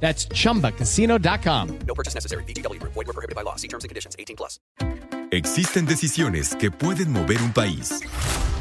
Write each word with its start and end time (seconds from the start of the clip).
That's 0.00 0.28
chumbacasino.com. 0.28 1.78
No 1.86 1.94
purchase 1.94 2.14
necessary. 2.14 2.44
BGW. 2.44 2.80
Void 2.82 2.94
were 2.94 3.12
prohibited 3.12 3.34
by 3.34 3.42
law. 3.42 3.56
See 3.56 3.68
terms 3.68 3.82
and 3.82 3.88
conditions. 3.88 4.14
18 4.18 4.36
plus. 4.36 4.60
Existen 5.32 5.86
decisiones 5.86 6.54
que 6.54 6.70
pueden 6.70 7.10
mover 7.10 7.42
un 7.42 7.52
país. 7.52 8.00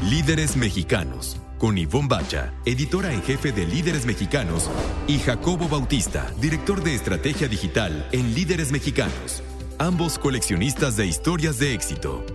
Líderes 0.01 0.57
mexicanos. 0.57 1.37
Con 1.59 1.77
Ivonne 1.77 2.07
Bacha, 2.09 2.53
editora 2.65 3.13
en 3.13 3.21
jefe 3.21 3.51
de 3.51 3.65
Líderes 3.65 4.05
Mexicanos, 4.05 4.69
y 5.07 5.19
Jacobo 5.19 5.69
Bautista, 5.69 6.29
director 6.41 6.83
de 6.83 6.95
estrategia 6.95 7.47
digital 7.47 8.07
en 8.11 8.33
Líderes 8.33 8.71
Mexicanos. 8.71 9.41
Ambos 9.77 10.19
coleccionistas 10.19 10.97
de 10.97 11.05
historias 11.05 11.59
de 11.59 11.73
éxito. 11.73 12.25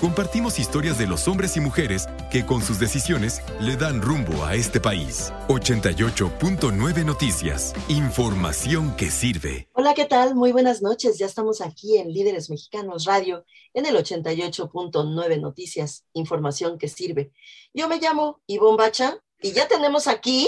Compartimos 0.00 0.58
historias 0.58 0.98
de 0.98 1.06
los 1.06 1.26
hombres 1.26 1.56
y 1.56 1.60
mujeres 1.60 2.06
que 2.30 2.44
con 2.44 2.60
sus 2.60 2.78
decisiones 2.78 3.40
le 3.62 3.76
dan 3.76 4.02
rumbo 4.02 4.44
a 4.44 4.54
este 4.54 4.78
país. 4.78 5.32
88.9 5.48 7.04
Noticias. 7.04 7.72
Información 7.88 8.94
que 8.94 9.10
sirve. 9.10 9.68
Hola, 9.72 9.94
¿qué 9.94 10.04
tal? 10.04 10.34
Muy 10.34 10.52
buenas 10.52 10.82
noches. 10.82 11.16
Ya 11.16 11.24
estamos 11.24 11.62
aquí 11.62 11.96
en 11.96 12.12
Líderes 12.12 12.50
Mexicanos 12.50 13.06
Radio 13.06 13.46
en 13.72 13.86
el 13.86 13.96
88.9 13.96 15.40
Noticias. 15.40 16.04
Información 16.12 16.76
que 16.76 16.88
sirve. 16.88 17.32
Yo 17.72 17.88
me 17.88 17.98
llamo 17.98 18.42
Ivonne 18.46 18.76
Bacha 18.76 19.18
y 19.40 19.52
ya 19.52 19.66
tenemos 19.66 20.08
aquí 20.08 20.46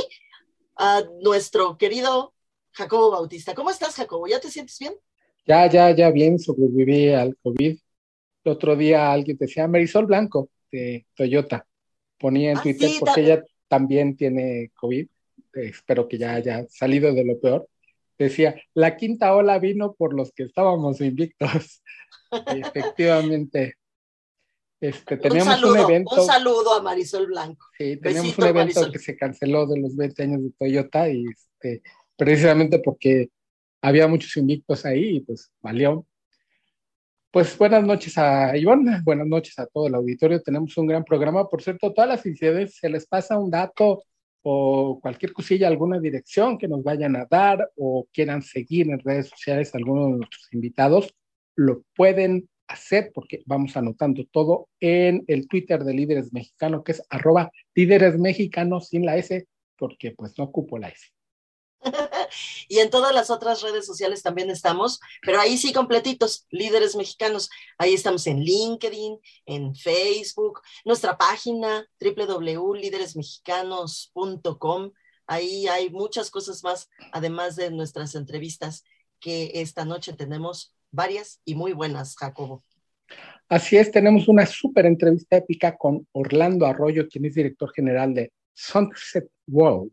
a 0.76 1.04
nuestro 1.22 1.78
querido 1.78 2.34
Jacobo 2.72 3.12
Bautista. 3.12 3.54
¿Cómo 3.54 3.70
estás, 3.70 3.94
Jacobo? 3.94 4.26
¿Ya 4.26 4.40
te 4.40 4.50
sientes 4.50 4.78
bien? 4.78 4.92
Ya, 5.46 5.66
ya, 5.70 5.90
ya 5.96 6.10
bien. 6.10 6.38
Sobreviví 6.38 7.14
al 7.14 7.34
COVID 7.42 7.78
el 8.44 8.52
otro 8.52 8.76
día 8.76 9.12
alguien 9.12 9.36
decía 9.38 9.68
Marisol 9.68 10.06
Blanco 10.06 10.50
de 10.70 11.06
Toyota. 11.14 11.66
Ponía 12.18 12.52
en 12.52 12.58
Ah, 12.58 12.62
Twitter 12.62 12.88
sí, 12.90 12.96
porque 13.00 13.20
ella 13.22 13.44
también 13.68 14.16
tiene 14.16 14.70
COVID. 14.74 15.06
eh, 15.54 15.68
espero 15.68 16.08
que 16.08 16.18
ya 16.18 16.34
haya 16.34 16.66
salido 16.68 17.12
de 17.12 17.24
lo 17.24 17.38
peor. 17.40 17.68
Decía, 18.18 18.56
la 18.74 18.96
quinta 18.96 19.34
ola 19.34 19.58
vino 19.58 19.94
por 19.94 20.14
los 20.14 20.32
que 20.32 20.42
estábamos 20.44 21.00
invictos. 21.00 21.82
Efectivamente, 22.46 23.74
este, 24.80 25.14
Un 25.14 25.20
teníamos 25.20 25.54
un, 25.56 25.60
saludo, 25.60 25.88
evento. 25.88 26.20
un 26.20 26.26
saludo 26.26 26.74
a 26.74 26.82
Marisol 26.82 27.26
Blanco. 27.26 27.66
Sí, 27.76 27.96
teníamos 27.96 28.36
Besito, 28.36 28.42
un 28.42 28.48
evento 28.48 28.80
Marisol. 28.80 28.92
que 28.92 28.98
se 28.98 29.16
canceló 29.16 29.66
de 29.66 29.80
los 29.80 29.96
20 29.96 30.22
años 30.22 30.42
de 30.42 30.50
Toyota 30.58 31.08
y 31.08 31.24
este, 31.26 31.82
precisamente 32.16 32.78
porque 32.80 33.28
había 33.82 34.06
muchos 34.08 34.36
invictos 34.36 34.84
ahí 34.84 35.16
y 35.16 35.20
pues 35.20 35.50
valió. 35.60 36.04
Pues 37.30 37.58
buenas 37.58 37.84
noches 37.84 38.16
a 38.16 38.56
Ivonne, 38.56 39.02
buenas 39.04 39.26
noches 39.26 39.58
a 39.58 39.66
todo 39.66 39.86
el 39.86 39.94
auditorio. 39.94 40.40
Tenemos 40.42 40.74
un 40.78 40.86
gran 40.86 41.04
programa. 41.04 41.46
Por 41.46 41.62
cierto, 41.62 41.92
todas 41.92 42.08
las 42.08 42.22
felicidades, 42.22 42.76
se 42.76 42.88
les 42.88 43.06
pasa 43.06 43.38
un 43.38 43.50
dato 43.50 44.02
o 44.42 44.98
cualquier 45.02 45.34
cosilla, 45.34 45.68
alguna 45.68 46.00
dirección 46.00 46.56
que 46.56 46.68
nos 46.68 46.82
vayan 46.82 47.16
a 47.16 47.26
dar 47.30 47.70
o 47.76 48.06
quieran 48.14 48.40
seguir 48.40 48.88
en 48.90 48.98
redes 49.00 49.28
sociales 49.28 49.74
a 49.74 49.78
alguno 49.78 50.06
de 50.06 50.12
nuestros 50.12 50.48
invitados, 50.54 51.14
lo 51.54 51.82
pueden 51.94 52.48
hacer 52.66 53.10
porque 53.12 53.42
vamos 53.44 53.76
anotando 53.76 54.24
todo 54.30 54.68
en 54.80 55.24
el 55.26 55.48
Twitter 55.48 55.84
de 55.84 55.92
Líderes 55.92 56.32
Mexicanos, 56.32 56.82
que 56.82 56.92
es 56.92 57.02
arroba 57.10 57.50
líderes 57.74 58.18
mexicanos 58.18 58.88
sin 58.88 59.04
la 59.04 59.16
S, 59.18 59.46
porque 59.76 60.12
pues 60.12 60.32
no 60.38 60.44
ocupo 60.44 60.78
la 60.78 60.88
S. 60.88 61.08
Y 62.68 62.78
en 62.78 62.90
todas 62.90 63.14
las 63.14 63.30
otras 63.30 63.62
redes 63.62 63.86
sociales 63.86 64.22
también 64.22 64.50
estamos, 64.50 65.00
pero 65.22 65.40
ahí 65.40 65.56
sí 65.56 65.72
completitos, 65.72 66.46
líderes 66.50 66.94
mexicanos. 66.96 67.48
Ahí 67.78 67.94
estamos 67.94 68.26
en 68.26 68.40
LinkedIn, 68.40 69.18
en 69.46 69.74
Facebook, 69.74 70.60
nuestra 70.84 71.16
página 71.16 71.88
www.lideresmexicanos.com. 72.00 74.92
Ahí 75.26 75.66
hay 75.68 75.88
muchas 75.90 76.30
cosas 76.30 76.62
más, 76.64 76.88
además 77.12 77.56
de 77.56 77.70
nuestras 77.70 78.14
entrevistas, 78.14 78.84
que 79.20 79.50
esta 79.54 79.84
noche 79.84 80.12
tenemos 80.12 80.74
varias 80.90 81.40
y 81.44 81.54
muy 81.54 81.72
buenas, 81.72 82.16
Jacobo. 82.16 82.64
Así 83.48 83.76
es, 83.76 83.90
tenemos 83.90 84.28
una 84.28 84.46
súper 84.46 84.86
entrevista 84.86 85.36
épica 85.36 85.76
con 85.76 86.06
Orlando 86.12 86.66
Arroyo, 86.66 87.08
quien 87.08 87.24
es 87.24 87.34
director 87.34 87.72
general 87.72 88.14
de 88.14 88.32
Sunset 88.54 89.28
World. 89.46 89.92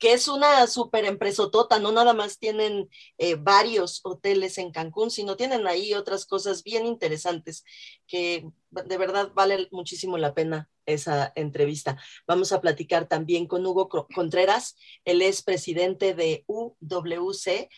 Que 0.00 0.14
es 0.14 0.28
una 0.28 0.66
super 0.66 1.04
empresotota, 1.04 1.78
no 1.78 1.92
nada 1.92 2.14
más 2.14 2.38
tienen 2.38 2.88
eh, 3.18 3.34
varios 3.34 4.00
hoteles 4.02 4.56
en 4.56 4.72
Cancún, 4.72 5.10
sino 5.10 5.36
tienen 5.36 5.66
ahí 5.66 5.92
otras 5.92 6.24
cosas 6.24 6.64
bien 6.64 6.86
interesantes 6.86 7.64
que 8.06 8.48
de 8.70 8.96
verdad 8.96 9.30
vale 9.34 9.68
muchísimo 9.70 10.16
la 10.16 10.32
pena 10.32 10.70
esa 10.86 11.32
entrevista. 11.36 11.98
Vamos 12.26 12.50
a 12.52 12.62
platicar 12.62 13.08
también 13.08 13.46
con 13.46 13.64
Hugo 13.66 13.90
Contreras, 14.14 14.74
él 15.04 15.20
es 15.20 15.42
presidente 15.42 16.14
de 16.14 16.44
UWC, 16.46 17.68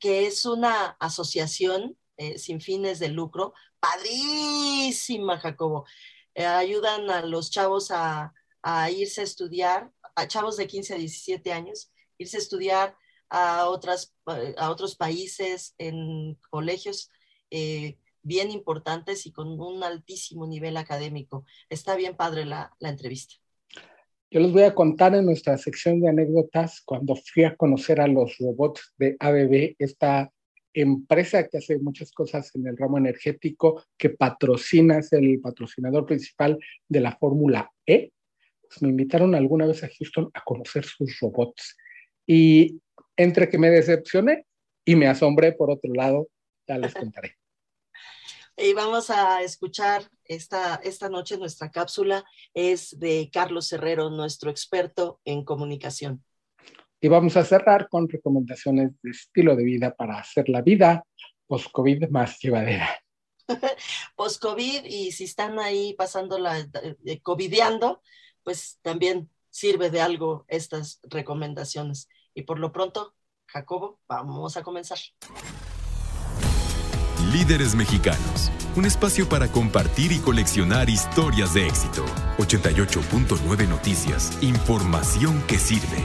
que 0.00 0.26
es 0.26 0.46
una 0.46 0.96
asociación 0.98 1.98
eh, 2.16 2.38
sin 2.38 2.62
fines 2.62 2.98
de 2.98 3.08
lucro, 3.08 3.52
padrísima, 3.78 5.38
Jacobo. 5.38 5.84
Eh, 6.34 6.46
ayudan 6.46 7.10
a 7.10 7.26
los 7.26 7.50
chavos 7.50 7.90
a, 7.90 8.32
a 8.62 8.90
irse 8.90 9.20
a 9.20 9.24
estudiar 9.24 9.92
a 10.18 10.26
chavos 10.26 10.56
de 10.56 10.66
15 10.66 10.94
a 10.94 10.98
17 10.98 11.52
años, 11.52 11.92
irse 12.18 12.36
a 12.36 12.40
estudiar 12.40 12.96
a, 13.30 13.68
otras, 13.68 14.14
a 14.56 14.70
otros 14.70 14.96
países 14.96 15.74
en 15.78 16.36
colegios 16.50 17.10
eh, 17.50 17.96
bien 18.22 18.50
importantes 18.50 19.26
y 19.26 19.32
con 19.32 19.60
un 19.60 19.84
altísimo 19.84 20.46
nivel 20.46 20.76
académico. 20.76 21.44
Está 21.70 21.94
bien 21.94 22.16
padre 22.16 22.44
la, 22.44 22.74
la 22.80 22.88
entrevista. 22.88 23.36
Yo 24.30 24.40
les 24.40 24.52
voy 24.52 24.64
a 24.64 24.74
contar 24.74 25.14
en 25.14 25.24
nuestra 25.24 25.56
sección 25.56 26.00
de 26.00 26.08
anécdotas 26.08 26.82
cuando 26.84 27.14
fui 27.14 27.44
a 27.44 27.56
conocer 27.56 28.00
a 28.00 28.08
los 28.08 28.36
robots 28.38 28.92
de 28.98 29.16
ABB, 29.20 29.76
esta 29.78 30.30
empresa 30.74 31.46
que 31.48 31.58
hace 31.58 31.78
muchas 31.78 32.10
cosas 32.12 32.54
en 32.54 32.66
el 32.66 32.76
ramo 32.76 32.98
energético, 32.98 33.84
que 33.96 34.10
patrocina, 34.10 34.98
es 34.98 35.12
el 35.12 35.40
patrocinador 35.40 36.06
principal 36.06 36.58
de 36.88 37.00
la 37.00 37.16
Fórmula 37.16 37.70
E. 37.86 38.10
Pues 38.68 38.82
me 38.82 38.88
invitaron 38.88 39.34
alguna 39.34 39.66
vez 39.66 39.82
a 39.82 39.88
Houston 39.88 40.30
a 40.34 40.42
conocer 40.44 40.84
sus 40.84 41.18
robots. 41.20 41.76
Y 42.26 42.80
entre 43.16 43.48
que 43.48 43.58
me 43.58 43.70
decepcioné 43.70 44.46
y 44.84 44.96
me 44.96 45.06
asombré 45.06 45.52
por 45.52 45.70
otro 45.70 45.92
lado, 45.94 46.28
ya 46.66 46.78
les 46.78 46.94
contaré. 46.94 47.36
Y 48.56 48.74
vamos 48.74 49.08
a 49.10 49.42
escuchar 49.42 50.02
esta, 50.24 50.80
esta 50.82 51.08
noche 51.08 51.38
nuestra 51.38 51.70
cápsula, 51.70 52.24
es 52.54 52.98
de 52.98 53.30
Carlos 53.32 53.72
Herrero, 53.72 54.10
nuestro 54.10 54.50
experto 54.50 55.20
en 55.24 55.44
comunicación. 55.44 56.24
Y 57.00 57.06
vamos 57.06 57.36
a 57.36 57.44
cerrar 57.44 57.88
con 57.88 58.08
recomendaciones 58.08 58.90
de 59.00 59.10
estilo 59.10 59.54
de 59.54 59.62
vida 59.62 59.94
para 59.94 60.18
hacer 60.18 60.48
la 60.48 60.62
vida 60.62 61.04
post-COVID 61.46 62.08
más 62.08 62.38
llevadera. 62.40 62.88
Post-COVID 64.16 64.84
y 64.84 65.12
si 65.12 65.24
están 65.24 65.58
ahí 65.58 65.94
pasando 65.94 66.38
la, 66.38 66.58
eh, 66.58 67.20
covideando, 67.22 68.02
pues 68.48 68.78
también 68.80 69.28
sirve 69.50 69.90
de 69.90 70.00
algo 70.00 70.46
estas 70.48 71.00
recomendaciones. 71.02 72.08
Y 72.32 72.44
por 72.44 72.58
lo 72.58 72.72
pronto, 72.72 73.14
Jacobo, 73.44 74.00
vamos 74.08 74.56
a 74.56 74.62
comenzar. 74.62 74.96
Líderes 77.30 77.74
Mexicanos, 77.74 78.50
un 78.74 78.86
espacio 78.86 79.28
para 79.28 79.52
compartir 79.52 80.12
y 80.12 80.18
coleccionar 80.20 80.88
historias 80.88 81.52
de 81.52 81.66
éxito. 81.66 82.06
88.9 82.38 83.68
Noticias, 83.68 84.42
información 84.42 85.42
que 85.46 85.58
sirve. 85.58 86.02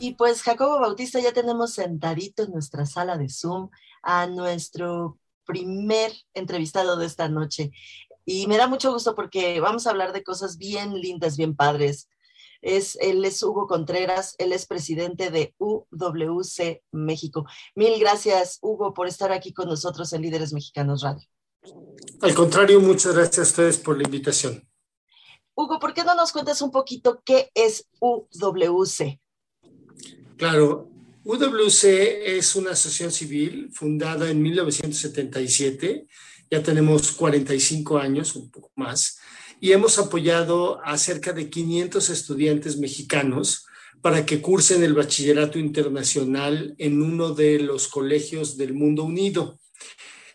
Y 0.00 0.14
pues 0.14 0.42
Jacobo 0.42 0.80
Bautista 0.80 1.20
ya 1.20 1.32
tenemos 1.32 1.72
sentadito 1.72 2.42
en 2.42 2.50
nuestra 2.50 2.84
sala 2.84 3.16
de 3.16 3.28
Zoom 3.28 3.70
a 4.02 4.26
nuestro 4.26 5.20
primer 5.46 6.10
entrevistado 6.34 6.96
de 6.96 7.06
esta 7.06 7.28
noche. 7.28 7.70
Y 8.30 8.46
me 8.46 8.58
da 8.58 8.66
mucho 8.66 8.92
gusto 8.92 9.14
porque 9.14 9.58
vamos 9.58 9.86
a 9.86 9.90
hablar 9.90 10.12
de 10.12 10.22
cosas 10.22 10.58
bien 10.58 11.00
lindas, 11.00 11.38
bien 11.38 11.56
padres. 11.56 12.10
Es, 12.60 12.98
él 13.00 13.24
es 13.24 13.42
Hugo 13.42 13.66
Contreras, 13.66 14.34
él 14.36 14.52
es 14.52 14.66
presidente 14.66 15.30
de 15.30 15.54
UWC 15.56 16.82
México. 16.92 17.46
Mil 17.74 17.98
gracias, 17.98 18.58
Hugo, 18.60 18.92
por 18.92 19.08
estar 19.08 19.32
aquí 19.32 19.54
con 19.54 19.66
nosotros 19.66 20.12
en 20.12 20.20
Líderes 20.20 20.52
Mexicanos 20.52 21.00
Radio. 21.04 21.26
Al 22.20 22.34
contrario, 22.34 22.80
muchas 22.80 23.14
gracias 23.14 23.38
a 23.38 23.50
ustedes 23.50 23.78
por 23.78 23.96
la 23.96 24.02
invitación. 24.02 24.62
Hugo, 25.54 25.78
¿por 25.78 25.94
qué 25.94 26.04
no 26.04 26.14
nos 26.14 26.30
cuentas 26.30 26.60
un 26.60 26.70
poquito 26.70 27.22
qué 27.24 27.50
es 27.54 27.88
UWC? 27.98 29.18
Claro, 30.36 30.90
UWC 31.24 31.84
es 32.36 32.54
una 32.56 32.72
asociación 32.72 33.10
civil 33.10 33.70
fundada 33.72 34.28
en 34.28 34.42
1977, 34.42 36.06
ya 36.50 36.62
tenemos 36.62 37.12
45 37.12 37.98
años, 37.98 38.36
un 38.36 38.50
poco 38.50 38.70
más, 38.76 39.18
y 39.60 39.72
hemos 39.72 39.98
apoyado 39.98 40.80
a 40.84 40.96
cerca 40.98 41.32
de 41.32 41.50
500 41.50 42.10
estudiantes 42.10 42.78
mexicanos 42.78 43.66
para 44.00 44.24
que 44.24 44.40
cursen 44.40 44.82
el 44.82 44.94
bachillerato 44.94 45.58
internacional 45.58 46.74
en 46.78 47.02
uno 47.02 47.34
de 47.34 47.58
los 47.58 47.88
colegios 47.88 48.56
del 48.56 48.74
mundo 48.74 49.02
unido. 49.02 49.58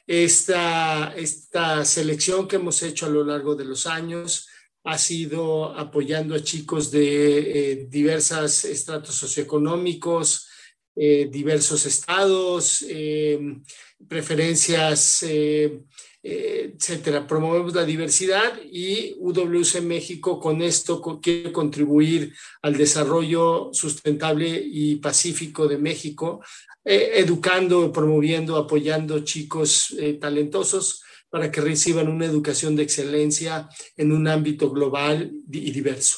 Esta, 0.05 1.13
esta 1.15 1.85
selección 1.85 2.47
que 2.47 2.57
hemos 2.57 2.83
hecho 2.83 3.05
a 3.05 3.09
lo 3.09 3.23
largo 3.23 3.55
de 3.55 3.63
los 3.63 3.87
años 3.87 4.49
ha 4.83 4.97
sido 4.97 5.73
apoyando 5.77 6.35
a 6.35 6.43
chicos 6.43 6.91
de 6.91 7.71
eh, 7.71 7.87
diversos 7.89 8.65
estratos 8.65 9.15
socioeconómicos, 9.15 10.49
eh, 10.95 11.29
diversos 11.31 11.85
estados, 11.85 12.85
eh, 12.87 13.39
preferencias, 14.07 15.25
etcétera. 16.21 17.27
Promovemos 17.27 17.73
la 17.73 17.83
diversidad 17.83 18.53
y 18.71 19.15
UWC 19.19 19.81
México 19.81 20.39
con 20.39 20.61
esto 20.61 21.01
quiere 21.21 21.51
contribuir 21.51 22.33
al 22.61 22.77
desarrollo 22.77 23.69
sustentable 23.73 24.47
y 24.47 24.95
pacífico 24.95 25.67
de 25.67 25.77
México, 25.77 26.41
educando, 26.85 27.91
promoviendo, 27.91 28.57
apoyando 28.57 29.19
chicos 29.23 29.95
talentosos 30.19 31.03
para 31.29 31.51
que 31.51 31.61
reciban 31.61 32.09
una 32.09 32.25
educación 32.25 32.75
de 32.75 32.83
excelencia 32.83 33.67
en 33.97 34.11
un 34.11 34.27
ámbito 34.27 34.69
global 34.69 35.31
y 35.51 35.71
diverso. 35.71 36.17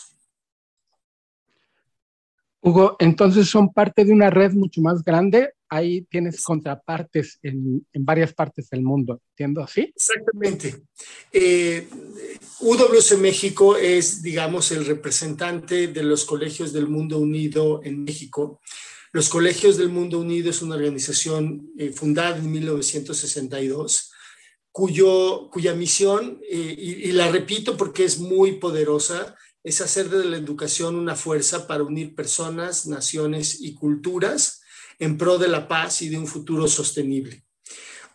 Hugo, 2.62 2.96
entonces 3.00 3.48
son 3.48 3.72
parte 3.72 4.04
de 4.04 4.12
una 4.12 4.30
red 4.30 4.54
mucho 4.54 4.82
más 4.82 5.04
grande. 5.04 5.54
Ahí 5.76 6.04
tienes 6.10 6.42
contrapartes 6.42 7.38
en, 7.44 7.86
en 7.92 8.06
varias 8.06 8.34
partes 8.34 8.70
del 8.70 8.82
mundo, 8.82 9.22
¿entiendo 9.32 9.62
así? 9.62 9.92
Exactamente. 9.94 10.84
Eh, 11.34 11.86
UWC 12.62 13.18
México 13.20 13.76
es, 13.76 14.22
digamos, 14.22 14.72
el 14.72 14.86
representante 14.86 15.88
de 15.88 16.04
los 16.04 16.24
colegios 16.24 16.72
del 16.72 16.88
mundo 16.88 17.20
unido 17.20 17.82
en 17.84 18.06
México. 18.06 18.62
Los 19.12 19.28
colegios 19.28 19.76
del 19.76 19.90
mundo 19.90 20.20
unido 20.20 20.50
es 20.50 20.62
una 20.62 20.76
organización 20.76 21.70
eh, 21.78 21.92
fundada 21.92 22.38
en 22.38 22.50
1962 22.50 24.14
cuyo, 24.72 25.50
cuya 25.52 25.74
misión, 25.74 26.40
eh, 26.50 26.76
y, 26.78 27.12
la 27.12 27.30
repito 27.30 27.76
porque 27.76 28.06
es 28.06 28.20
muy 28.20 28.60
poderosa, 28.60 29.36
es 29.62 29.82
hacer 29.82 30.10
de 30.10 30.24
la 30.24 30.38
educación 30.38 30.96
una 30.96 31.16
fuerza 31.16 31.68
para 31.68 31.84
unir 31.84 32.16
personas, 32.16 32.88
naciones 32.88 33.60
y 33.60 33.74
culturas 33.74 34.62
en 35.00 35.18
pro 35.18 35.38
de 35.38 35.48
la 35.48 35.68
paz 35.68 36.02
y 36.02 36.10
de 36.10 36.18
un 36.18 36.28
futuro 36.28 36.68
sostenible. 36.68 37.44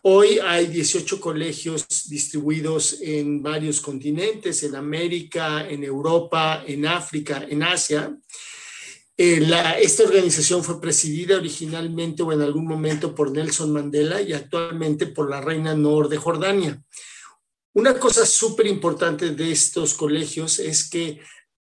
Hoy 0.03 0.39
hay 0.39 0.67
18 0.67 1.21
colegios 1.21 1.85
distribuidos 2.09 2.97
en 3.01 3.43
varios 3.43 3.79
continentes, 3.81 4.63
en 4.63 4.75
América, 4.75 5.67
en 5.69 5.83
Europa, 5.83 6.63
en 6.65 6.87
África, 6.87 7.45
en 7.47 7.61
Asia, 7.61 8.17
eh, 9.23 9.47
esta 9.79 10.03
organización 10.03 10.63
fue 10.63 10.81
presidida 10.81 11.37
originalmente 11.37 12.23
o 12.23 12.31
en 12.31 12.41
algún 12.41 12.65
momento 12.65 13.13
por 13.13 13.29
Nelson 13.29 13.71
Mandela 13.71 14.19
y 14.19 14.33
actualmente 14.33 15.05
por 15.05 15.29
la 15.29 15.39
reina 15.39 15.75
Nor 15.75 16.09
de 16.09 16.17
Jordania. 16.17 16.81
Una 17.73 17.99
cosa 17.99 18.25
súper 18.25 18.65
importante 18.65 19.29
de 19.29 19.51
estos 19.51 19.93
colegios 19.93 20.57
es 20.57 20.89
que 20.89 21.19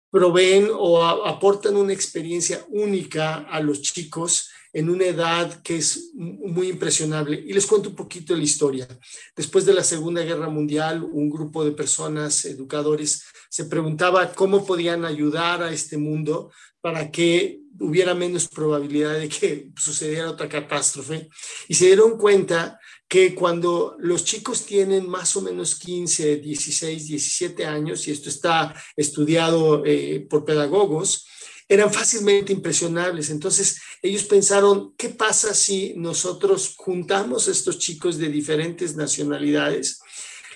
proveen 0.10 0.70
o 0.72 1.04
aportan 1.04 1.76
una 1.76 1.92
experiencia 1.92 2.66
única 2.70 3.40
a 3.40 3.60
los 3.60 3.82
chicos 3.82 4.51
en 4.74 4.90
una 4.90 5.06
edad 5.06 5.62
que 5.62 5.78
es 5.78 6.12
muy 6.14 6.70
impresionable. 6.70 7.44
Y 7.46 7.54
les 7.54 7.66
cuento 7.66 7.90
un 7.90 7.96
poquito 7.96 8.36
la 8.36 8.44
historia. 8.44 8.88
Después 9.36 9.66
de 9.66 9.74
la 9.74 9.84
Segunda 9.84 10.24
Guerra 10.24 10.50
Mundial, 10.50 11.04
un 11.04 11.30
grupo 11.30 11.66
de 11.66 11.72
personas, 11.72 12.46
educadores, 12.46 13.24
se 13.50 13.66
preguntaba 13.66 14.32
cómo 14.34 14.66
podían 14.66 15.04
ayudar 15.04 15.62
a 15.62 15.74
este 15.74 15.98
mundo 15.98 16.52
para 16.80 17.12
que 17.12 17.62
hubiera 17.80 18.14
menos 18.14 18.48
probabilidad 18.48 19.20
de 19.20 19.30
que 19.30 19.70
sucediera 19.76 20.30
otra 20.30 20.48
catástrofe. 20.48 21.30
Y 21.68 21.76
se 21.76 21.86
dieron 21.86 22.18
cuenta 22.18 22.80
que 23.08 23.36
cuando 23.36 23.98
los 24.00 24.24
chicos 24.24 24.66
tienen 24.66 25.08
más 25.10 25.36
o 25.36 25.42
menos 25.42 25.76
15, 25.76 26.38
16, 26.38 27.08
17 27.08 27.66
años, 27.66 28.08
y 28.08 28.12
esto 28.12 28.30
está 28.30 28.74
estudiado 28.96 29.84
eh, 29.86 30.26
por 30.30 30.46
pedagogos, 30.46 31.28
eran 31.68 31.92
fácilmente 31.92 32.52
impresionables. 32.52 33.30
Entonces 33.30 33.82
ellos 34.02 34.24
pensaron, 34.24 34.94
¿qué 34.98 35.10
pasa 35.10 35.54
si 35.54 35.94
nosotros 35.96 36.76
juntamos 36.78 37.48
a 37.48 37.52
estos 37.52 37.78
chicos 37.80 38.18
de 38.18 38.30
diferentes 38.30 38.96
nacionalidades? 38.96 40.00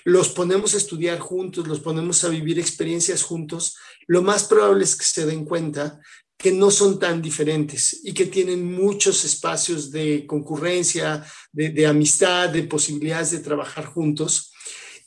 los 0.06 0.28
ponemos 0.28 0.72
a 0.74 0.76
estudiar 0.76 1.18
juntos, 1.18 1.66
los 1.66 1.80
ponemos 1.80 2.22
a 2.22 2.28
vivir 2.28 2.60
experiencias 2.60 3.24
juntos, 3.24 3.76
lo 4.06 4.22
más 4.22 4.44
probable 4.44 4.84
es 4.84 4.94
que 4.94 5.04
se 5.04 5.26
den 5.26 5.44
cuenta 5.44 6.00
que 6.38 6.52
no 6.52 6.70
son 6.70 7.00
tan 7.00 7.20
diferentes 7.20 8.02
y 8.04 8.14
que 8.14 8.26
tienen 8.26 8.72
muchos 8.72 9.24
espacios 9.24 9.90
de 9.90 10.24
concurrencia, 10.24 11.26
de, 11.50 11.70
de 11.70 11.86
amistad, 11.88 12.50
de 12.50 12.62
posibilidades 12.62 13.32
de 13.32 13.40
trabajar 13.40 13.86
juntos. 13.86 14.52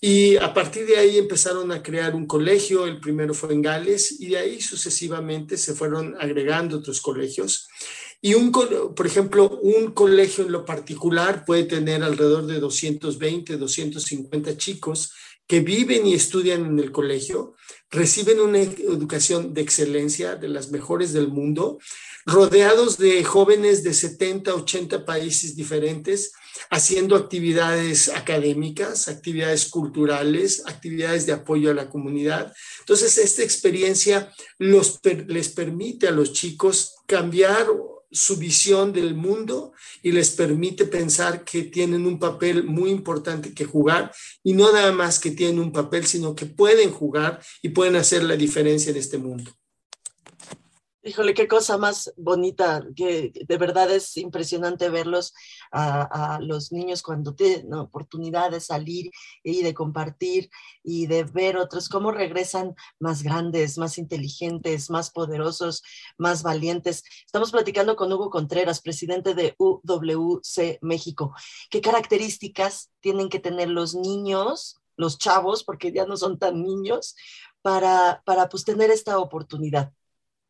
Y 0.01 0.35
a 0.35 0.53
partir 0.53 0.85
de 0.85 0.97
ahí 0.97 1.18
empezaron 1.18 1.71
a 1.71 1.81
crear 1.81 2.13
un 2.13 2.27
colegio, 2.27 2.85
el 2.85 3.00
primero 3.00 3.33
fue 3.33 3.53
en 3.53 3.62
Gales, 3.62 4.19
y 4.19 4.27
de 4.27 4.38
ahí 4.38 4.62
sucesivamente 4.62 5.56
se 5.56 5.75
fueron 5.75 6.18
agregando 6.19 6.77
otros 6.77 7.00
colegios. 7.00 7.69
Y 8.21 8.33
un, 8.33 8.51
por 8.51 9.07
ejemplo, 9.07 9.50
un 9.62 9.92
colegio 9.92 10.45
en 10.45 10.51
lo 10.51 10.66
particular 10.66 11.45
puede 11.45 11.63
tener 11.63 12.04
alrededor 12.04 12.45
de 12.48 12.60
220, 12.60 13.57
250 13.57 14.57
chicos 14.57 15.13
que 15.48 15.62
viven 15.62 16.06
y 16.06 16.13
estudian 16.13 16.63
en 16.66 16.80
el 16.80 16.92
colegio, 16.92 17.56
reciben 17.89 18.39
una 18.39 18.60
educación 18.60 19.54
de 19.54 19.62
excelencia, 19.62 20.36
de 20.36 20.48
las 20.48 20.69
mejores 20.69 21.12
del 21.12 21.30
mundo, 21.30 21.80
rodeados 22.25 23.00
de 23.00 23.24
jóvenes 23.24 23.83
de 23.83 23.95
70, 23.95 24.54
80 24.54 25.06
países 25.06 25.56
diferentes, 25.56 26.33
haciendo 26.69 27.16
actividades 27.16 28.10
académicas, 28.10 29.07
actividades 29.07 29.69
culturales, 29.69 30.62
actividades 30.68 31.25
de 31.25 31.33
apoyo 31.33 31.71
a 31.71 31.74
la 31.74 31.89
comunidad. 31.89 32.54
Entonces, 32.81 33.18
esta 33.18 33.42
experiencia 33.42 34.31
los, 34.60 35.00
les 35.27 35.50
permite 35.50 36.07
a 36.07 36.12
los 36.12 36.33
chicos 36.33 36.98
cambiar 37.07 37.66
su 38.11 38.38
visión 38.38 38.91
del 38.91 39.13
mundo 39.15 39.73
y 40.01 40.11
les 40.11 40.31
permite 40.31 40.85
pensar 40.85 41.44
que 41.44 41.63
tienen 41.63 42.06
un 42.06 42.19
papel 42.19 42.63
muy 42.63 42.89
importante 42.89 43.53
que 43.53 43.65
jugar 43.65 44.11
y 44.44 44.53
no 44.53 44.71
nada 44.71 44.91
más 44.91 45.19
que 45.19 45.31
tienen 45.31 45.59
un 45.59 45.71
papel, 45.71 46.06
sino 46.06 46.35
que 46.35 46.45
pueden 46.45 46.92
jugar 46.92 47.42
y 47.61 47.69
pueden 47.69 47.95
hacer 47.95 48.23
la 48.23 48.35
diferencia 48.35 48.92
en 48.92 48.97
este 48.97 49.18
mundo. 49.18 49.58
Híjole, 51.09 51.33
qué 51.33 51.47
cosa 51.47 51.80
más 51.80 52.13
bonita, 52.18 52.85
que 52.95 53.33
de 53.33 53.57
verdad 53.57 53.89
es 53.89 54.16
impresionante 54.16 54.89
verlos 54.89 55.33
a, 55.71 56.37
los 56.39 56.71
niños 56.71 57.01
cuando 57.01 57.33
tienen 57.33 57.73
oportunidad 57.73 58.51
de 58.51 58.59
salir 58.59 59.09
y 59.42 59.63
de 59.63 59.73
compartir 59.73 60.51
y 60.83 61.07
de 61.07 61.23
ver 61.23 61.57
otros, 61.57 61.89
cómo 61.89 62.11
regresan 62.11 62.75
más 62.99 63.23
grandes, 63.23 63.80
más 63.80 63.97
inteligentes, 63.97 64.92
más 64.92 65.09
poderosos, 65.09 65.81
más 66.19 66.44
valientes. 66.44 67.04
Estamos 67.25 67.51
platicando 67.51 67.95
con 67.95 68.13
Hugo 68.13 68.30
Contreras, 68.30 68.80
presidente 68.80 69.33
de 69.33 69.56
UWC 69.57 70.78
México. 70.83 71.33
¿Qué 71.71 71.81
características 71.81 72.92
tienen 72.99 73.30
que 73.30 73.39
tener 73.39 73.69
los 73.69 73.95
niños, 73.95 74.80
los 74.95 75.18
chavos, 75.18 75.63
porque 75.63 75.92
ya 75.92 76.06
no 76.06 76.18
son 76.18 76.37
tan 76.37 76.61
niños, 76.61 77.16
para, 77.63 78.21
para 78.28 78.47
pues, 78.47 78.63
tener 78.63 78.92
esta 78.92 79.18
oportunidad? 79.18 79.92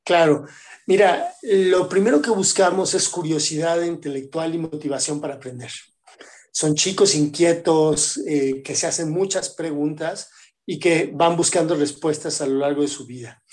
Claro, 0.09 0.47
mira, 0.87 1.35
lo 1.43 1.87
primero 1.87 2.19
que 2.19 2.31
buscamos 2.31 2.95
es 2.95 3.07
curiosidad 3.09 3.79
intelectual 3.83 4.55
y 4.55 4.57
motivación 4.57 5.21
para 5.21 5.35
aprender. 5.35 5.69
Son 6.51 6.73
chicos 6.73 7.13
inquietos 7.13 8.19
eh, 8.25 8.63
que 8.63 8.73
se 8.73 8.87
hacen 8.87 9.11
muchas 9.11 9.49
preguntas 9.49 10.31
y 10.65 10.79
que 10.79 11.11
van 11.13 11.37
buscando 11.37 11.75
respuestas 11.75 12.41
a 12.41 12.47
lo 12.47 12.55
largo 12.55 12.81
de 12.81 12.87
su 12.87 13.05
vida. 13.05 13.43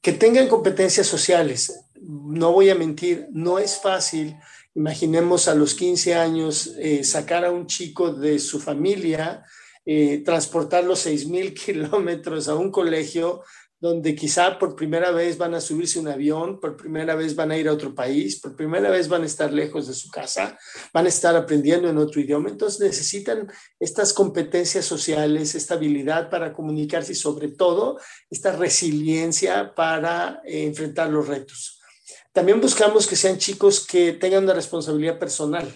Que 0.00 0.12
tengan 0.12 0.46
competencias 0.46 1.08
sociales. 1.08 1.80
No 2.00 2.52
voy 2.52 2.70
a 2.70 2.76
mentir, 2.76 3.26
no 3.32 3.58
es 3.58 3.80
fácil. 3.82 4.36
Imaginemos 4.76 5.48
a 5.48 5.56
los 5.56 5.74
15 5.74 6.14
años 6.14 6.76
eh, 6.78 7.02
sacar 7.02 7.44
a 7.44 7.50
un 7.50 7.66
chico 7.66 8.12
de 8.12 8.38
su 8.38 8.60
familia, 8.60 9.44
eh, 9.84 10.22
transportar 10.24 10.84
los 10.84 11.04
6.000 11.08 11.54
kilómetros 11.54 12.46
a 12.46 12.54
un 12.54 12.70
colegio 12.70 13.42
donde 13.84 14.14
quizá 14.14 14.58
por 14.58 14.74
primera 14.74 15.10
vez 15.10 15.36
van 15.36 15.52
a 15.52 15.60
subirse 15.60 15.98
un 15.98 16.08
avión, 16.08 16.58
por 16.58 16.74
primera 16.74 17.14
vez 17.14 17.36
van 17.36 17.50
a 17.50 17.58
ir 17.58 17.68
a 17.68 17.72
otro 17.74 17.94
país, 17.94 18.40
por 18.40 18.56
primera 18.56 18.88
vez 18.88 19.08
van 19.08 19.24
a 19.24 19.26
estar 19.26 19.52
lejos 19.52 19.86
de 19.86 19.92
su 19.92 20.08
casa, 20.08 20.58
van 20.90 21.04
a 21.04 21.10
estar 21.10 21.36
aprendiendo 21.36 21.90
en 21.90 21.98
otro 21.98 22.18
idioma. 22.18 22.48
Entonces 22.48 22.80
necesitan 22.80 23.46
estas 23.78 24.14
competencias 24.14 24.86
sociales, 24.86 25.54
esta 25.54 25.74
habilidad 25.74 26.30
para 26.30 26.54
comunicarse 26.54 27.12
y 27.12 27.14
sobre 27.14 27.48
todo 27.48 28.00
esta 28.30 28.52
resiliencia 28.52 29.74
para 29.74 30.40
eh, 30.46 30.64
enfrentar 30.64 31.10
los 31.10 31.28
retos. 31.28 31.82
También 32.32 32.62
buscamos 32.62 33.06
que 33.06 33.16
sean 33.16 33.36
chicos 33.36 33.86
que 33.86 34.14
tengan 34.14 34.44
una 34.44 34.54
responsabilidad 34.54 35.18
personal. 35.18 35.70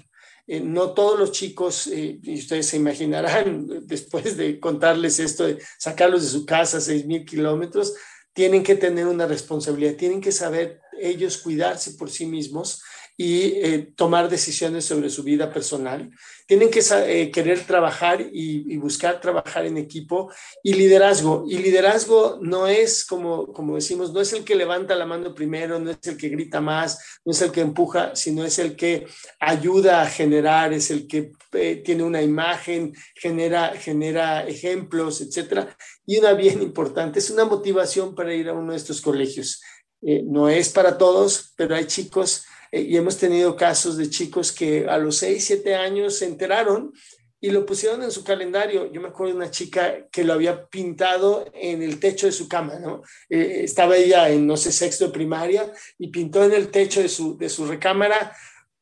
Eh, 0.51 0.61
no 0.61 0.95
todos 0.95 1.19
los 1.19 1.31
chicos, 1.33 1.89
eh, 1.89 2.19
y 2.23 2.39
ustedes 2.39 2.67
se 2.67 2.79
imaginarán 2.79 3.69
después 3.87 4.37
de 4.39 4.59
contarles 4.59 5.19
esto, 5.19 5.47
de 5.47 5.59
sacarlos 5.79 6.23
de 6.23 6.29
su 6.31 6.47
casa 6.47 6.79
a 6.79 6.81
6.000 6.81 7.27
kilómetros, 7.27 7.95
tienen 8.33 8.63
que 8.63 8.75
tener 8.75 9.07
una 9.07 9.27
responsabilidad, 9.27 9.97
tienen 9.97 10.23
que 10.23 10.33
saber 10.33 10.81
ellos 10.99 11.37
cuidarse 11.37 11.93
por 11.93 12.11
sí 12.11 12.25
mismos 12.25 12.83
y 13.21 13.47
eh, 13.57 13.93
tomar 13.97 14.29
decisiones 14.29 14.85
sobre 14.85 15.11
su 15.11 15.25
vida 15.25 15.53
personal. 15.53 16.09
Tienen 16.47 16.71
que 16.71 16.81
eh, 16.89 17.33
querer 17.33 17.67
trabajar 17.67 18.25
y, 18.33 18.77
buscar 18.77 19.21
trabajar 19.21 19.67
en 19.67 19.77
equipo 19.77 20.33
y 20.63 20.75
liderazgo. 20.75 21.45
Y 21.49 21.59
liderazgo 21.59 22.39
no 22.41 22.69
es, 22.69 23.05
como, 23.05 23.53
como 23.53 23.75
decimos, 23.75 24.13
no 24.13 24.21
es 24.21 24.33
el 24.35 24.45
que 24.45 24.55
levanta 24.55 24.95
la 24.95 25.05
mano 25.05 25.35
primero, 25.35 25.81
no 25.81 25.91
es 25.91 25.99
el 26.05 26.17
que 26.17 26.29
grita 26.29 26.61
más, 26.61 27.19
no 27.25 27.33
es 27.33 27.43
el 27.43 27.51
que 27.51 27.61
empuja, 27.61 28.15
sino 28.15 28.45
es 28.45 28.61
el 28.61 28.77
que 28.77 29.09
ayuda 29.41 30.03
a 30.03 30.07
generar, 30.07 30.73
es 30.73 30.93
el 30.93 31.09
que 31.09 31.33
eh, 31.55 31.83
tiene 31.85 32.05
una 32.05 32.23
imagen, 32.23 32.95
genera, 33.17 33.73
genera 33.75 34.47
ejemplos, 34.47 35.21
etc. 35.21 35.67
Y 36.07 36.19
una 36.19 36.35
bien 36.35 36.63
importante, 36.63 37.19
es 37.19 37.31
una 37.31 37.45
motivación 37.45 38.15
para 38.15 38.33
ir 38.33 38.49
a 38.49 38.53
uno 38.53 38.71
de 38.71 38.79
estos 38.79 39.01
colegios. 39.01 39.61
no 40.01 40.49
es 40.49 40.69
para 40.69 40.97
todos, 40.97 41.53
pero 41.57 41.75
hay 41.75 41.87
chicos 41.87 42.45
y 42.73 42.97
hemos 42.97 43.17
tenido 43.17 43.57
casos 43.57 43.97
de 43.97 44.11
chicos 44.11 44.53
que 44.53 44.87
a 44.89 44.99
los 44.99 45.17
6, 45.19 45.45
7 45.45 45.75
años 45.75 46.17
se 46.17 46.27
enteraron 46.27 46.93
y 47.41 47.51
lo 47.51 47.65
pusieron 47.65 48.03
en 48.03 48.11
su 48.11 48.25
calendario. 48.25 48.91
Yo 48.93 49.01
me 49.01 49.09
acuerdo 49.09 49.33
de 49.33 49.39
una 49.39 49.51
chica 49.51 50.09
que 50.11 50.25
lo 50.25 50.33
había 50.33 50.67
pintado 50.67 51.47
en 51.55 51.83
el 51.83 52.01
techo 52.01 52.27
de 52.27 52.33
su 52.33 52.49
cama, 52.49 52.79
¿no? 52.79 53.03
Eh, 53.29 53.61
estaba 53.63 53.97
ella 53.97 54.29
en, 54.29 54.47
no 54.47 54.57
sé, 54.57 54.73
sexto 54.73 55.07
de 55.07 55.13
primaria 55.13 55.73
y 55.99 56.09
pintó 56.09 56.45
en 56.45 56.53
el 56.53 56.71
techo 56.71 57.01
de 57.01 57.09
su, 57.09 57.37
de 57.37 57.49
su 57.49 57.67
recámara 57.67 58.35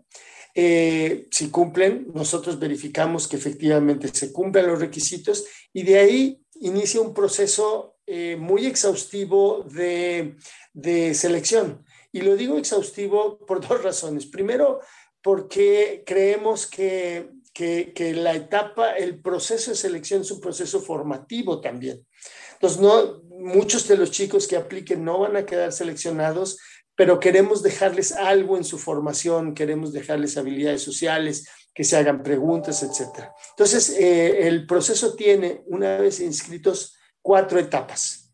Eh, 0.54 1.28
si 1.32 1.50
cumplen, 1.50 2.12
nosotros 2.14 2.60
verificamos 2.60 3.28
que 3.28 3.38
efectivamente 3.38 4.10
se 4.14 4.32
cumplen 4.32 4.68
los 4.68 4.80
requisitos 4.80 5.46
y 5.74 5.82
de 5.84 5.98
ahí 6.00 6.40
inicia 6.62 7.02
un 7.02 7.14
proceso 7.14 7.98
eh, 8.08 8.38
muy 8.38 8.66
exhaustivo 8.66 9.64
de, 9.64 10.38
de 10.74 11.14
selección. 11.14 11.86
Y 12.12 12.22
lo 12.22 12.36
digo 12.36 12.58
exhaustivo 12.58 13.38
por 13.46 13.68
dos 13.68 13.84
razones. 13.84 14.26
Primero, 14.26 14.80
porque 15.28 16.04
creemos 16.06 16.68
que, 16.68 17.32
que, 17.54 18.14
la 18.16 18.34
etapa, 18.34 18.92
el 18.92 19.20
proceso 19.20 19.72
de 19.72 19.76
selección 19.76 20.22
es 20.22 20.32
un 20.32 20.40
proceso 20.40 20.80
formativo 20.80 21.60
también. 21.60 22.08
Entonces, 22.54 22.80
no, 22.80 23.24
muchos 23.38 23.86
de 23.90 23.98
los 23.98 24.12
chicos 24.12 24.48
que 24.48 24.56
apliquen 24.56 25.04
no 25.04 25.20
van 25.20 25.36
a 25.36 25.46
quedar 25.46 25.74
seleccionados, 25.74 26.58
pero 26.96 27.20
queremos 27.20 27.62
dejarles 27.62 28.14
algo 28.14 28.56
en 28.56 28.64
su 28.64 28.78
formación, 28.78 29.54
queremos 29.54 29.92
dejarles 29.92 30.38
habilidades 30.38 30.82
sociales, 30.82 31.46
que 31.74 31.84
se 31.84 31.98
hagan 31.98 32.24
preguntas, 32.24 32.82
etc. 32.82 33.26
Entonces, 33.50 33.98
eh, 34.00 34.48
el 34.48 34.66
proceso 34.66 35.14
tiene, 35.14 35.62
una 35.66 35.98
vez 35.98 36.22
inscritos, 36.22 36.96
cuatro 37.22 37.60
etapas. 37.60 38.32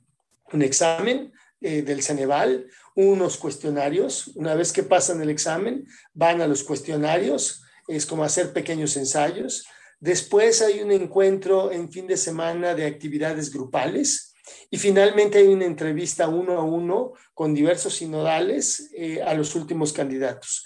Un 0.52 0.62
examen 0.62 1.34
eh, 1.63 1.82
del 1.82 2.03
Ceneval, 2.03 2.67
unos 2.96 3.38
cuestionarios. 3.38 4.27
Una 4.36 4.53
vez 4.53 4.72
que 4.72 4.84
pasan 4.84 5.22
el 5.22 5.29
examen, 5.29 5.88
van 6.13 6.41
a 6.41 6.48
los 6.48 6.63
cuestionarios, 6.63 7.63
es 7.88 8.05
como 8.05 8.24
hacer 8.24 8.53
pequeños 8.53 8.96
ensayos. 8.98 9.65
Después 10.00 10.62
hay 10.62 10.82
un 10.82 10.91
encuentro 10.91 11.72
en 11.72 11.91
fin 11.91 12.08
de 12.08 12.17
semana 12.17 12.75
de 12.75 12.86
actividades 12.86 13.51
grupales. 13.51 14.36
Y 14.70 14.77
finalmente 14.77 15.38
hay 15.38 15.48
una 15.48 15.65
entrevista 15.65 16.27
uno 16.27 16.60
a 16.60 16.63
uno 16.63 17.13
con 17.34 17.53
diversos 17.53 17.96
sinodales 17.96 18.89
eh, 18.98 19.22
a 19.22 19.34
los 19.34 19.55
últimos 19.55 19.93
candidatos. 19.93 20.65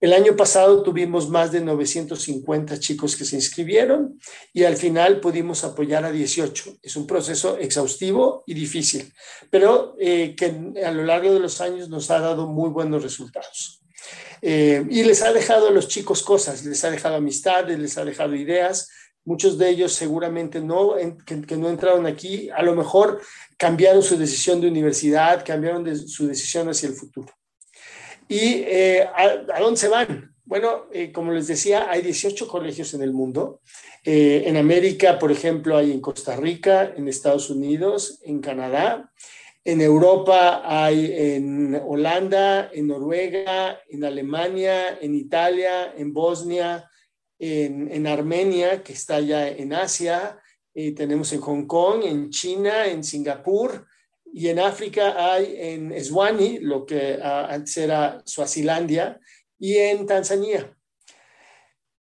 El 0.00 0.12
año 0.12 0.36
pasado 0.36 0.82
tuvimos 0.84 1.28
más 1.28 1.50
de 1.50 1.60
950 1.60 2.78
chicos 2.78 3.16
que 3.16 3.24
se 3.24 3.34
inscribieron 3.34 4.20
y 4.52 4.62
al 4.62 4.76
final 4.76 5.18
pudimos 5.18 5.64
apoyar 5.64 6.04
a 6.04 6.12
18. 6.12 6.76
Es 6.80 6.94
un 6.94 7.04
proceso 7.04 7.58
exhaustivo 7.58 8.44
y 8.46 8.54
difícil, 8.54 9.12
pero 9.50 9.96
eh, 9.98 10.36
que 10.36 10.54
a 10.84 10.92
lo 10.92 11.02
largo 11.02 11.34
de 11.34 11.40
los 11.40 11.60
años 11.60 11.88
nos 11.88 12.12
ha 12.12 12.20
dado 12.20 12.46
muy 12.46 12.70
buenos 12.70 13.02
resultados. 13.02 13.82
Eh, 14.40 14.86
y 14.88 15.02
les 15.02 15.20
ha 15.22 15.32
dejado 15.32 15.66
a 15.66 15.72
los 15.72 15.88
chicos 15.88 16.22
cosas, 16.22 16.64
les 16.64 16.84
ha 16.84 16.92
dejado 16.92 17.16
amistades, 17.16 17.76
les 17.76 17.98
ha 17.98 18.04
dejado 18.04 18.36
ideas. 18.36 18.88
Muchos 19.24 19.58
de 19.58 19.68
ellos 19.68 19.92
seguramente 19.92 20.60
no, 20.60 20.94
que, 21.26 21.56
no 21.56 21.68
entraron 21.68 22.06
aquí, 22.06 22.48
a 22.50 22.62
lo 22.62 22.76
mejor 22.76 23.20
cambiaron 23.56 24.02
su 24.04 24.16
decisión 24.16 24.60
de 24.60 24.68
universidad, 24.68 25.44
cambiaron 25.44 25.98
su 26.08 26.28
decisión 26.28 26.68
hacia 26.68 26.88
el 26.88 26.94
futuro. 26.94 27.37
¿Y 28.28 28.62
eh, 28.66 29.08
¿a, 29.14 29.58
dónde 29.58 29.80
se 29.80 29.88
van? 29.88 30.34
Bueno, 30.44 30.86
eh, 30.92 31.12
como 31.12 31.32
les 31.32 31.46
decía, 31.46 31.90
hay 31.90 32.02
18 32.02 32.46
colegios 32.46 32.92
en 32.94 33.02
el 33.02 33.12
mundo. 33.12 33.60
Eh, 34.04 34.44
en 34.46 34.56
América, 34.56 35.18
por 35.18 35.32
ejemplo, 35.32 35.76
hay 35.76 35.92
en 35.92 36.00
Costa 36.00 36.36
Rica, 36.36 36.92
en 36.94 37.08
Estados 37.08 37.48
Unidos, 37.48 38.20
en 38.22 38.40
Canadá. 38.40 39.10
En 39.64 39.80
Europa 39.80 40.62
hay 40.64 41.12
en 41.12 41.80
Holanda, 41.86 42.70
en 42.72 42.86
Noruega, 42.86 43.80
en 43.88 44.04
Alemania, 44.04 44.98
en 45.00 45.14
Italia, 45.14 45.92
en 45.96 46.12
Bosnia, 46.12 46.88
en, 47.38 47.90
en 47.90 48.06
Armenia, 48.06 48.82
que 48.82 48.92
está 48.92 49.20
ya 49.20 49.48
en 49.48 49.72
Asia. 49.72 50.38
tenemos 50.96 51.32
en 51.32 51.40
Hong 51.40 51.66
Kong, 51.66 52.04
en 52.04 52.30
China, 52.30 52.86
en 52.86 53.02
Singapur, 53.02 53.86
y 54.32 54.48
en 54.48 54.58
África 54.58 55.32
hay 55.32 55.54
en 55.56 55.92
Eswani, 55.92 56.58
lo 56.58 56.84
que 56.84 57.18
ah, 57.22 57.48
antes 57.50 57.76
era 57.76 58.22
Suazilandia, 58.24 59.20
y 59.58 59.76
en 59.76 60.06
Tanzania. 60.06 60.74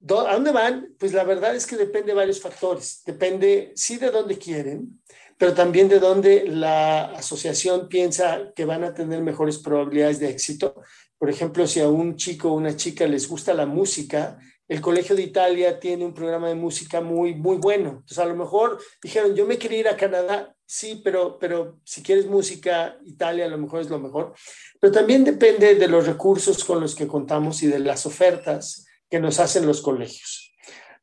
¿A 0.09 0.33
dónde 0.33 0.51
van? 0.51 0.95
Pues 0.99 1.13
la 1.13 1.23
verdad 1.23 1.55
es 1.55 1.65
que 1.65 1.75
depende 1.75 2.07
de 2.07 2.13
varios 2.13 2.39
factores. 2.39 3.01
Depende, 3.05 3.71
sí, 3.75 3.97
de 3.97 4.11
dónde 4.11 4.37
quieren, 4.37 5.01
pero 5.37 5.53
también 5.53 5.89
de 5.89 5.99
dónde 5.99 6.45
la 6.47 7.05
asociación 7.13 7.87
piensa 7.87 8.51
que 8.55 8.65
van 8.65 8.83
a 8.83 8.93
tener 8.93 9.21
mejores 9.21 9.57
probabilidades 9.57 10.19
de 10.19 10.29
éxito. 10.29 10.75
Por 11.17 11.29
ejemplo, 11.29 11.65
si 11.65 11.79
a 11.79 11.89
un 11.89 12.15
chico 12.15 12.49
o 12.49 12.55
una 12.55 12.75
chica 12.75 13.07
les 13.07 13.27
gusta 13.27 13.53
la 13.53 13.65
música 13.65 14.37
el 14.67 14.81
Colegio 14.81 15.15
de 15.15 15.23
Italia 15.23 15.79
tiene 15.79 16.05
un 16.05 16.13
programa 16.13 16.49
de 16.49 16.55
música 16.55 16.99
muy, 16.99 17.35
muy 17.35 17.57
bueno. 17.57 17.89
Entonces, 17.89 18.19
a 18.19 18.25
lo 18.25 18.35
mejor 18.35 18.79
dijeron, 19.01 19.33
yo 19.33 19.45
me 19.45 19.57
quería 19.57 19.79
ir 19.79 19.87
a 19.87 19.95
Canadá, 19.95 20.53
sí, 20.67 21.01
pero, 21.03 21.39
pero 21.39 21.79
si 21.83 22.03
quieres 22.03 22.27
música, 22.27 22.99
Italia 23.05 23.45
a 23.45 23.49
lo 23.49 23.57
mejor 23.57 23.81
es 23.81 23.89
lo 23.89 23.97
mejor. 23.97 24.35
Pero 24.79 24.93
también 24.93 25.23
depende 25.23 25.73
de 25.73 25.87
los 25.87 26.05
recursos 26.05 26.63
con 26.63 26.79
los 26.79 26.93
que 26.93 27.07
contamos 27.07 27.63
y 27.63 27.67
de 27.67 27.79
las 27.79 28.05
ofertas 28.05 28.85
que 29.09 29.19
nos 29.19 29.39
hacen 29.39 29.65
los 29.65 29.81
colegios. 29.81 30.51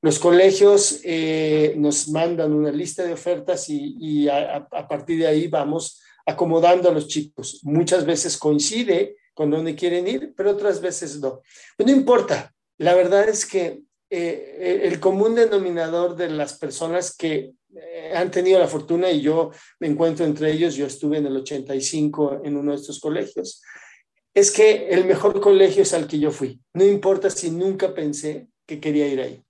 Los 0.03 0.19
colegios 0.19 1.01
eh, 1.03 1.75
nos 1.79 2.09
mandan 2.11 2.53
una 2.53 2.71
lista 2.71 3.03
de 3.05 3.15
ofertas 3.15 3.71
y, 3.71 4.29
a, 4.29 4.69
partir 4.87 5.19
de 5.21 5.27
ahí 5.27 5.49
vamos 5.49 6.03
acomodando 6.27 6.91
a 6.91 6.93
los 6.93 7.09
chicos. 7.09 7.61
Muchas 7.63 8.05
veces 8.05 8.37
coincide 8.37 9.17
con 9.33 9.51
donde 9.51 9.75
quieren 9.75 10.07
ir, 10.07 10.35
pero 10.37 10.51
otras 10.51 10.83
veces 10.83 11.21
no. 11.21 11.41
Pero 11.77 11.91
no 11.91 11.97
importa, 11.97 12.55
la 12.77 12.95
verdad 12.95 13.27
es 13.29 13.47
que 13.47 13.81
eh, 14.11 14.81
el 14.85 15.01
común 15.01 15.35
denominador 15.35 16.17
de 16.17 16.31
las 16.31 16.59
personas 16.59 17.17
que 17.17 17.53
eh, 17.77 18.13
han 18.15 18.31
tenido 18.31 18.59
la 18.59 18.69
fortuna, 18.69 19.11
y 19.11 19.21
yo 19.21 19.51
me 19.81 19.89
encuentro 19.89 20.25
entre 20.25 20.53
ellos, 20.53 20.77
yo 20.77 20.87
estuve 20.87 21.19
en 21.19 21.27
el 21.27 21.37
85 21.37 22.43
en 22.45 22.57
uno 22.57 22.73
de 22.73 22.77
estos 22.79 23.01
colegios, 23.01 23.63
es 24.33 24.51
que 24.51 24.89
el 24.89 25.05
mejor 25.05 25.41
colegio 25.41 25.83
es 25.83 25.95
al 25.95 26.07
que 26.07 26.19
yo 26.19 26.31
fui. 26.31 26.61
No 26.73 26.85
importa 26.85 27.31
si 27.31 27.51
nunca 27.51 27.95
pensé 27.95 28.49
que 28.67 28.81
quería 28.81 29.07
ir 29.07 29.21
ahí. 29.21 29.45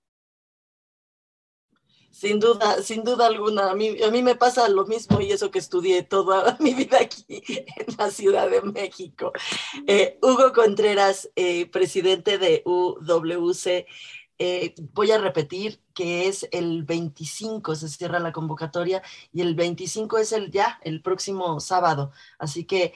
Sin 2.15 2.39
duda, 2.39 2.81
sin 2.81 3.03
duda 3.03 3.25
alguna. 3.25 3.71
A 3.71 3.75
mí, 3.75 4.01
a 4.01 4.09
mí 4.09 4.23
me 4.23 4.35
pasa 4.35 4.69
lo 4.69 4.85
mismo 4.85 5.19
y 5.19 5.33
eso 5.33 5.51
que 5.51 5.59
estudié 5.59 6.01
toda 6.01 6.55
mi 6.61 6.73
vida 6.73 6.97
aquí 7.01 7.25
en 7.27 7.95
la 7.97 8.09
Ciudad 8.09 8.49
de 8.49 8.61
México. 8.61 9.33
Eh, 9.85 10.17
Hugo 10.21 10.53
Contreras, 10.53 11.29
eh, 11.35 11.65
presidente 11.65 12.37
de 12.37 12.61
UWC. 12.63 13.85
Eh, 14.37 14.75
voy 14.93 15.11
a 15.11 15.17
repetir 15.17 15.81
que 15.93 16.27
es 16.27 16.47
el 16.51 16.83
25, 16.83 17.75
se 17.75 17.89
cierra 17.89 18.19
la 18.19 18.31
convocatoria 18.31 19.01
y 19.31 19.41
el 19.41 19.55
25 19.55 20.17
es 20.17 20.31
el 20.31 20.51
ya, 20.51 20.79
el 20.83 21.01
próximo 21.01 21.59
sábado. 21.59 22.11
Así 22.37 22.65
que 22.65 22.93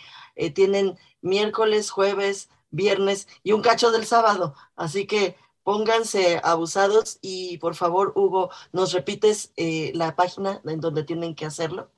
tienen 0.54 0.98
miércoles, 1.22 1.92
jueves, 1.92 2.50
viernes 2.72 3.28
y 3.44 3.52
un 3.54 3.62
cacho 3.62 3.92
del 3.92 4.06
sábado. 4.06 4.56
Así 4.76 5.08
que 5.08 5.38
pónganse 5.64 6.42
abusados 6.44 7.20
y 7.22 7.58
por 7.60 7.76
favor, 7.76 8.12
Hugo, 8.16 8.50
¿nos 8.72 8.92
repites 8.92 9.54
eh, 9.56 9.92
la 9.94 10.16
página 10.16 10.60
en 10.66 10.80
donde 10.80 11.04
tienen 11.04 11.36
que 11.36 11.46
hacerlo? 11.46 11.92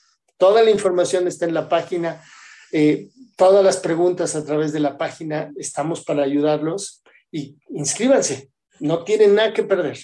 Toda 0.44 0.62
la 0.62 0.70
información 0.70 1.26
está 1.26 1.46
en 1.46 1.54
la 1.54 1.70
página. 1.70 2.22
Eh, 2.70 3.08
todas 3.34 3.64
las 3.64 3.78
preguntas 3.78 4.36
a 4.36 4.44
través 4.44 4.74
de 4.74 4.78
la 4.78 4.98
página 4.98 5.50
estamos 5.56 6.04
para 6.04 6.22
ayudarlos 6.22 7.02
y 7.32 7.56
inscríbanse. 7.70 8.50
No 8.78 9.04
tienen 9.04 9.36
nada 9.36 9.54
que 9.54 9.62
perder. 9.62 9.98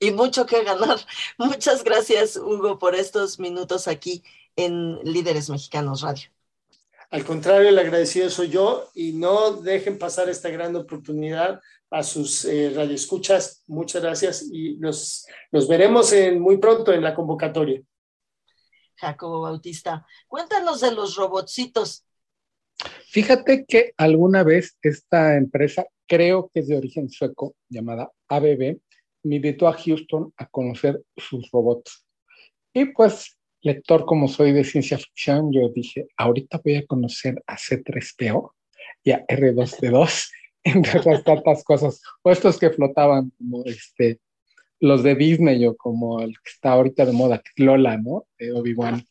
y 0.00 0.10
mucho 0.10 0.46
que 0.46 0.64
ganar. 0.64 0.98
Muchas 1.38 1.84
gracias, 1.84 2.36
Hugo, 2.36 2.80
por 2.80 2.96
estos 2.96 3.38
minutos 3.38 3.86
aquí 3.86 4.24
en 4.56 4.98
Líderes 5.04 5.48
Mexicanos 5.48 6.00
Radio. 6.00 6.30
Al 7.12 7.24
contrario, 7.24 7.68
el 7.68 7.78
agradecido 7.78 8.28
soy 8.30 8.48
yo 8.48 8.90
y 8.96 9.12
no 9.12 9.52
dejen 9.52 9.96
pasar 9.96 10.28
esta 10.28 10.48
gran 10.48 10.74
oportunidad 10.74 11.60
a 11.88 12.02
sus 12.02 12.44
eh, 12.46 12.72
radioescuchas. 12.74 13.62
Muchas 13.68 14.02
gracias 14.02 14.44
y 14.50 14.74
nos, 14.78 15.24
nos 15.52 15.68
veremos 15.68 16.12
en, 16.12 16.40
muy 16.40 16.56
pronto 16.56 16.92
en 16.92 17.04
la 17.04 17.14
convocatoria. 17.14 17.80
Jacobo 18.98 19.40
Bautista, 19.40 20.06
cuéntanos 20.26 20.80
de 20.80 20.92
los 20.92 21.16
robotcitos. 21.16 22.04
Fíjate 23.06 23.64
que 23.66 23.92
alguna 23.96 24.42
vez 24.42 24.76
esta 24.82 25.36
empresa, 25.36 25.86
creo 26.06 26.50
que 26.52 26.60
es 26.60 26.68
de 26.68 26.76
origen 26.76 27.08
sueco, 27.08 27.54
llamada 27.68 28.10
ABB, 28.28 28.78
me 29.24 29.36
invitó 29.36 29.68
a 29.68 29.72
Houston 29.72 30.32
a 30.36 30.46
conocer 30.46 31.02
sus 31.16 31.50
robots. 31.50 32.04
Y 32.72 32.86
pues, 32.86 33.38
lector 33.62 34.04
como 34.04 34.28
soy 34.28 34.52
de 34.52 34.64
ciencia 34.64 34.98
ficción, 34.98 35.52
yo 35.52 35.68
dije, 35.68 36.08
ahorita 36.16 36.60
voy 36.64 36.76
a 36.76 36.86
conocer 36.86 37.42
a 37.46 37.56
C3PO 37.56 38.52
y 39.02 39.10
a 39.12 39.26
R2D2, 39.26 40.30
entre 40.64 41.00
otras 41.00 41.24
tantas 41.24 41.64
cosas, 41.64 42.00
o 42.22 42.30
estos 42.30 42.58
que 42.58 42.70
flotaban 42.70 43.32
como 43.38 43.64
este, 43.64 44.20
los 44.80 45.02
de 45.02 45.14
Disney 45.14 45.64
o 45.66 45.76
como 45.76 46.20
el 46.20 46.32
que 46.32 46.50
está 46.50 46.72
ahorita 46.72 47.04
de 47.04 47.12
moda, 47.12 47.42
Lola, 47.56 47.96
¿no? 47.98 48.26
De 48.38 48.52
Obi-Wan. 48.52 49.04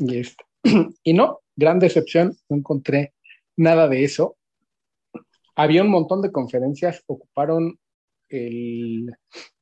Y, 0.00 0.18
este. 0.18 0.44
y 1.02 1.12
no, 1.12 1.40
gran 1.56 1.78
decepción, 1.78 2.36
no 2.48 2.56
encontré 2.56 3.14
nada 3.56 3.88
de 3.88 4.04
eso. 4.04 4.36
Había 5.56 5.82
un 5.82 5.90
montón 5.90 6.20
de 6.22 6.32
conferencias, 6.32 7.02
ocuparon 7.06 7.78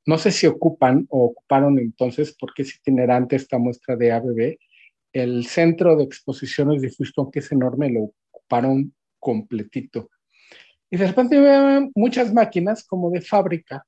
no 0.07 0.19
sé 0.19 0.31
si 0.31 0.47
ocupan 0.47 1.07
o 1.11 1.27
ocuparon 1.27 1.79
entonces, 1.79 2.35
porque 2.39 2.63
es 2.63 2.77
itinerante 2.77 3.37
esta 3.37 3.59
muestra 3.59 3.97
de 3.97 4.13
ABB, 4.13 4.59
el 5.13 5.47
centro 5.47 5.97
de 5.97 6.05
exposiciones 6.05 6.83
de 6.83 6.91
Houston, 6.91 7.31
que 7.31 7.41
es 7.41 7.53
enorme, 7.53 7.91
lo 7.91 8.11
ocuparon 8.31 8.95
completito. 9.19 10.11
Y 10.91 10.97
de 10.97 11.07
repente 11.07 11.39
veo 11.39 11.91
muchas 11.95 12.33
máquinas 12.33 12.85
como 12.85 13.11
de 13.11 13.21
fábrica, 13.21 13.87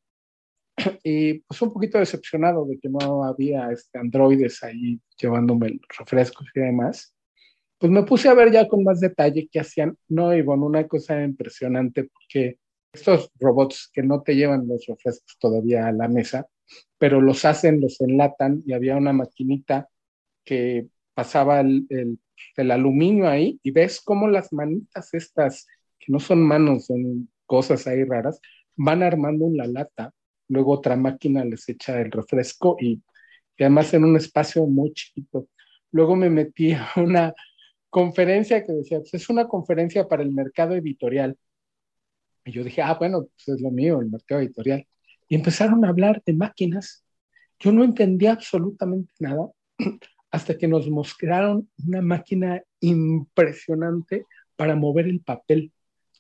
y 1.05 1.41
pues 1.41 1.63
un 1.63 1.73
poquito 1.73 1.99
decepcionado 1.99 2.65
de 2.67 2.79
que 2.79 2.89
no 2.89 3.25
había 3.25 3.71
este, 3.71 3.99
androides 3.99 4.63
ahí 4.63 5.01
llevándome 5.21 5.81
refrescos 5.99 6.47
y 6.55 6.61
demás. 6.61 7.15
Pues 7.79 7.93
me 7.93 8.05
puse 8.05 8.29
a 8.29 8.35
ver 8.35 8.53
ya 8.53 8.69
con 8.69 8.85
más 8.85 9.01
detalle 9.01 9.49
qué 9.51 9.61
hacían. 9.61 9.97
No, 10.09 10.35
Ivonne, 10.35 10.65
una 10.65 10.89
cosa 10.89 11.23
impresionante 11.23 12.05
porque 12.05 12.59
estos 12.93 13.31
robots 13.41 13.91
que 13.93 14.03
no 14.03 14.23
te 14.23 14.37
llevan 14.37 14.69
los 14.69 14.87
refrescos 14.87 15.37
todavía 15.39 15.89
a 15.89 15.93
la 15.93 16.09
mesa, 16.09 16.47
pero 16.99 17.21
los 17.21 17.45
hacen, 17.45 17.81
los 17.81 18.01
enlatan 18.01 18.63
y 18.67 18.73
había 18.73 18.97
una 18.97 19.13
maquinita 19.13 19.89
que 20.45 20.87
pasaba 21.15 21.61
el, 21.61 21.87
el, 21.89 22.71
aluminio 22.71 23.29
ahí 23.29 23.59
y 23.63 23.71
ves 23.71 24.01
cómo 24.01 24.29
las 24.29 24.53
manitas 24.53 25.13
estas, 25.15 25.67
que 25.99 26.13
no 26.13 26.21
son 26.21 26.43
manos, 26.43 26.87
son 26.87 27.29
cosas 27.47 27.87
ahí 27.87 28.05
raras, 28.05 28.41
van 28.77 29.03
armando 29.03 29.45
una 29.45 29.67
lata, 29.67 30.13
luego 30.49 30.73
otra 30.73 30.97
máquina 30.97 31.45
les 31.45 31.69
echa 31.69 32.01
el 32.01 32.11
refresco 32.11 32.77
y, 32.81 33.03
además 33.59 33.95
en 33.95 34.05
un 34.05 34.17
espacio 34.17 34.67
muy 34.67 34.93
chiquito. 34.93 35.49
Luego 35.93 36.17
me 36.17 36.31
metí 36.31 36.73
a 36.73 36.89
una 36.97 37.35
conferencia 37.91 38.65
que 38.65 38.73
decía, 38.73 38.99
pues 38.99 39.15
es 39.15 39.29
una 39.31 39.47
conferencia 39.47 40.09
para 40.09 40.23
el 40.23 40.33
mercado 40.33 40.75
editorial 40.75 41.37
y 42.45 42.53
yo 42.53 42.63
dije, 42.63 42.83
ah, 42.83 42.95
bueno, 42.95 43.23
pues 43.23 43.57
es 43.57 43.63
lo 43.63 43.71
mío, 43.71 44.01
el 44.01 44.11
mercado 44.11 44.43
editorial. 44.43 44.87
Y 45.29 45.35
empezaron 45.35 45.85
a 45.85 45.89
hablar 45.89 46.23
de 46.27 46.35
máquinas. 46.35 47.05
Yo 47.59 47.73
no 47.73 47.85
entendía 47.85 48.33
absolutamente 48.33 49.13
nada 49.19 49.49
hasta 50.31 50.59
que 50.59 50.69
nos 50.69 50.89
mostraron 50.91 51.71
una 51.87 52.03
máquina 52.03 52.63
impresionante 52.81 54.27
para 54.57 54.77
mover 54.77 55.07
el 55.07 55.21
papel. 55.21 55.73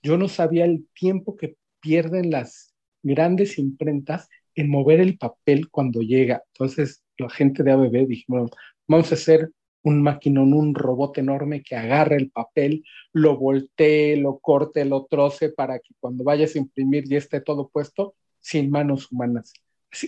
Yo 0.03 0.17
no 0.17 0.29
sabía 0.29 0.65
el 0.65 0.87
tiempo 0.95 1.37
que 1.37 1.57
pierden 1.81 2.31
las 2.31 2.74
grandes 3.05 3.59
imprentas 3.59 4.29
en 4.55 4.69
mover 4.69 5.01
el 5.01 5.19
papel 5.19 5.71
cuando 5.71 6.01
llega. 6.01 6.43
Entonces, 6.53 7.05
la 7.19 7.31
gente 7.31 7.63
de 7.63 7.73
ABB 7.73 8.07
dijimos, 8.07 8.51
vamos 8.89 9.13
a 9.13 9.15
hacer 9.15 9.51
un 9.83 10.03
maquinón, 10.03 10.55
un 10.55 10.75
robot 10.75 11.19
enorme 11.19 11.63
que 11.63 11.77
agarre 11.77 12.17
el 12.17 12.31
papel, 12.31 12.83
lo 13.13 13.37
voltee, 13.37 14.17
lo 14.17 14.39
corte, 14.39 14.85
lo 14.85 15.05
troce 15.05 15.51
para 15.51 15.79
que 15.79 15.95
cuando 16.01 16.25
vayas 16.25 16.55
a 16.55 16.59
imprimir 16.59 17.05
ya 17.07 17.19
esté 17.19 17.41
todo 17.41 17.69
puesto 17.69 18.15
sin 18.41 18.71
manos 18.71 19.13
humanas. 19.13 19.53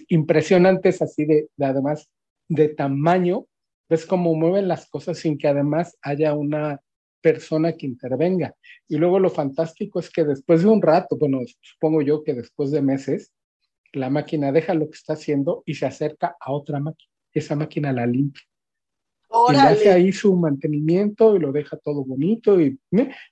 impresionantes 0.09 1.01
así 1.03 1.25
de, 1.27 1.49
además 1.61 2.09
de 2.49 2.69
tamaño, 2.69 3.47
ves 3.89 4.07
cómo 4.07 4.35
mueven 4.35 4.67
las 4.67 4.89
cosas 4.89 5.19
sin 5.19 5.39
que 5.39 5.49
además 5.49 5.97
haya 6.03 6.35
una 6.35 6.81
persona 7.27 7.73
que 7.73 7.87
intervenga. 7.87 8.55
Y 8.87 8.99
luego 8.99 9.19
lo 9.19 9.31
fantástico 9.31 9.99
es 9.99 10.11
que 10.11 10.23
después 10.23 10.63
de 10.63 10.69
un 10.69 10.81
rato, 10.81 11.17
bueno, 11.19 11.41
supongo 11.61 12.01
yo 12.01 12.23
que 12.23 12.35
después 12.35 12.71
de 12.71 12.83
meses, 12.83 13.33
la 13.93 14.11
máquina 14.11 14.53
deja 14.53 14.75
lo 14.75 14.87
que 14.89 14.97
está 14.97 15.15
haciendo 15.15 15.65
y 15.67 15.75
se 15.75 15.87
acerca 15.87 16.37
a 16.39 16.53
otra 16.53 16.79
máquina. 16.79 17.11
Esa 17.33 17.57
máquina 17.57 17.93
la 17.93 18.07
limpia 18.07 18.43
y 19.51 19.53
le 19.53 19.59
hace 19.59 19.91
ahí 19.91 20.13
su 20.13 20.37
mantenimiento 20.37 21.35
y 21.35 21.41
lo 21.41 21.51
deja 21.51 21.77
todo 21.79 22.05
bonito 22.05 22.61
y, 22.61 22.79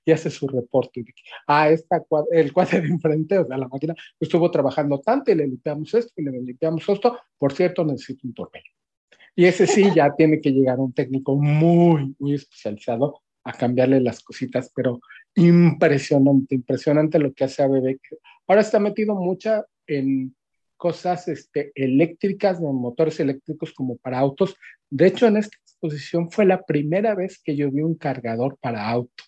y 0.05 0.11
hace 0.11 0.29
su 0.29 0.49
reporte. 0.49 1.05
Ah, 1.47 1.71
esta, 1.71 2.03
el 2.33 2.53
cuadro 2.53 2.81
de 2.81 2.89
enfrente, 2.89 3.39
o 3.39 3.47
sea, 3.47 3.57
la 3.57 3.69
máquina 3.69 3.95
estuvo 4.19 4.51
trabajando 4.51 5.01
tanto 5.01 5.31
y 5.31 5.37
le 5.37 5.47
limpiamos 5.47 5.95
esto 5.95 6.13
y 6.17 6.25
le 6.25 6.33
limpiamos 6.41 6.89
esto. 6.89 7.17
Por 7.39 7.53
cierto, 7.53 7.85
necesito 7.85 8.27
un 8.27 8.35
tornillo. 8.35 8.73
Y 9.37 9.45
ese 9.47 9.67
sí 9.67 9.85
ya 9.95 10.15
tiene 10.15 10.41
que 10.41 10.51
llegar 10.51 10.79
un 10.79 10.93
técnico 10.93 11.37
muy, 11.37 12.15
muy 12.19 12.35
especializado 12.35 13.24
a 13.45 13.53
cambiarle 13.53 14.01
las 14.01 14.23
cositas, 14.23 14.73
pero 14.75 15.01
impresionante, 15.35 16.55
impresionante 16.55 17.19
lo 17.19 17.33
que 17.33 17.45
hace 17.45 17.63
ABB. 17.63 17.99
Ahora 18.47 18.63
está 18.63 18.79
metido 18.79 19.15
mucha 19.15 19.65
en 19.87 20.35
cosas 20.77 21.29
este, 21.29 21.73
eléctricas, 21.75 22.61
de 22.61 22.67
motores 22.67 23.21
eléctricos 23.21 23.73
como 23.73 23.97
para 23.97 24.19
autos. 24.19 24.57
De 24.91 25.07
hecho, 25.07 25.27
en 25.27 25.37
este 25.37 25.57
exposición 25.85 26.31
fue 26.31 26.47
la 26.47 26.63
primera 26.63 27.15
vez 27.15 27.41
que 27.43 27.57
yo 27.57 27.71
vi 27.71 27.83
un 27.83 27.95
cargador 27.95 28.57
para 28.61 28.89
auto. 28.89 29.25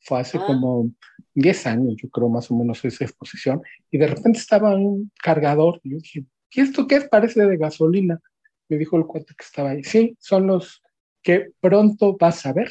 Fue 0.00 0.20
hace 0.20 0.38
Ah. 0.38 0.44
como 0.46 0.90
10 1.34 1.66
años, 1.66 1.94
yo 1.96 2.08
creo 2.08 2.28
más 2.28 2.50
o 2.50 2.56
menos 2.56 2.84
esa 2.84 3.04
exposición, 3.04 3.60
y 3.90 3.98
de 3.98 4.06
repente 4.06 4.38
estaba 4.38 4.74
un 4.74 5.10
cargador, 5.22 5.80
y 5.82 5.90
yo 5.90 5.96
dije, 5.98 6.24
¿y 6.52 6.60
esto 6.60 6.86
qué 6.86 6.96
es? 6.96 7.08
Parece 7.08 7.44
de 7.46 7.56
gasolina. 7.56 8.20
Me 8.68 8.78
dijo 8.78 8.96
el 8.96 9.06
cuate 9.06 9.34
que 9.36 9.44
estaba 9.44 9.70
ahí, 9.70 9.84
sí, 9.84 10.16
son 10.18 10.46
los 10.46 10.82
que 11.22 11.50
pronto 11.60 12.16
vas 12.16 12.46
a 12.46 12.52
ver 12.52 12.70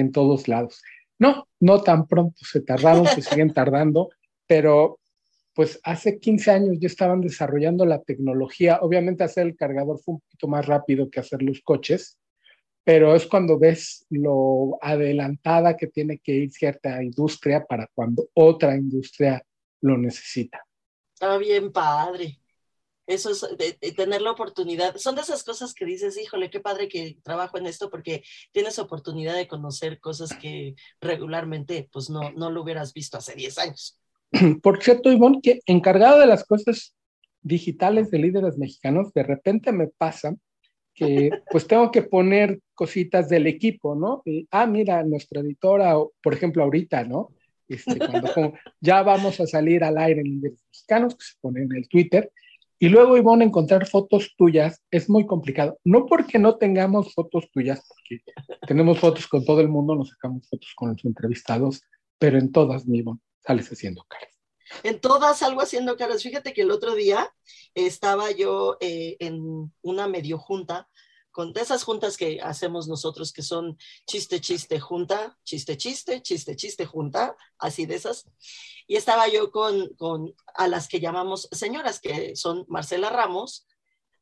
en 0.00 0.12
todos 0.12 0.48
lados. 0.48 0.82
No, 1.18 1.48
no 1.60 1.82
tan 1.82 2.06
pronto, 2.06 2.36
se 2.44 2.60
tardaron, 2.60 3.06
se 3.06 3.22
siguen 3.22 3.52
tardando, 3.52 4.10
pero 4.46 4.98
pues 5.54 5.80
hace 5.82 6.20
15 6.20 6.50
años 6.52 6.76
ya 6.78 6.86
estaban 6.86 7.20
desarrollando 7.20 7.84
la 7.84 8.00
tecnología. 8.00 8.78
Obviamente 8.80 9.24
hacer 9.24 9.48
el 9.48 9.56
cargador 9.56 9.98
fue 9.98 10.14
un 10.14 10.20
poquito 10.20 10.46
más 10.46 10.64
rápido 10.66 11.10
que 11.10 11.18
hacer 11.18 11.42
los 11.42 11.60
coches, 11.62 12.16
pero 12.84 13.14
es 13.16 13.26
cuando 13.26 13.58
ves 13.58 14.06
lo 14.08 14.78
adelantada 14.80 15.76
que 15.76 15.88
tiene 15.88 16.18
que 16.18 16.32
ir 16.32 16.50
cierta 16.52 17.02
industria 17.02 17.66
para 17.66 17.88
cuando 17.92 18.28
otra 18.34 18.76
industria 18.76 19.44
lo 19.80 19.98
necesita. 19.98 20.64
Está 21.12 21.36
bien 21.38 21.72
padre. 21.72 22.37
Eso 23.08 23.30
es 23.30 23.40
de, 23.56 23.78
de 23.80 23.92
tener 23.92 24.20
la 24.20 24.32
oportunidad. 24.32 24.96
Son 24.98 25.14
de 25.14 25.22
esas 25.22 25.42
cosas 25.42 25.72
que 25.72 25.86
dices, 25.86 26.18
híjole, 26.18 26.50
qué 26.50 26.60
padre 26.60 26.88
que 26.88 27.16
trabajo 27.22 27.56
en 27.56 27.66
esto 27.66 27.88
porque 27.88 28.22
tienes 28.52 28.78
oportunidad 28.78 29.34
de 29.34 29.48
conocer 29.48 29.98
cosas 29.98 30.36
que 30.36 30.74
regularmente 31.00 31.88
pues 31.90 32.10
no, 32.10 32.30
no 32.32 32.50
lo 32.50 32.62
hubieras 32.62 32.92
visto 32.92 33.16
hace 33.16 33.34
10 33.34 33.58
años. 33.58 33.98
Por 34.62 34.82
cierto, 34.82 35.10
Ivonne, 35.10 35.40
que 35.42 35.60
encargado 35.64 36.20
de 36.20 36.26
las 36.26 36.44
cosas 36.44 36.94
digitales 37.40 38.10
de 38.10 38.18
líderes 38.18 38.58
mexicanos, 38.58 39.12
de 39.14 39.22
repente 39.22 39.72
me 39.72 39.88
pasa 39.88 40.36
que 40.94 41.30
pues 41.50 41.66
tengo 41.66 41.90
que 41.90 42.02
poner 42.02 42.60
cositas 42.74 43.30
del 43.30 43.46
equipo, 43.46 43.94
¿no? 43.94 44.20
Y, 44.26 44.46
ah, 44.50 44.66
mira, 44.66 45.02
nuestra 45.02 45.40
editora, 45.40 45.94
por 46.22 46.34
ejemplo, 46.34 46.62
ahorita, 46.62 47.04
¿no? 47.04 47.30
Este, 47.68 47.98
cuando 47.98 48.32
como, 48.34 48.52
ya 48.80 49.02
vamos 49.02 49.40
a 49.40 49.46
salir 49.46 49.82
al 49.82 49.96
aire 49.96 50.20
en 50.20 50.26
líderes 50.26 50.62
mexicanos, 50.66 51.14
que 51.14 51.24
se 51.24 51.34
pone 51.40 51.62
en 51.62 51.74
el 51.74 51.88
Twitter, 51.88 52.30
y 52.80 52.88
luego, 52.88 53.16
Ivonne, 53.16 53.44
encontrar 53.44 53.86
fotos 53.86 54.34
tuyas 54.36 54.84
es 54.90 55.10
muy 55.10 55.26
complicado. 55.26 55.78
No 55.84 56.06
porque 56.06 56.38
no 56.38 56.56
tengamos 56.56 57.12
fotos 57.12 57.50
tuyas, 57.52 57.84
porque 57.88 58.22
tenemos 58.66 59.00
fotos 59.00 59.26
con 59.26 59.44
todo 59.44 59.60
el 59.60 59.68
mundo, 59.68 59.96
nos 59.96 60.10
sacamos 60.10 60.48
fotos 60.48 60.72
con 60.76 60.90
los 60.90 61.04
entrevistados, 61.04 61.82
pero 62.18 62.38
en 62.38 62.52
todas, 62.52 62.86
mi 62.86 62.98
Ivonne, 62.98 63.20
sales 63.44 63.68
haciendo 63.72 64.04
caras. 64.08 64.28
En 64.82 65.00
todas 65.00 65.42
algo 65.42 65.60
haciendo 65.60 65.96
caras. 65.96 66.22
Fíjate 66.22 66.52
que 66.52 66.62
el 66.62 66.70
otro 66.70 66.94
día 66.94 67.28
estaba 67.74 68.30
yo 68.30 68.76
eh, 68.80 69.16
en 69.18 69.72
una 69.82 70.06
medio 70.06 70.38
junta, 70.38 70.88
con 71.38 71.52
esas 71.56 71.84
juntas 71.84 72.16
que 72.16 72.40
hacemos 72.42 72.88
nosotros, 72.88 73.32
que 73.32 73.42
son 73.42 73.78
chiste, 74.08 74.40
chiste, 74.40 74.80
junta, 74.80 75.38
chiste, 75.44 75.76
chiste, 75.76 76.20
chiste, 76.20 76.56
chiste, 76.56 76.84
junta, 76.84 77.36
así 77.60 77.86
de 77.86 77.94
esas. 77.94 78.28
Y 78.88 78.96
estaba 78.96 79.28
yo 79.28 79.52
con, 79.52 79.94
con 79.94 80.34
a 80.56 80.66
las 80.66 80.88
que 80.88 80.98
llamamos 80.98 81.48
señoras, 81.52 82.00
que 82.00 82.34
son 82.34 82.66
Marcela 82.66 83.10
Ramos, 83.10 83.68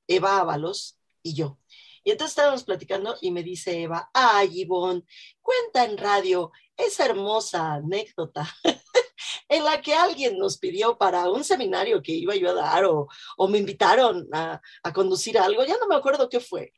Eva 0.07 0.41
Ábalos 0.41 0.99
y 1.23 1.33
yo. 1.33 1.59
Y 2.05 2.11
entonces 2.11 2.33
estábamos 2.33 2.65
platicando 2.65 3.17
y 3.23 3.31
me 3.31 3.43
dice 3.43 3.81
Eva, 3.81 4.11
ay, 4.13 4.61
Ivonne, 4.61 5.03
cuenta 5.41 5.87
en 5.87 5.97
radio 5.97 6.53
esa 6.77 7.07
hermosa 7.07 7.73
anécdota 7.73 8.47
en 9.49 9.65
la 9.65 9.81
que 9.81 9.95
alguien 9.95 10.37
nos 10.37 10.59
pidió 10.59 10.99
para 10.99 11.31
un 11.31 11.45
seminario 11.45 12.03
que 12.03 12.13
iba 12.13 12.37
yo 12.37 12.51
a 12.51 12.55
dar 12.55 12.85
o, 12.85 13.09
o 13.39 13.49
me 13.49 13.57
invitaron 13.57 14.29
a, 14.35 14.61
a, 14.83 14.93
conducir 14.93 15.39
algo, 15.39 15.65
ya 15.65 15.79
no 15.79 15.89
me 15.89 15.97
acuerdo 15.97 16.29
qué 16.29 16.41
fue, 16.41 16.75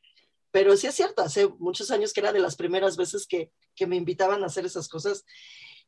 pero 0.51 0.75
sí 0.75 0.87
es 0.87 0.95
cierto, 0.95 1.21
hace 1.21 1.47
muchos 1.59 1.91
años 1.91 2.13
que 2.13 2.21
era 2.21 2.33
de 2.33 2.39
las 2.39 2.55
primeras 2.55 2.97
veces 2.97 3.27
que, 3.27 3.51
que 3.75 3.87
me 3.87 3.95
invitaban 3.95 4.43
a 4.43 4.47
hacer 4.47 4.65
esas 4.65 4.87
cosas 4.87 5.25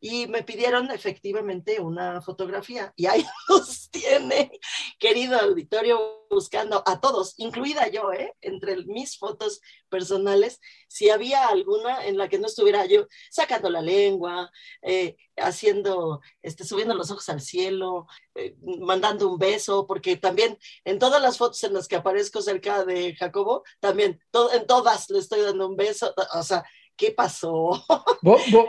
y 0.04 0.26
me 0.26 0.42
pidieron 0.42 0.90
efectivamente 0.90 1.80
una 1.80 2.22
fotografía 2.22 2.92
y 2.98 3.06
ahí 3.06 3.24
nos 3.50 3.90
tiene, 3.92 4.60
querido 5.00 5.40
auditorio, 5.40 6.26
buscando 6.30 6.82
a 6.88 7.00
todos, 7.00 7.36
incluida 7.38 7.88
yo, 7.90 8.12
¿eh? 8.12 8.34
entre 8.42 8.78
mis 8.86 9.18
fotos 9.18 9.62
personales, 9.90 10.60
si 10.88 11.10
había 11.10 11.48
alguna 11.48 12.06
en 12.06 12.18
la 12.18 12.30
que 12.30 12.40
no 12.40 12.48
estuviera 12.48 12.86
yo 12.86 13.06
sacando 13.30 13.70
la 13.70 13.82
lengua, 13.82 14.50
eh, 14.82 15.18
haciendo, 15.38 16.22
este, 16.42 16.64
subiendo 16.64 16.96
los 16.96 17.12
ojos 17.12 17.30
al 17.30 17.42
cielo, 17.42 18.08
eh, 18.36 18.56
mandando 18.62 19.30
un 19.30 19.38
beso, 19.38 19.86
porque 19.86 20.18
también 20.18 20.58
en 20.84 20.98
todas 20.98 21.22
las 21.22 21.38
fotos 21.38 21.64
en 21.64 21.74
las 21.74 21.88
que 21.88 21.98
aparezco 21.98 22.42
cerca 22.42 22.86
de 22.86 23.14
Jacobo, 23.16 23.64
también 23.80 24.20
en 24.54 24.66
todas 24.66 25.10
le 25.10 25.20
estoy 25.20 25.42
dando 25.42 25.68
un 25.68 25.76
beso, 25.76 26.14
o 26.34 26.44
sea, 26.44 26.64
¿qué 26.96 27.12
pasó? 27.12 27.84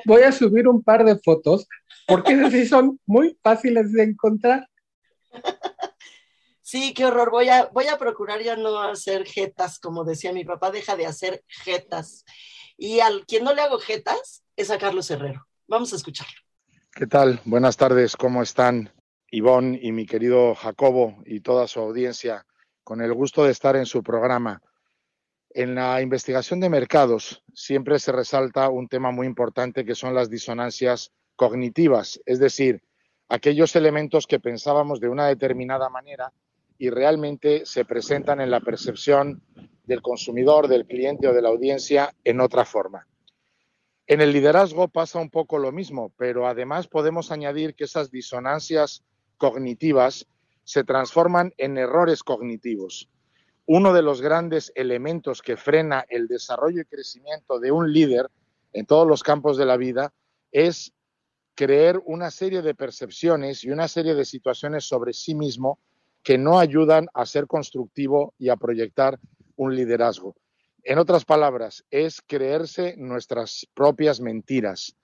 Voy 0.05 0.23
a 0.23 0.33
subir 0.33 0.69
un 0.69 0.83
par 0.83 1.05
de 1.05 1.19
fotos 1.19 1.67
porque 2.07 2.51
sí 2.51 2.67
son 2.67 3.01
muy 3.07 3.39
fáciles 3.43 3.93
de 3.93 4.03
encontrar. 4.03 4.69
Sí, 6.73 6.95
qué 6.95 7.05
horror. 7.05 7.31
Voy 7.31 7.49
a, 7.49 7.67
voy 7.67 7.89
a 7.89 7.99
procurar 7.99 8.41
ya 8.41 8.57
no 8.57 8.81
hacer 8.81 9.27
jetas, 9.27 9.79
como 9.79 10.05
decía 10.05 10.33
mi 10.33 10.45
papá, 10.45 10.71
deja 10.71 10.97
de 10.97 11.05
hacer 11.05 11.45
jetas. 11.47 12.25
Y 12.79 13.01
al 13.01 13.27
quien 13.27 13.45
no 13.45 13.53
le 13.55 13.61
hago 13.61 13.79
jetas 13.79 14.43
es 14.57 14.71
a 14.71 14.79
Carlos 14.79 15.11
Herrero. 15.11 15.47
Vamos 15.67 15.93
a 15.93 15.97
escucharlo. 15.97 16.33
¿Qué 16.95 17.07
tal? 17.07 17.41
Buenas 17.45 17.77
tardes, 17.77 18.17
¿cómo 18.17 18.43
están 18.43 18.93
Ivonne 19.31 19.79
y 19.83 19.93
mi 19.93 20.07
querido 20.07 20.55
Jacobo 20.55 21.23
y 21.27 21.41
toda 21.41 21.67
su 21.67 21.81
audiencia? 21.81 22.47
Con 22.85 23.01
el 23.01 23.13
gusto 23.13 23.45
de 23.45 23.53
estar 23.53 23.77
en 23.77 23.87
su 23.87 24.03
programa. 24.03 24.63
En 25.55 25.75
la 25.75 26.01
investigación 26.01 26.61
de 26.61 26.71
mercados 26.71 27.43
siempre 27.53 27.99
se 27.99 28.11
resalta 28.11 28.71
un 28.71 28.89
tema 28.89 29.11
muy 29.11 29.27
importante 29.27 29.85
que 29.85 29.95
son 29.95 30.15
las 30.15 30.31
disonancias 30.31 31.13
cognitivas, 31.37 32.23
es 32.25 32.39
decir, 32.39 32.83
aquellos 33.29 33.77
elementos 33.77 34.27
que 34.27 34.41
pensábamos 34.41 34.99
de 34.99 35.11
una 35.11 35.27
determinada 35.27 35.91
manera 35.91 36.33
y 36.79 36.89
realmente 36.89 37.67
se 37.67 37.85
presentan 37.85 38.41
en 38.41 38.51
la 38.51 38.61
percepción 38.61 39.43
del 39.85 40.01
consumidor, 40.01 40.69
del 40.69 40.87
cliente 40.87 41.29
o 41.29 41.35
de 41.35 41.43
la 41.43 41.51
audiencia 41.51 42.15
en 42.25 42.41
otra 42.41 42.65
forma. 42.65 43.07
En 44.07 44.23
el 44.23 44.33
liderazgo 44.33 44.89
pasa 44.89 45.19
un 45.19 45.29
poco 45.29 45.59
lo 45.59 45.71
mismo, 45.71 46.15
pero 46.17 46.47
además 46.47 46.89
podemos 46.89 47.31
añadir 47.31 47.75
que 47.75 47.85
esas 47.85 48.11
disonancias 48.11 49.05
cognitivas 49.37 50.27
se 50.65 50.83
transforman 50.83 51.53
en 51.59 51.77
errores 51.77 52.23
cognitivos 52.23 53.11
uno 53.67 53.93
de 53.93 54.03
los 54.03 54.21
grandes 54.21 54.73
elementos 54.75 55.41
que 55.41 55.57
frena 55.57 56.05
el 56.09 56.27
desarrollo 56.27 56.83
y 56.83 56.85
crecimiento 56.85 57.61
de 57.61 57.71
un 57.71 57.93
líder 57.93 58.29
en 58.73 58.87
todos 58.87 59.07
los 59.07 59.23
campos 59.23 59.57
de 59.57 59.67
la 59.67 59.77
vida 59.77 60.13
es 60.51 60.93
creer 61.55 62.01
una 62.05 62.31
serie 62.31 62.63
de 62.63 62.75
percepciones 62.75 63.63
y 63.65 63.71
una 63.71 63.89
serie 63.89 64.15
de 64.15 64.25
situaciones 64.25 64.85
sobre 64.85 65.13
sí 65.13 65.35
mismo 65.35 65.79
que 66.23 66.39
no 66.39 66.59
ayudan 66.59 67.07
a 67.15 67.27
ser 67.27 67.47
constructivo 67.47 68.35
y 68.39 68.49
a 68.49 68.57
proyectar 68.57 69.19
un 69.57 69.77
liderazgo. 69.77 70.35
En 70.83 70.99
otras 70.99 71.25
palabras, 71.25 71.85
es 71.91 72.21
creerse 72.21 72.97
nuestras 72.97 73.67
propias 73.75 74.21
mentiras. 74.21 74.97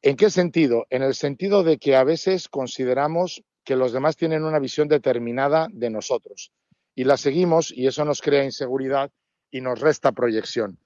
¿En 0.00 0.16
qué 0.16 0.30
sentido? 0.30 0.86
En 0.90 1.02
el 1.02 1.14
sentido 1.14 1.64
de 1.64 1.78
que 1.78 1.96
a 1.96 2.04
veces 2.04 2.48
consideramos 2.48 3.42
que 3.64 3.76
los 3.76 3.92
demás 3.92 4.16
tienen 4.16 4.44
una 4.44 4.58
visión 4.58 4.88
determinada 4.88 5.66
de 5.70 5.90
nosotros 5.90 6.52
y 6.98 7.04
la 7.04 7.16
seguimos 7.16 7.70
y 7.70 7.86
eso 7.86 8.04
nos 8.04 8.20
crea 8.20 8.42
inseguridad 8.42 9.12
y 9.52 9.60
nos 9.60 9.78
resta 9.78 10.10
proyección. 10.10 10.80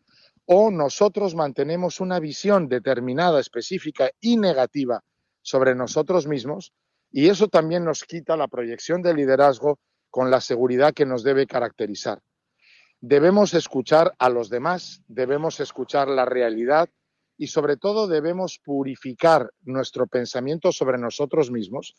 O 0.44 0.70
nosotros 0.70 1.34
mantenemos 1.34 2.00
una 2.00 2.20
visión 2.20 2.68
determinada, 2.68 3.40
específica 3.40 4.10
y 4.20 4.36
negativa 4.36 5.02
sobre 5.40 5.74
nosotros 5.74 6.26
mismos 6.26 6.74
y 7.10 7.30
eso 7.30 7.48
también 7.48 7.86
nos 7.86 8.04
quita 8.04 8.36
la 8.36 8.46
proyección 8.46 9.00
de 9.00 9.14
liderazgo 9.14 9.78
con 10.10 10.30
la 10.30 10.42
seguridad 10.42 10.92
que 10.92 11.06
nos 11.06 11.22
debe 11.22 11.46
caracterizar. 11.46 12.20
Debemos 13.00 13.54
escuchar 13.54 14.12
a 14.18 14.28
los 14.28 14.50
demás, 14.50 15.00
debemos 15.08 15.60
escuchar 15.60 16.08
la 16.08 16.26
realidad 16.26 16.90
y 17.38 17.46
sobre 17.46 17.78
todo 17.78 18.06
debemos 18.06 18.60
purificar 18.62 19.50
nuestro 19.62 20.06
pensamiento 20.06 20.72
sobre 20.72 20.98
nosotros 20.98 21.50
mismos 21.50 21.96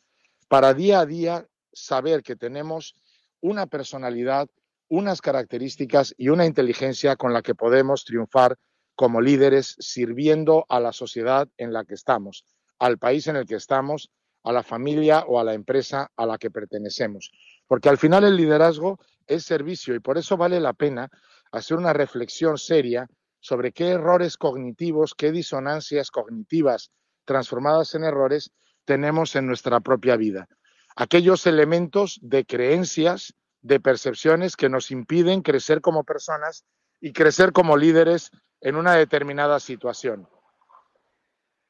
para 0.49 0.75
día 0.75 0.99
a 0.99 1.07
día 1.07 1.47
saber 1.71 2.21
que 2.21 2.35
tenemos 2.35 2.95
una 3.43 3.67
personalidad, 3.67 4.49
unas 4.87 5.21
características 5.21 6.15
y 6.17 6.29
una 6.29 6.45
inteligencia 6.45 7.17
con 7.17 7.33
la 7.33 7.41
que 7.41 7.53
podemos 7.53 8.05
triunfar 8.05 8.57
como 8.95 9.19
líderes 9.19 9.75
sirviendo 9.79 10.65
a 10.69 10.79
la 10.79 10.93
sociedad 10.93 11.49
en 11.57 11.73
la 11.73 11.83
que 11.83 11.93
estamos, 11.93 12.45
al 12.79 12.97
país 12.97 13.27
en 13.27 13.35
el 13.35 13.45
que 13.45 13.55
estamos, 13.55 14.11
a 14.43 14.53
la 14.53 14.63
familia 14.63 15.25
o 15.27 15.39
a 15.39 15.43
la 15.43 15.53
empresa 15.53 16.09
a 16.15 16.25
la 16.25 16.37
que 16.37 16.51
pertenecemos. 16.51 17.31
Porque 17.67 17.89
al 17.89 17.97
final 17.97 18.23
el 18.23 18.37
liderazgo 18.37 18.97
es 19.27 19.43
servicio 19.43 19.93
y 19.93 19.99
por 19.99 20.17
eso 20.17 20.37
vale 20.37 20.61
la 20.61 20.73
pena 20.73 21.09
hacer 21.51 21.77
una 21.77 21.91
reflexión 21.91 22.57
seria 22.57 23.09
sobre 23.41 23.73
qué 23.73 23.89
errores 23.89 24.37
cognitivos, 24.37 25.15
qué 25.15 25.33
disonancias 25.33 26.11
cognitivas 26.11 26.91
transformadas 27.25 27.93
en 27.95 28.05
errores 28.05 28.51
tenemos 28.85 29.35
en 29.35 29.47
nuestra 29.47 29.81
propia 29.81 30.15
vida 30.15 30.47
aquellos 30.95 31.45
elementos 31.47 32.19
de 32.21 32.45
creencias, 32.45 33.33
de 33.61 33.79
percepciones 33.79 34.55
que 34.55 34.69
nos 34.69 34.91
impiden 34.91 35.41
crecer 35.41 35.81
como 35.81 36.03
personas 36.03 36.65
y 36.99 37.13
crecer 37.13 37.51
como 37.53 37.77
líderes 37.77 38.31
en 38.61 38.75
una 38.75 38.93
determinada 38.93 39.59
situación. 39.59 40.27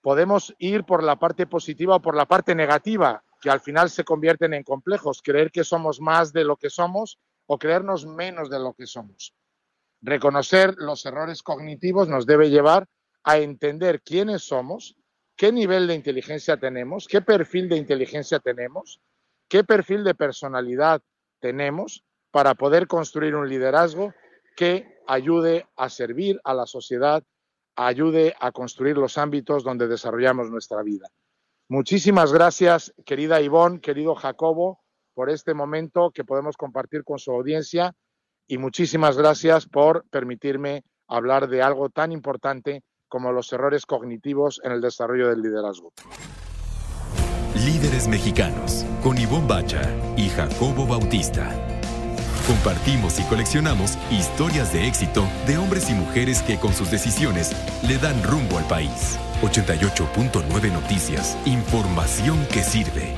Podemos 0.02 0.54
ir 0.60 0.84
por 0.84 1.04
la 1.04 1.18
parte 1.18 1.48
positiva 1.48 1.96
o 1.96 2.02
por 2.02 2.16
la 2.16 2.26
parte 2.26 2.56
negativa, 2.56 3.24
que 3.42 3.50
al 3.50 3.62
final 3.62 3.90
se 3.90 4.04
convierten 4.04 4.54
en 4.54 4.64
complejos, 4.64 5.22
creer 5.22 5.52
que 5.52 5.64
somos 5.64 6.02
más 6.02 6.34
de 6.34 6.44
lo 6.44 6.58
que 6.58 6.70
somos 6.70 7.20
o 7.46 7.58
creernos 7.58 8.06
menos 8.06 8.50
de 8.50 8.60
lo 8.60 8.74
que 8.74 8.86
somos. 8.86 9.34
Reconocer 10.02 10.76
los 10.78 11.06
errores 11.06 11.42
cognitivos 11.42 12.10
nos 12.10 12.26
debe 12.26 12.50
llevar 12.50 12.88
a 13.24 13.38
entender 13.38 14.02
quiénes 14.02 14.44
somos, 14.44 14.96
qué 15.36 15.52
nivel 15.52 15.88
de 15.88 15.96
inteligencia 15.96 16.58
tenemos, 16.58 17.08
qué 17.08 17.22
perfil 17.22 17.70
de 17.70 17.78
inteligencia 17.78 18.40
tenemos, 18.40 19.00
qué 19.54 19.64
perfil 19.64 20.04
de 20.04 20.16
personalidad 20.16 21.04
tenemos 21.40 22.04
para 22.32 22.56
poder 22.56 22.88
construir 22.88 23.36
un 23.36 23.48
liderazgo 23.48 24.12
que 24.56 24.98
ayude 25.06 25.68
a 25.76 25.90
servir 25.90 26.42
a 26.44 26.56
la 26.56 26.66
sociedad, 26.66 27.24
ayude 27.76 28.34
a 28.40 28.52
construir 28.52 28.98
los 28.98 29.20
ámbitos 29.20 29.64
donde 29.64 29.88
desarrollamos 29.88 30.50
nuestra 30.50 30.82
vida. 30.82 31.08
Muchísimas 31.70 32.34
gracias, 32.34 32.96
querida 33.06 33.42
Ivonne, 33.42 33.80
querido 33.80 34.16
Jacobo, 34.16 34.80
por 35.14 35.30
este 35.30 35.54
momento 35.54 36.10
que 36.10 36.24
podemos 36.24 36.58
compartir 36.58 37.04
con 37.04 37.20
su 37.20 37.30
audiencia 37.30 37.94
y 38.48 38.58
muchísimas 38.58 39.20
gracias 39.20 39.68
por 39.68 40.04
permitirme 40.10 40.84
hablar 41.08 41.48
de 41.48 41.62
algo 41.62 41.90
tan 41.90 42.12
importante 42.12 42.82
como 43.08 43.32
los 43.32 43.54
errores 43.54 43.86
cognitivos 43.86 44.60
en 44.64 44.72
el 44.72 44.82
desarrollo 44.82 45.30
del 45.30 45.44
liderazgo. 45.44 45.94
Mexicanos 48.08 48.86
con 49.02 49.18
Ivonne 49.18 49.48
Bacha 49.48 49.82
y 50.18 50.30
Jacobo 50.30 50.86
Bautista. 50.86 51.50
Compartimos 52.48 53.20
y 53.20 53.24
coleccionamos 53.24 53.98
historias 54.12 54.74
de 54.74 54.88
éxito 54.88 55.26
de 55.48 55.58
hombres 55.58 55.90
y 55.90 55.94
mujeres 55.94 56.42
que 56.42 56.60
con 56.60 56.74
sus 56.74 56.92
decisiones 56.92 57.52
le 57.88 57.98
dan 57.98 58.22
rumbo 58.24 58.58
al 58.58 58.68
país. 58.68 59.18
88.9 59.42 60.72
Noticias. 60.72 61.38
Información 61.46 62.46
que 62.52 62.64
sirve. 62.64 63.18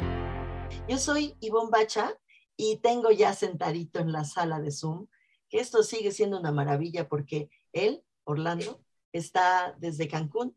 Yo 0.88 0.98
soy 0.98 1.36
Ivonne 1.40 1.72
Bacha 1.72 2.14
y 2.56 2.78
tengo 2.78 3.12
ya 3.12 3.34
sentadito 3.34 4.00
en 4.00 4.12
la 4.12 4.24
sala 4.24 4.60
de 4.60 4.72
Zoom 4.72 5.08
que 5.50 5.60
esto 5.60 5.84
sigue 5.84 6.12
siendo 6.12 6.40
una 6.40 6.52
maravilla 6.52 7.08
porque 7.08 7.50
él, 7.74 8.04
Orlando, 8.24 8.82
está 9.12 9.76
desde 9.80 10.08
Cancún 10.08 10.56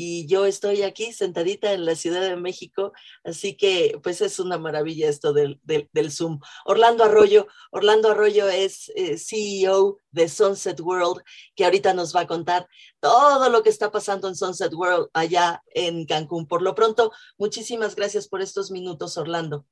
y 0.00 0.28
yo 0.28 0.46
estoy 0.46 0.84
aquí 0.84 1.12
sentadita 1.12 1.72
en 1.72 1.84
la 1.84 1.96
Ciudad 1.96 2.20
de 2.20 2.36
México, 2.36 2.92
así 3.24 3.56
que 3.56 3.98
pues 4.00 4.20
es 4.20 4.38
una 4.38 4.56
maravilla 4.56 5.08
esto 5.08 5.32
del, 5.32 5.58
del, 5.64 6.12
Zoom. 6.12 6.38
Orlando 6.64 7.02
Arroyo, 7.02 7.48
Orlando 7.72 8.12
Arroyo 8.12 8.48
es 8.48 8.92
eh, 8.94 9.18
CEO 9.18 9.98
de 10.12 10.28
Sunset 10.28 10.78
World, 10.78 11.24
que 11.56 11.64
ahorita 11.64 11.94
nos 11.94 12.14
va 12.14 12.20
a 12.20 12.26
contar 12.28 12.68
todo 13.00 13.50
lo 13.50 13.64
que 13.64 13.70
está 13.70 13.90
pasando 13.90 14.28
en 14.28 14.36
Sunset 14.36 14.72
World 14.72 15.08
allá 15.14 15.64
en 15.74 16.06
Cancún. 16.06 16.46
Por 16.46 16.62
lo 16.62 16.76
pronto, 16.76 17.10
muchísimas 17.36 17.96
gracias 17.96 18.28
por 18.28 18.40
estos 18.40 18.70
minutos, 18.70 19.18
Orlando. 19.18 19.66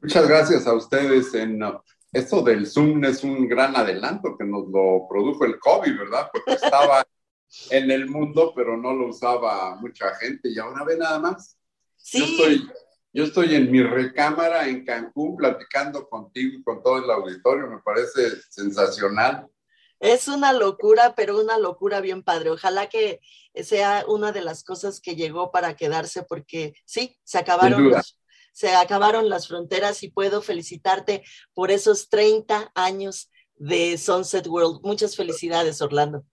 Muchas 0.00 0.28
gracias 0.28 0.68
a 0.68 0.74
ustedes. 0.74 1.34
En, 1.34 1.64
uh, 1.64 1.80
esto 2.12 2.42
del 2.42 2.64
Zoom 2.64 3.04
es 3.04 3.24
un 3.24 3.48
gran 3.48 3.74
adelanto 3.74 4.36
que 4.38 4.44
nos 4.44 4.68
lo 4.68 5.08
produjo 5.10 5.44
el 5.44 5.58
COVID, 5.58 5.98
¿verdad? 5.98 6.28
Porque 6.32 6.52
estaba 6.52 7.04
en 7.70 7.90
el 7.90 8.08
mundo, 8.08 8.52
pero 8.54 8.76
no 8.76 8.92
lo 8.92 9.08
usaba 9.08 9.76
mucha 9.76 10.14
gente 10.16 10.48
y 10.50 10.58
ahora 10.58 10.84
ve 10.84 10.96
nada 10.96 11.18
más. 11.18 11.56
Sí. 11.96 12.18
Yo 12.18 12.24
estoy, 12.24 12.70
yo 13.12 13.24
estoy 13.24 13.54
en 13.54 13.70
mi 13.70 13.82
recámara 13.82 14.68
en 14.68 14.84
Cancún 14.84 15.36
platicando 15.36 16.08
contigo 16.08 16.58
y 16.58 16.62
con 16.62 16.82
todo 16.82 16.98
el 16.98 17.10
auditorio, 17.10 17.68
me 17.68 17.78
parece 17.78 18.40
sensacional. 18.50 19.48
Es 20.00 20.28
una 20.28 20.52
locura, 20.52 21.14
pero 21.16 21.40
una 21.40 21.58
locura 21.58 22.00
bien 22.00 22.22
padre. 22.22 22.50
Ojalá 22.50 22.88
que 22.88 23.20
sea 23.54 24.04
una 24.06 24.30
de 24.30 24.42
las 24.42 24.62
cosas 24.62 25.00
que 25.00 25.16
llegó 25.16 25.50
para 25.50 25.74
quedarse, 25.74 26.22
porque 26.22 26.74
sí, 26.84 27.18
se 27.24 27.38
acabaron, 27.38 27.92
se 28.52 28.74
acabaron 28.76 29.28
las 29.28 29.48
fronteras 29.48 30.04
y 30.04 30.10
puedo 30.10 30.40
felicitarte 30.40 31.24
por 31.52 31.72
esos 31.72 32.08
30 32.10 32.70
años 32.76 33.30
de 33.56 33.98
Sunset 33.98 34.46
World. 34.46 34.82
Muchas 34.84 35.16
felicidades, 35.16 35.82
Orlando 35.82 36.24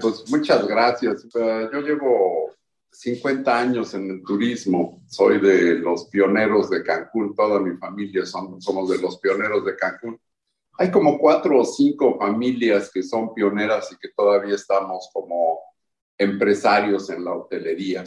pues 0.00 0.30
muchas 0.30 0.66
gracias. 0.66 1.26
Yo 1.32 1.80
llevo 1.80 2.50
50 2.90 3.58
años 3.58 3.94
en 3.94 4.10
el 4.10 4.22
turismo, 4.22 5.02
soy 5.06 5.40
de 5.40 5.74
los 5.74 6.06
pioneros 6.06 6.70
de 6.70 6.82
Cancún, 6.82 7.34
toda 7.34 7.60
mi 7.60 7.76
familia 7.76 8.24
son, 8.26 8.60
somos 8.60 8.88
de 8.90 8.98
los 8.98 9.18
pioneros 9.18 9.64
de 9.64 9.76
Cancún. 9.76 10.20
Hay 10.78 10.90
como 10.90 11.18
cuatro 11.18 11.60
o 11.60 11.64
cinco 11.64 12.16
familias 12.18 12.90
que 12.92 13.02
son 13.02 13.34
pioneras 13.34 13.92
y 13.92 13.96
que 13.98 14.08
todavía 14.16 14.54
estamos 14.54 15.10
como 15.12 15.58
empresarios 16.16 17.10
en 17.10 17.24
la 17.24 17.32
hotelería. 17.34 18.04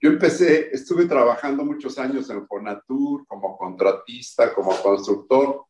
Yo 0.00 0.10
empecé, 0.10 0.70
estuve 0.72 1.06
trabajando 1.06 1.64
muchos 1.64 1.98
años 1.98 2.28
en 2.30 2.46
Fonatur 2.46 3.26
como 3.26 3.56
contratista, 3.56 4.52
como 4.52 4.70
constructor, 4.82 5.64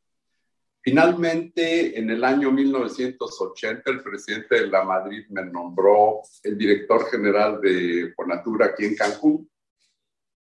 Finalmente, 0.85 1.99
en 1.99 2.11
el 2.11 2.23
año 2.23 2.53
1980, 2.53 3.91
el 3.91 4.03
presidente 4.03 4.57
de 4.57 4.67
la 4.67 4.85
Madrid 4.85 5.25
me 5.31 5.43
nombró 5.43 6.21
el 6.43 6.59
director 6.59 7.11
general 7.11 7.59
de 7.63 8.13
Fonatura 8.15 8.67
aquí 8.67 8.85
en 8.85 8.95
Cancún. 8.95 9.51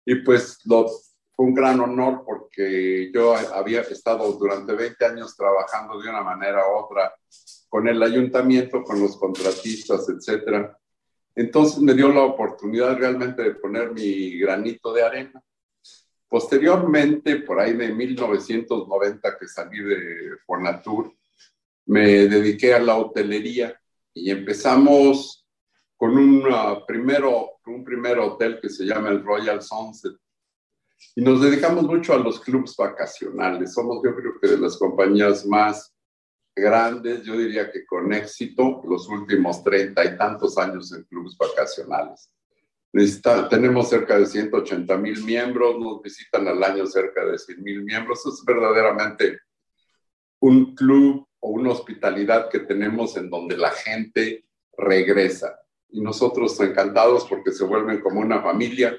Y 0.06 0.14
pues 0.14 0.60
lo, 0.64 0.88
fue 0.88 1.44
un 1.44 1.52
gran 1.52 1.78
honor 1.80 2.22
porque 2.24 3.10
yo 3.12 3.34
había 3.34 3.82
estado 3.82 4.32
durante 4.32 4.72
20 4.72 5.04
años 5.04 5.36
trabajando 5.36 6.00
de 6.00 6.08
una 6.08 6.22
manera 6.22 6.62
u 6.66 6.86
otra 6.86 7.14
con 7.68 7.86
el 7.86 8.02
ayuntamiento, 8.02 8.82
con 8.82 8.98
los 8.98 9.18
contratistas, 9.18 10.08
etc. 10.08 10.70
Entonces 11.34 11.80
me 11.80 11.92
dio 11.92 12.08
la 12.08 12.22
oportunidad 12.22 12.96
realmente 12.96 13.42
de 13.42 13.56
poner 13.56 13.92
mi 13.92 14.38
granito 14.38 14.90
de 14.94 15.02
arena. 15.02 15.44
Posteriormente, 16.30 17.40
por 17.40 17.58
ahí 17.58 17.72
de 17.72 17.92
1990 17.92 19.36
que 19.36 19.48
salí 19.48 19.82
de 19.82 20.36
Fonatur, 20.46 21.12
me 21.86 22.28
dediqué 22.28 22.72
a 22.72 22.78
la 22.78 22.96
hotelería 22.98 23.76
y 24.14 24.30
empezamos 24.30 25.44
con 25.96 26.16
un, 26.16 26.44
primero, 26.86 27.58
un 27.66 27.82
primer 27.82 28.20
hotel 28.20 28.60
que 28.62 28.68
se 28.68 28.84
llama 28.84 29.08
el 29.08 29.24
Royal 29.24 29.60
Sunset. 29.60 30.14
Y 31.16 31.20
nos 31.20 31.40
dedicamos 31.42 31.82
mucho 31.82 32.14
a 32.14 32.18
los 32.18 32.38
clubs 32.38 32.76
vacacionales. 32.76 33.74
Somos, 33.74 34.00
yo 34.04 34.14
creo 34.14 34.38
que 34.40 34.50
de 34.50 34.58
las 34.58 34.76
compañías 34.76 35.44
más 35.44 35.92
grandes, 36.54 37.24
yo 37.24 37.36
diría 37.36 37.72
que 37.72 37.84
con 37.84 38.12
éxito, 38.12 38.80
los 38.88 39.08
últimos 39.08 39.64
treinta 39.64 40.04
y 40.04 40.16
tantos 40.16 40.56
años 40.58 40.92
en 40.92 41.02
clubs 41.02 41.36
vacacionales 41.36 42.30
tenemos 43.48 43.88
cerca 43.88 44.18
de 44.18 44.26
180 44.26 44.96
mil 44.98 45.24
miembros, 45.24 45.78
nos 45.78 46.02
visitan 46.02 46.48
al 46.48 46.62
año 46.62 46.86
cerca 46.86 47.24
de 47.24 47.38
100 47.38 47.62
mil 47.62 47.82
miembros. 47.84 48.26
Es 48.26 48.44
verdaderamente 48.44 49.40
un 50.40 50.74
club 50.74 51.26
o 51.40 51.50
una 51.50 51.70
hospitalidad 51.70 52.48
que 52.50 52.60
tenemos 52.60 53.16
en 53.16 53.30
donde 53.30 53.56
la 53.56 53.70
gente 53.70 54.44
regresa. 54.76 55.56
Y 55.88 56.00
nosotros 56.00 56.58
encantados 56.60 57.26
porque 57.28 57.52
se 57.52 57.64
vuelven 57.64 58.00
como 58.00 58.20
una 58.20 58.42
familia. 58.42 58.96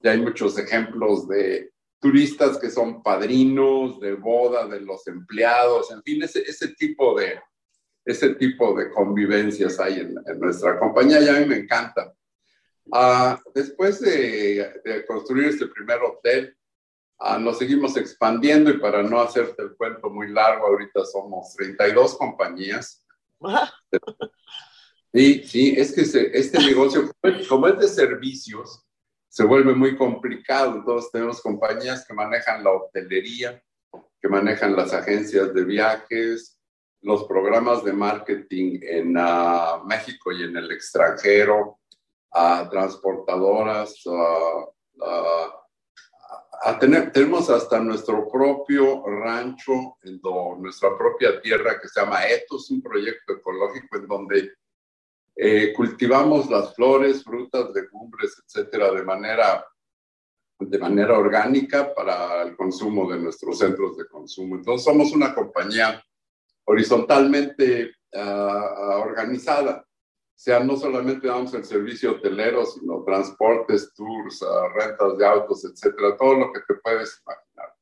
Ya 0.00 0.12
hay 0.12 0.20
muchos 0.20 0.58
ejemplos 0.58 1.26
de 1.28 1.70
turistas 1.98 2.58
que 2.58 2.70
son 2.70 3.02
padrinos 3.02 3.98
de 4.00 4.14
boda 4.14 4.66
de 4.68 4.80
los 4.80 5.06
empleados, 5.08 5.90
en 5.90 6.02
fin, 6.02 6.22
ese, 6.22 6.40
ese 6.40 6.68
tipo 6.74 7.18
de 7.18 7.40
ese 8.04 8.36
tipo 8.36 8.72
de 8.78 8.88
convivencias 8.90 9.80
hay 9.80 9.94
en, 9.94 10.14
en 10.26 10.38
nuestra 10.38 10.78
compañía 10.78 11.20
y 11.20 11.28
a 11.28 11.40
mí 11.40 11.46
me 11.46 11.56
encanta. 11.56 12.14
Ah, 12.92 13.40
después 13.54 14.00
de, 14.00 15.04
construir 15.06 15.48
este 15.48 15.66
primer 15.66 15.98
hotel, 16.02 16.56
ah, 17.18 17.38
nos 17.38 17.58
seguimos 17.58 17.96
expandiendo 17.96 18.70
y 18.70 18.78
para 18.78 19.02
no 19.02 19.20
hacerte 19.20 19.62
el 19.62 19.76
cuento 19.76 20.08
muy 20.10 20.28
largo, 20.28 20.66
ahorita 20.66 21.04
somos 21.04 21.54
32 21.56 22.16
compañías. 22.16 23.04
Sí, 25.14 25.44
sí, 25.44 25.74
es 25.74 25.94
que 25.94 26.02
este 26.34 26.58
negocio, 26.58 27.10
como 27.48 27.68
es 27.68 27.78
de 27.78 27.88
servicios, 27.88 28.86
se 29.30 29.44
vuelve 29.44 29.74
muy 29.74 29.96
complicado. 29.96 30.74
Entonces 30.74 31.10
tenemos 31.10 31.40
compañías 31.40 32.06
que 32.06 32.12
manejan 32.12 32.62
la 32.62 32.72
hotelería, 32.72 33.62
que 34.20 34.28
manejan 34.28 34.76
las 34.76 34.92
agencias 34.92 35.54
de 35.54 35.64
viajes, 35.64 36.58
los 37.00 37.24
programas 37.24 37.84
de 37.84 37.92
marketing 37.94 38.80
en 38.82 39.14
ah, 39.18 39.82
México 39.86 40.32
y 40.32 40.42
en 40.42 40.56
el 40.56 40.70
extranjero, 40.70 41.80
a 42.38 42.68
transportadoras, 42.68 44.04
a, 46.62 46.78
tenemos 46.78 47.48
hasta 47.48 47.80
nuestro 47.80 48.28
propio 48.28 49.02
rancho, 49.06 49.96
en 50.02 50.20
nuestra 50.60 50.96
propia 50.98 51.40
tierra 51.40 51.80
que 51.80 51.88
se 51.88 52.00
llama 52.00 52.26
Etos, 52.26 52.70
un 52.70 52.82
proyecto 52.82 53.34
ecológico 53.34 53.96
en 53.96 54.06
donde 54.06 54.52
eh, 55.34 55.72
cultivamos 55.74 56.50
las 56.50 56.74
flores, 56.74 57.24
frutas, 57.24 57.70
legumbres, 57.74 58.42
etcétera, 58.44 58.90
de 58.92 59.02
manera, 59.02 59.66
de 60.58 60.78
manera 60.78 61.18
orgánica 61.18 61.94
para 61.94 62.42
el 62.42 62.54
consumo 62.54 63.10
de 63.10 63.18
nuestros 63.18 63.58
centros 63.58 63.96
de 63.96 64.06
consumo. 64.08 64.56
Entonces, 64.56 64.84
somos 64.84 65.12
una 65.12 65.34
compañía 65.34 66.02
horizontalmente 66.64 67.92
ah, 68.14 69.00
organizada. 69.02 69.85
Sea, 70.38 70.60
no 70.60 70.76
solamente 70.76 71.26
damos 71.26 71.54
el 71.54 71.64
servicio 71.64 72.12
hotelero, 72.12 72.66
sino 72.66 73.02
transportes, 73.04 73.92
tours, 73.94 74.42
ah, 74.42 74.68
rentas 74.74 75.16
de 75.16 75.26
autos, 75.26 75.64
etcétera, 75.64 76.14
todo 76.16 76.34
lo 76.34 76.52
que 76.52 76.60
te 76.60 76.74
puedes 76.74 77.22
imaginar. 77.24 77.74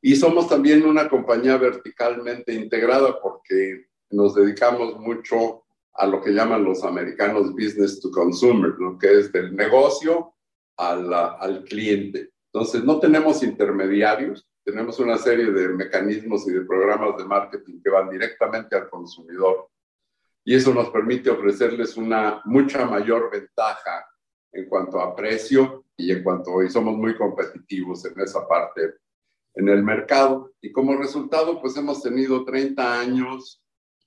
Y 0.00 0.14
somos 0.14 0.48
también 0.48 0.86
una 0.86 1.08
compañía 1.08 1.56
verticalmente 1.56 2.54
integrada 2.54 3.20
porque 3.20 3.88
nos 4.10 4.36
dedicamos 4.36 4.98
mucho 5.00 5.64
a 5.94 6.06
lo 6.06 6.22
que 6.22 6.30
llaman 6.30 6.62
los 6.62 6.84
americanos 6.84 7.52
business 7.52 8.00
to 8.00 8.12
consumer, 8.12 8.74
lo 8.78 8.96
que 8.96 9.18
es 9.18 9.32
del 9.32 9.56
negocio 9.56 10.34
al, 10.76 11.12
al 11.12 11.64
cliente. 11.64 12.30
Entonces, 12.52 12.84
no 12.84 13.00
tenemos 13.00 13.42
intermediarios, 13.42 14.48
tenemos 14.64 15.00
una 15.00 15.18
serie 15.18 15.50
de 15.50 15.68
mecanismos 15.70 16.46
y 16.46 16.52
de 16.52 16.60
programas 16.60 17.16
de 17.16 17.24
marketing 17.24 17.80
que 17.82 17.90
van 17.90 18.10
directamente 18.10 18.76
al 18.76 18.88
consumidor. 18.88 19.68
Y 20.48 20.54
eso 20.54 20.72
nos 20.72 20.88
permite 20.88 21.28
ofrecerles 21.28 21.98
una 21.98 22.40
mucha 22.46 22.86
mayor 22.86 23.30
ventaja 23.30 24.06
en 24.50 24.66
cuanto 24.66 24.98
a 24.98 25.14
precio 25.14 25.84
y 25.94 26.10
en 26.10 26.22
cuanto 26.22 26.52
hoy 26.52 26.70
somos 26.70 26.96
muy 26.96 27.14
competitivos 27.18 28.02
en 28.06 28.18
esa 28.18 28.48
parte 28.48 28.94
en 29.56 29.68
el 29.68 29.82
mercado. 29.82 30.54
Y 30.62 30.72
como 30.72 30.96
resultado, 30.96 31.60
pues 31.60 31.76
hemos 31.76 32.02
tenido 32.02 32.46
30 32.46 32.98
años 32.98 33.62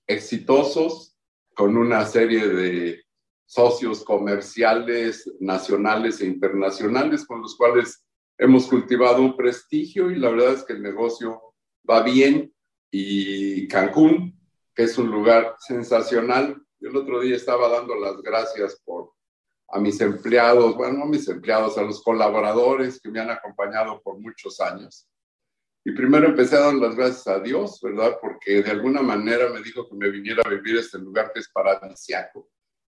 exitosos 0.08 1.16
con 1.54 1.78
una 1.78 2.08
serie 2.08 2.48
de 2.48 3.04
socios 3.46 4.04
comerciales 4.04 5.32
nacionales 5.40 6.22
e 6.22 6.26
internacionales 6.26 7.24
con 7.24 7.44
los 7.44 7.56
cuales 7.56 8.04
hemos 8.40 8.66
cultivado 8.66 9.22
un 9.22 9.38
prestigio 9.38 10.10
y 10.10 10.16
la 10.16 10.32
verdad 10.32 10.54
es 10.54 10.64
que 10.64 10.74
el 10.74 10.82
negocio 10.82 11.40
va 11.88 12.02
bien 12.02 12.52
y 12.90 13.68
Cancún, 13.68 14.41
que 14.76 14.84
es 14.84 14.98
un 14.98 15.12
lugar 15.12 15.56
sensacional. 15.60 16.62
Yo 16.80 16.90
el 16.90 16.98
otro 16.98 17.20
día 17.20 17.36
estaba 17.36 17.70
dando 17.70 17.96
las 17.96 18.22
gracias 18.22 18.82
por 18.84 19.12
a 19.74 19.80
mis 19.80 20.02
empleados, 20.02 20.76
bueno, 20.76 21.00
no 21.00 21.04
a 21.06 21.08
mis 21.08 21.28
empleados, 21.30 21.78
a 21.78 21.84
los 21.84 22.04
colaboradores 22.04 23.00
que 23.00 23.10
me 23.10 23.22
han 23.22 23.30
acompañado 23.30 24.02
por 24.02 24.20
muchos 24.20 24.60
años. 24.60 25.08
Y 25.84 25.94
primero 25.94 26.28
empecé 26.28 26.58
a 26.58 26.62
dar 26.62 26.74
las 26.76 26.96
gracias 26.96 27.28
a 27.28 27.40
Dios, 27.40 27.80
¿verdad? 27.82 28.18
Porque 28.22 28.62
de 28.62 28.70
alguna 28.70 29.02
manera 29.02 29.50
me 29.50 29.62
dijo 29.62 29.88
que 29.90 29.96
me 29.96 30.10
viniera 30.10 30.44
a 30.46 30.50
vivir 30.50 30.78
este 30.78 31.00
lugar 31.00 31.32
que 31.34 31.40
es 31.40 31.50
paradisiaco. 31.50 32.50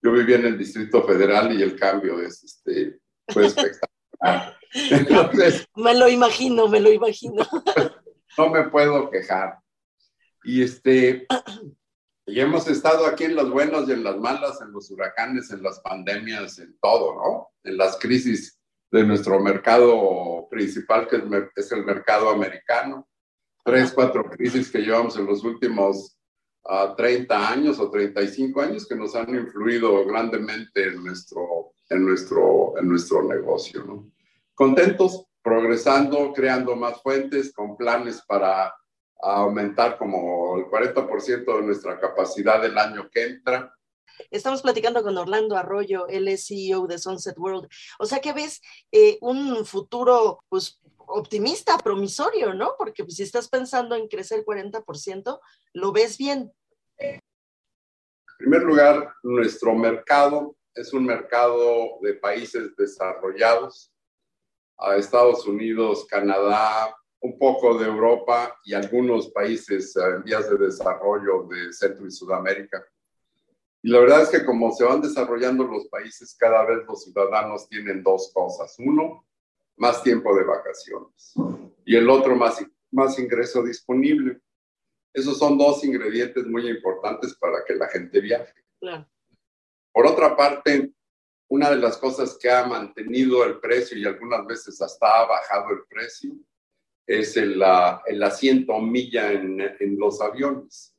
Yo 0.03 0.11
vivía 0.11 0.35
en 0.35 0.45
el 0.45 0.57
Distrito 0.57 1.03
Federal 1.03 1.51
y 1.57 1.63
el 1.63 1.75
cambio 1.75 2.21
es, 2.21 2.43
este, 2.43 2.99
fue 3.29 3.45
espectacular. 3.47 4.57
me 5.75 5.95
lo 5.95 6.09
imagino, 6.09 6.67
me 6.67 6.79
lo 6.79 6.91
imagino. 6.91 7.43
no 8.37 8.49
me 8.49 8.69
puedo 8.69 9.09
quejar. 9.09 9.57
Y 10.45 10.61
este, 10.61 11.27
y 12.27 12.39
hemos 12.39 12.67
estado 12.67 13.05
aquí 13.07 13.25
en 13.25 13.35
las 13.35 13.49
buenas 13.49 13.89
y 13.89 13.91
en 13.91 14.03
las 14.03 14.17
malas, 14.17 14.61
en 14.61 14.71
los 14.71 14.89
huracanes, 14.91 15.51
en 15.51 15.63
las 15.63 15.79
pandemias, 15.79 16.59
en 16.59 16.77
todo, 16.79 17.15
¿no? 17.15 17.49
En 17.63 17.77
las 17.77 17.97
crisis 17.97 18.59
de 18.91 19.03
nuestro 19.03 19.39
mercado 19.39 20.47
principal, 20.49 21.07
que 21.07 21.21
es 21.55 21.71
el 21.71 21.83
mercado 21.83 22.29
americano. 22.29 23.07
Tres, 23.63 23.91
cuatro 23.91 24.23
crisis 24.29 24.71
que 24.71 24.79
llevamos 24.79 25.17
en 25.17 25.25
los 25.25 25.43
últimos 25.43 26.15
30 26.97 27.35
ah, 27.35 27.51
años 27.51 27.79
o 27.79 27.89
35 27.89 28.61
años 28.61 28.87
que 28.87 28.95
nos 28.95 29.15
han 29.15 29.33
influido 29.35 30.05
grandemente 30.05 30.87
en 30.87 31.03
nuestro, 31.03 31.73
en 31.89 32.05
nuestro, 32.05 32.77
en 32.79 32.87
nuestro 32.87 33.23
negocio. 33.23 33.83
¿no? 33.83 34.11
Contentos, 34.53 35.25
progresando, 35.43 36.33
creando 36.33 36.75
más 36.75 37.01
fuentes, 37.01 37.53
con 37.53 37.77
planes 37.77 38.21
para 38.27 38.73
aumentar 39.33 39.97
como 39.97 40.57
el 40.57 40.65
40% 40.65 41.57
de 41.57 41.61
nuestra 41.63 41.99
capacidad 41.99 42.63
el 42.63 42.77
año 42.77 43.09
que 43.11 43.23
entra 43.23 43.75
Estamos 44.31 44.61
platicando 44.61 45.03
con 45.03 45.17
Orlando 45.17 45.57
Arroyo, 45.57 46.07
él 46.07 46.27
es 46.27 46.47
CEO 46.47 46.87
de 46.87 46.97
Sunset 46.97 47.37
World. 47.37 47.67
O 47.99 48.05
sea 48.05 48.19
que 48.19 48.33
ves 48.33 48.61
eh, 48.91 49.17
un 49.21 49.65
futuro 49.65 50.39
pues, 50.49 50.79
optimista, 51.07 51.77
promisorio, 51.77 52.53
¿no? 52.53 52.75
Porque 52.77 53.03
pues, 53.03 53.17
si 53.17 53.23
estás 53.23 53.49
pensando 53.49 53.95
en 53.95 54.07
crecer 54.07 54.43
40%, 54.45 55.39
lo 55.73 55.91
ves 55.91 56.17
bien. 56.17 56.51
En 56.97 57.19
primer 58.37 58.63
lugar, 58.63 59.13
nuestro 59.23 59.75
mercado 59.75 60.55
es 60.73 60.93
un 60.93 61.05
mercado 61.05 61.99
de 62.01 62.13
países 62.15 62.75
desarrollados, 62.75 63.91
a 64.77 64.97
Estados 64.97 65.47
Unidos, 65.47 66.05
Canadá, 66.09 66.93
un 67.25 67.39
poco 67.39 67.75
de 67.79 67.87
Europa 67.87 68.55
y 68.63 68.75
algunos 68.75 69.29
países 69.31 69.95
en 69.95 70.23
vías 70.23 70.47
de 70.47 70.57
desarrollo 70.57 71.47
de 71.49 71.73
Centro 71.73 72.05
y 72.05 72.11
Sudamérica. 72.11 72.85
Y 73.81 73.89
la 73.89 73.99
verdad 73.99 74.21
es 74.21 74.29
que 74.29 74.45
como 74.45 74.71
se 74.71 74.83
van 74.83 75.01
desarrollando 75.01 75.63
los 75.63 75.87
países, 75.87 76.35
cada 76.37 76.63
vez 76.65 76.85
los 76.87 77.03
ciudadanos 77.03 77.67
tienen 77.67 78.03
dos 78.03 78.31
cosas. 78.31 78.75
Uno, 78.77 79.25
más 79.75 80.03
tiempo 80.03 80.35
de 80.35 80.43
vacaciones 80.43 81.33
y 81.83 81.95
el 81.95 82.07
otro, 82.09 82.35
más, 82.35 82.63
más 82.91 83.17
ingreso 83.17 83.63
disponible. 83.63 84.39
Esos 85.11 85.39
son 85.39 85.57
dos 85.57 85.83
ingredientes 85.83 86.45
muy 86.45 86.69
importantes 86.69 87.33
para 87.35 87.63
que 87.65 87.73
la 87.73 87.87
gente 87.87 88.19
viaje. 88.21 88.53
Por 89.91 90.05
otra 90.05 90.35
parte, 90.35 90.93
una 91.47 91.71
de 91.71 91.77
las 91.77 91.97
cosas 91.97 92.37
que 92.39 92.51
ha 92.51 92.65
mantenido 92.67 93.43
el 93.45 93.59
precio 93.59 93.97
y 93.97 94.05
algunas 94.05 94.45
veces 94.45 94.79
hasta 94.79 95.07
ha 95.07 95.25
bajado 95.25 95.71
el 95.71 95.85
precio 95.89 96.35
es 97.07 97.37
el, 97.37 97.61
el 98.05 98.23
asiento 98.23 98.79
milla 98.79 99.31
en, 99.31 99.61
en 99.61 99.99
los 99.99 100.21
aviones. 100.21 100.95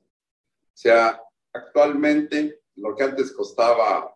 O 0.63 0.77
sea, 0.79 1.21
actualmente 1.53 2.61
lo 2.77 2.95
que 2.95 3.05
antes 3.05 3.33
costaba 3.33 4.15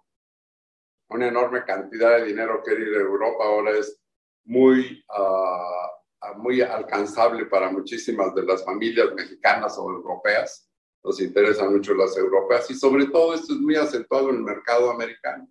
una 1.09 1.29
enorme 1.29 1.64
cantidad 1.64 2.18
de 2.18 2.26
dinero 2.26 2.62
que 2.64 2.74
ir 2.74 2.96
a 2.96 3.00
Europa 3.00 3.44
ahora 3.44 3.72
es 3.72 4.00
muy, 4.44 5.05
uh, 5.09 6.38
muy 6.38 6.61
alcanzable 6.61 7.46
para 7.46 7.70
muchísimas 7.70 8.35
de 8.35 8.44
las 8.44 8.64
familias 8.64 9.12
mexicanas 9.14 9.76
o 9.79 9.90
europeas. 9.90 10.68
Nos 11.03 11.20
interesan 11.20 11.72
mucho 11.72 11.94
las 11.94 12.16
europeas 12.16 12.70
y 12.70 12.74
sobre 12.74 13.07
todo 13.07 13.35
esto 13.35 13.55
es 13.55 13.59
muy 13.59 13.74
acentuado 13.74 14.31
en 14.31 14.37
el 14.37 14.42
mercado 14.42 14.90
americano. 14.90 15.50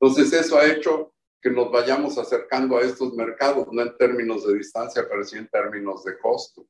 Entonces 0.00 0.32
eso 0.32 0.58
ha 0.58 0.66
hecho 0.66 1.14
que 1.40 1.50
nos 1.50 1.70
vayamos 1.70 2.18
acercando 2.18 2.76
a 2.76 2.82
estos 2.82 3.12
mercados, 3.14 3.68
no 3.70 3.82
en 3.82 3.96
términos 3.96 4.46
de 4.46 4.54
distancia, 4.54 5.04
pero 5.08 5.24
sí 5.24 5.36
en 5.36 5.48
términos 5.48 6.04
de 6.04 6.18
costo. 6.18 6.66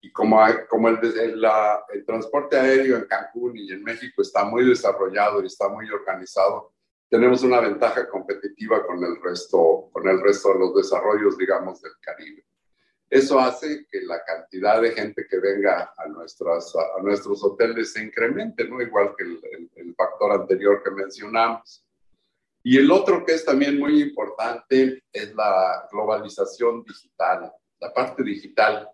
Y 0.00 0.12
como, 0.12 0.38
como 0.68 0.88
el, 0.88 0.98
el, 1.02 1.44
el, 1.92 2.04
transporte 2.04 2.58
aéreo 2.58 2.96
en 2.96 3.06
Cancún 3.06 3.56
y 3.56 3.72
en 3.72 3.82
México 3.82 4.22
está 4.22 4.44
muy 4.44 4.68
desarrollado 4.68 5.42
y 5.42 5.46
está 5.46 5.68
muy 5.68 5.88
organizado, 5.90 6.74
tenemos 7.08 7.42
una 7.42 7.60
ventaja 7.60 8.08
competitiva 8.08 8.86
con 8.86 9.02
el 9.02 9.20
resto, 9.22 9.88
con 9.92 10.08
el 10.08 10.20
resto 10.20 10.52
de 10.52 10.58
los 10.58 10.74
desarrollos, 10.74 11.38
digamos, 11.38 11.80
del 11.80 11.92
Caribe. 12.00 12.44
Eso 13.08 13.38
hace 13.38 13.86
que 13.90 14.00
la 14.02 14.22
cantidad 14.24 14.80
de 14.82 14.92
gente 14.92 15.26
que 15.28 15.38
venga 15.38 15.94
a, 15.96 16.08
nuestras, 16.08 16.74
a 16.74 17.00
nuestros 17.02 17.44
hoteles 17.44 17.92
se 17.92 18.02
incremente, 18.02 18.68
¿no? 18.68 18.82
Igual 18.82 19.14
que 19.16 19.24
el, 19.24 19.70
el 19.76 19.94
factor 19.94 20.32
anterior 20.32 20.82
que 20.82 20.90
mencionamos. 20.90 21.83
Y 22.66 22.78
el 22.78 22.90
otro 22.90 23.26
que 23.26 23.34
es 23.34 23.44
también 23.44 23.78
muy 23.78 24.00
importante 24.00 25.04
es 25.12 25.34
la 25.34 25.86
globalización 25.92 26.82
digital, 26.82 27.52
la 27.78 27.92
parte 27.92 28.22
digital. 28.22 28.88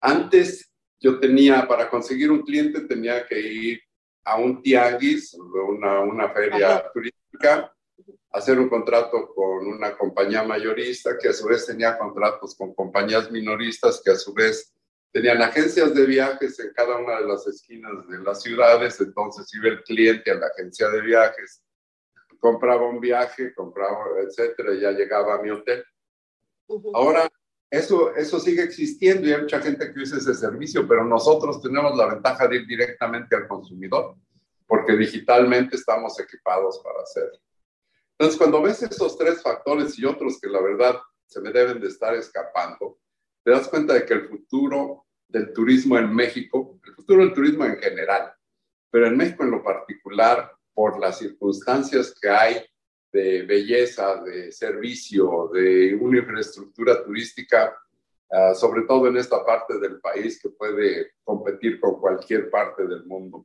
Antes 0.00 0.72
yo 1.00 1.18
tenía, 1.18 1.66
para 1.66 1.90
conseguir 1.90 2.30
un 2.30 2.42
cliente 2.42 2.82
tenía 2.82 3.26
que 3.26 3.40
ir 3.40 3.80
a 4.22 4.36
un 4.36 4.62
tianguis, 4.62 5.34
una, 5.34 6.00
una 6.00 6.30
feria 6.30 6.88
turística, 6.94 7.74
hacer 8.30 8.60
un 8.60 8.68
contrato 8.68 9.34
con 9.34 9.66
una 9.66 9.96
compañía 9.98 10.44
mayorista 10.44 11.18
que 11.18 11.30
a 11.30 11.32
su 11.32 11.48
vez 11.48 11.66
tenía 11.66 11.98
contratos 11.98 12.54
con 12.54 12.72
compañías 12.74 13.28
minoristas 13.32 14.00
que 14.04 14.12
a 14.12 14.16
su 14.16 14.32
vez 14.32 14.72
tenían 15.10 15.42
agencias 15.42 15.92
de 15.92 16.06
viajes 16.06 16.60
en 16.60 16.72
cada 16.72 16.96
una 16.96 17.18
de 17.18 17.26
las 17.26 17.44
esquinas 17.44 18.06
de 18.08 18.18
las 18.18 18.40
ciudades, 18.40 19.00
entonces 19.00 19.52
iba 19.54 19.68
el 19.68 19.82
cliente 19.82 20.30
a 20.30 20.34
la 20.34 20.46
agencia 20.46 20.88
de 20.90 21.00
viajes, 21.00 21.60
compraba 22.40 22.88
un 22.88 22.98
viaje, 22.98 23.54
compraba, 23.54 24.04
etcétera, 24.26 24.74
y 24.74 24.80
ya 24.80 24.90
llegaba 24.90 25.34
a 25.34 25.42
mi 25.42 25.50
hotel. 25.50 25.84
Ahora 26.94 27.28
eso, 27.70 28.14
eso 28.16 28.40
sigue 28.40 28.64
existiendo 28.64 29.28
y 29.28 29.32
hay 29.32 29.42
mucha 29.42 29.60
gente 29.60 29.92
que 29.92 30.00
usa 30.00 30.18
ese 30.18 30.34
servicio, 30.34 30.88
pero 30.88 31.04
nosotros 31.04 31.62
tenemos 31.62 31.96
la 31.96 32.06
ventaja 32.06 32.48
de 32.48 32.56
ir 32.56 32.66
directamente 32.66 33.36
al 33.36 33.46
consumidor, 33.46 34.16
porque 34.66 34.96
digitalmente 34.96 35.76
estamos 35.76 36.18
equipados 36.18 36.80
para 36.82 37.02
hacerlo. 37.02 37.38
Entonces, 38.18 38.36
cuando 38.36 38.60
ves 38.60 38.82
esos 38.82 39.16
tres 39.16 39.40
factores 39.40 39.96
y 39.98 40.04
otros 40.04 40.40
que 40.40 40.48
la 40.48 40.60
verdad 40.60 40.98
se 41.26 41.40
me 41.40 41.52
deben 41.52 41.80
de 41.80 41.86
estar 41.86 42.14
escapando, 42.14 42.98
te 43.44 43.52
das 43.52 43.68
cuenta 43.68 43.94
de 43.94 44.04
que 44.04 44.14
el 44.14 44.28
futuro 44.28 45.06
del 45.28 45.52
turismo 45.52 45.96
en 45.96 46.12
México, 46.12 46.80
el 46.84 46.94
futuro 46.94 47.22
del 47.22 47.32
turismo 47.32 47.64
en 47.64 47.78
general, 47.78 48.32
pero 48.90 49.06
en 49.06 49.16
México 49.16 49.44
en 49.44 49.52
lo 49.52 49.62
particular, 49.62 50.52
por 50.74 50.98
las 50.98 51.18
circunstancias 51.18 52.14
que 52.20 52.28
hay 52.28 52.64
de 53.12 53.42
belleza, 53.42 54.22
de 54.22 54.52
servicio, 54.52 55.50
de 55.52 55.94
una 56.00 56.18
infraestructura 56.18 57.02
turística 57.04 57.76
ah, 58.30 58.54
sobre 58.54 58.82
todo 58.82 59.08
en 59.08 59.16
esta 59.16 59.44
parte 59.44 59.78
del 59.78 60.00
país 60.00 60.40
que 60.40 60.50
puede 60.50 61.12
competir 61.24 61.80
con 61.80 62.00
cualquier 62.00 62.48
parte 62.50 62.86
del 62.86 63.04
mundo. 63.04 63.44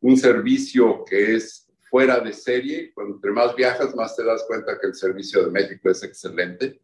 Un 0.00 0.16
servicio 0.16 1.04
que 1.04 1.34
es 1.34 1.68
fuera 1.90 2.20
de 2.20 2.32
serie, 2.32 2.92
entre 2.96 3.32
más 3.32 3.54
viajas, 3.54 3.94
más 3.94 4.16
te 4.16 4.24
das 4.24 4.44
cuenta 4.46 4.78
que 4.80 4.86
el 4.86 4.94
servicio 4.94 5.44
de 5.44 5.50
México 5.50 5.90
es 5.90 6.02
excelente 6.02 6.80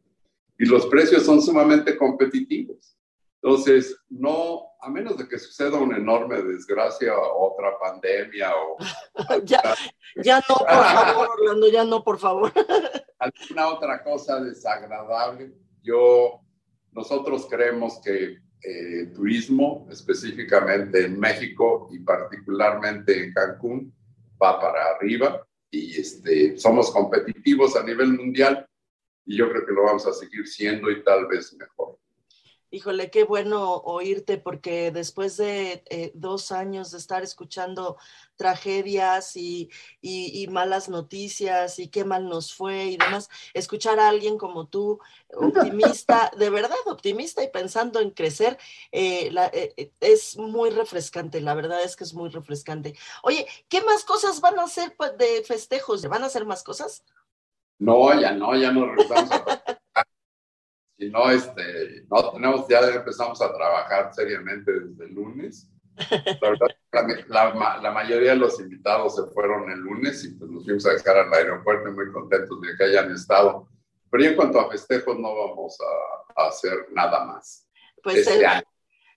y 0.58 0.66
los 0.66 0.86
precios 0.86 1.22
son 1.22 1.40
sumamente 1.40 1.96
competitivos. 1.96 2.96
Entonces, 3.40 3.96
no, 4.10 4.67
a 4.80 4.90
menos 4.90 5.16
de 5.16 5.28
que 5.28 5.38
suceda 5.38 5.78
una 5.78 5.96
enorme 5.96 6.40
desgracia, 6.42 7.12
otra 7.18 7.78
pandemia 7.78 8.52
o... 8.54 8.76
ya, 9.44 9.62
ya 10.22 10.42
no, 10.48 10.54
por 10.56 10.68
favor, 10.68 11.28
Orlando, 11.38 11.68
ya 11.68 11.84
no, 11.84 12.04
por 12.04 12.18
favor. 12.18 12.52
alguna 13.18 13.68
otra 13.68 14.02
cosa 14.02 14.40
desagradable. 14.40 15.52
Yo, 15.82 16.40
nosotros 16.92 17.46
creemos 17.48 18.00
que 18.02 18.38
eh, 18.62 19.06
turismo, 19.14 19.86
específicamente 19.90 21.04
en 21.04 21.18
México 21.18 21.88
y 21.92 22.00
particularmente 22.00 23.24
en 23.24 23.32
Cancún, 23.32 23.94
va 24.40 24.60
para 24.60 24.94
arriba 24.94 25.46
y 25.70 26.00
este, 26.00 26.56
somos 26.56 26.90
competitivos 26.90 27.76
a 27.76 27.84
nivel 27.84 28.12
mundial 28.12 28.66
y 29.24 29.36
yo 29.36 29.48
creo 29.50 29.66
que 29.66 29.72
lo 29.72 29.84
vamos 29.84 30.06
a 30.06 30.12
seguir 30.12 30.46
siendo 30.46 30.90
y 30.90 31.02
tal 31.04 31.26
vez 31.26 31.54
mejor. 31.54 31.98
Híjole, 32.70 33.10
qué 33.10 33.24
bueno 33.24 33.76
oírte 33.76 34.36
porque 34.36 34.90
después 34.90 35.38
de 35.38 35.82
eh, 35.88 36.12
dos 36.14 36.52
años 36.52 36.90
de 36.90 36.98
estar 36.98 37.22
escuchando 37.22 37.96
tragedias 38.36 39.36
y, 39.36 39.70
y, 40.02 40.46
malas 40.48 40.88
noticias 40.88 41.78
y 41.78 41.88
qué 41.88 42.04
mal 42.04 42.28
nos 42.28 42.54
fue 42.54 42.86
y 42.86 42.96
demás, 42.98 43.30
escuchar 43.54 43.98
a 43.98 44.08
alguien 44.08 44.36
como 44.36 44.66
tú, 44.66 45.00
optimista, 45.34 46.30
de 46.36 46.50
verdad 46.50 46.76
optimista 46.86 47.42
y 47.42 47.48
pensando 47.48 48.00
en 48.00 48.10
crecer, 48.10 48.58
eh, 48.92 49.32
eh, 49.52 49.92
es 50.00 50.36
muy 50.36 50.70
refrescante, 50.70 51.40
la 51.40 51.54
verdad 51.54 51.82
es 51.82 51.96
que 51.96 52.04
es 52.04 52.12
muy 52.12 52.28
refrescante. 52.28 52.94
Oye, 53.22 53.46
¿qué 53.68 53.82
más 53.82 54.04
cosas 54.04 54.40
van 54.40 54.58
a 54.58 54.64
hacer 54.64 54.94
pues, 54.96 55.16
de 55.16 55.42
festejos? 55.42 56.06
¿Van 56.06 56.22
a 56.22 56.26
hacer 56.26 56.44
más 56.44 56.62
cosas? 56.62 57.02
No, 57.78 58.20
ya 58.20 58.32
no, 58.32 58.56
ya 58.56 58.72
no 58.72 58.84
a 58.84 59.67
si 60.98 61.10
no, 61.10 61.30
este, 61.30 62.04
no 62.10 62.32
tenemos, 62.32 62.66
ya 62.68 62.80
empezamos 62.80 63.40
a 63.40 63.54
trabajar 63.54 64.12
seriamente 64.12 64.72
desde 64.72 65.04
el 65.04 65.14
lunes. 65.14 65.70
La 66.10 66.40
verdad, 66.40 66.66
la, 67.28 67.80
la, 67.82 67.90
mayoría 67.90 68.30
de 68.30 68.36
los 68.36 68.58
invitados 68.60 69.16
se 69.16 69.22
fueron 69.32 69.70
el 69.70 69.78
lunes 69.78 70.24
y 70.24 70.30
pues 70.30 70.50
nos 70.50 70.64
fuimos 70.64 70.86
a 70.86 70.92
dejar 70.92 71.18
al 71.18 71.32
aeropuerto 71.32 71.90
muy 71.92 72.10
contentos 72.12 72.60
de 72.60 72.76
que 72.76 72.84
hayan 72.84 73.12
estado. 73.12 73.68
Pero 74.10 74.24
en 74.24 74.36
cuanto 74.36 74.60
a 74.60 74.70
festejos 74.70 75.18
no 75.18 75.34
vamos 75.34 75.76
a, 75.80 76.42
a 76.42 76.48
hacer 76.48 76.86
nada 76.92 77.24
más. 77.24 77.68
Pues 78.02 78.18
este 78.18 78.46
año. 78.46 78.62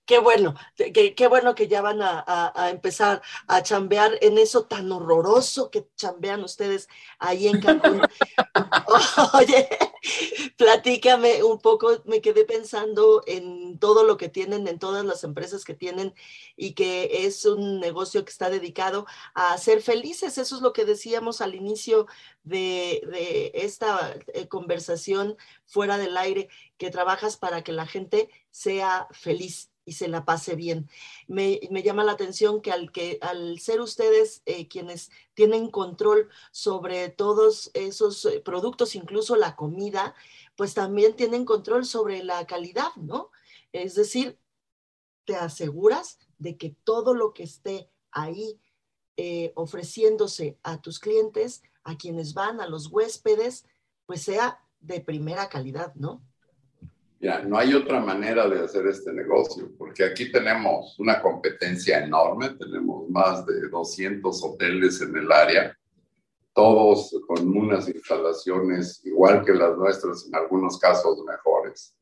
Qué 0.06 0.20
bueno, 0.20 0.56
qué, 0.76 1.16
qué, 1.16 1.28
bueno 1.28 1.56
que 1.56 1.68
ya 1.68 1.82
van 1.82 2.02
a, 2.02 2.24
a, 2.28 2.70
empezar 2.70 3.22
a 3.48 3.62
chambear 3.62 4.12
en 4.22 4.38
eso 4.38 4.66
tan 4.66 4.92
horroroso 4.92 5.70
que 5.70 5.88
chambean 5.96 6.44
ustedes 6.44 6.90
ahí 7.20 7.48
en 7.48 7.62
Cancún. 7.62 8.02
Oye, 9.34 9.70
platícame 10.58 11.44
un 11.44 11.60
poco, 11.60 12.02
me 12.06 12.22
quedé 12.22 12.46
pensando 12.46 13.24
en 13.28 13.78
todo 13.80 14.04
lo 14.04 14.18
que 14.18 14.30
tienen, 14.30 14.68
en 14.68 14.80
todas 14.80 15.06
las 15.06 15.24
empresas 15.24 15.64
que 15.64 15.74
tienen 15.74 16.14
y 16.56 16.74
que 16.74 17.26
es 17.26 17.46
un 17.46 17.80
negocio 17.80 18.24
que 18.24 18.32
está 18.32 18.50
dedicado 18.50 19.06
a 19.34 19.58
ser 19.58 19.82
felices. 19.82 20.38
Eso 20.38 20.56
es 20.56 20.62
lo 20.62 20.74
que 20.74 20.86
decíamos 20.86 21.42
al 21.42 21.56
inicio 21.56 22.08
de, 22.44 23.02
de 23.12 23.52
esta 23.54 24.16
eh, 24.34 24.48
conversación 24.48 25.38
fuera 25.66 25.98
del 25.98 26.18
aire, 26.18 26.50
que 26.78 26.90
trabajas 26.90 27.38
para 27.38 27.64
que 27.64 27.72
la 27.72 27.86
gente 27.86 28.30
sea 28.50 29.08
feliz 29.12 29.71
y 29.92 29.94
se 29.94 30.08
la 30.08 30.24
pase 30.24 30.56
bien. 30.56 30.90
Me, 31.28 31.60
llama 31.84 32.06
la 32.06 32.14
atención 32.14 32.62
que 32.62 32.72
al, 32.72 32.94
que 32.94 33.20
al 33.22 33.60
ser 33.60 33.82
ustedes 33.82 34.42
eh, 34.46 34.70
quienes 34.70 35.12
tienen 35.34 35.70
control 35.70 36.30
sobre 36.54 37.10
todos 37.10 37.72
esos 37.74 38.24
eh, 38.24 38.40
productos, 38.40 38.96
incluso 38.96 39.36
la 39.36 39.58
comida, 39.58 40.16
pues 40.56 40.74
también 40.74 41.18
tienen 41.18 41.44
control 41.44 41.86
sobre 41.86 42.24
la 42.24 42.48
calidad, 42.48 42.96
¿no? 42.96 43.32
Es 43.74 43.96
decir, 43.96 44.40
te 45.26 45.36
aseguras 45.36 46.18
de 46.38 46.56
que 46.56 46.74
todo 46.86 47.14
lo 47.14 47.34
que 47.34 47.44
esté 47.44 47.90
ahí 48.12 48.62
eh, 49.18 49.52
ofreciéndose 49.56 50.58
a 50.64 50.82
tus 50.82 51.00
clientes, 51.00 51.64
a 51.84 51.98
quienes 51.98 52.34
van, 52.34 52.62
a 52.62 52.68
los 52.68 52.88
huéspedes, 52.88 53.66
pues 54.06 54.22
sea 54.22 54.66
de 54.80 55.02
primera 55.02 55.50
calidad, 55.50 55.94
¿no? 55.96 56.24
Ya, 57.22 57.40
no 57.44 57.56
hay 57.56 57.76
otra 57.76 58.00
manera 58.00 58.48
de 58.48 58.62
hacer 58.62 58.88
este 58.88 59.14
negocio, 59.14 59.70
porque 59.78 60.04
aquí 60.04 60.32
tenemos 60.32 60.98
una 60.98 61.22
competencia 61.22 62.04
enorme, 62.04 62.50
tenemos 62.58 63.08
más 63.12 63.46
de 63.46 63.70
200 63.70 64.44
hoteles 64.44 65.00
en 65.02 65.16
el 65.16 65.32
área, 65.32 65.78
todos 66.52 67.16
con 67.28 67.56
unas 67.56 67.88
instalaciones 67.90 69.06
igual 69.06 69.46
que 69.46 69.54
las 69.54 69.78
nuestras, 69.78 70.26
en 70.26 70.36
algunos 70.36 70.80
casos 70.80 71.24
mejores. 71.24 71.96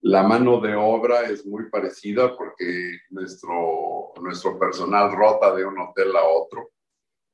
La 0.00 0.24
mano 0.24 0.60
de 0.60 0.74
obra 0.74 1.22
es 1.30 1.46
muy 1.46 1.70
parecida 1.70 2.36
porque 2.36 2.98
nuestro, 3.10 4.14
nuestro 4.20 4.58
personal 4.58 5.12
rota 5.12 5.54
de 5.54 5.64
un 5.64 5.78
hotel 5.78 6.14
a 6.16 6.24
otro. 6.24 6.72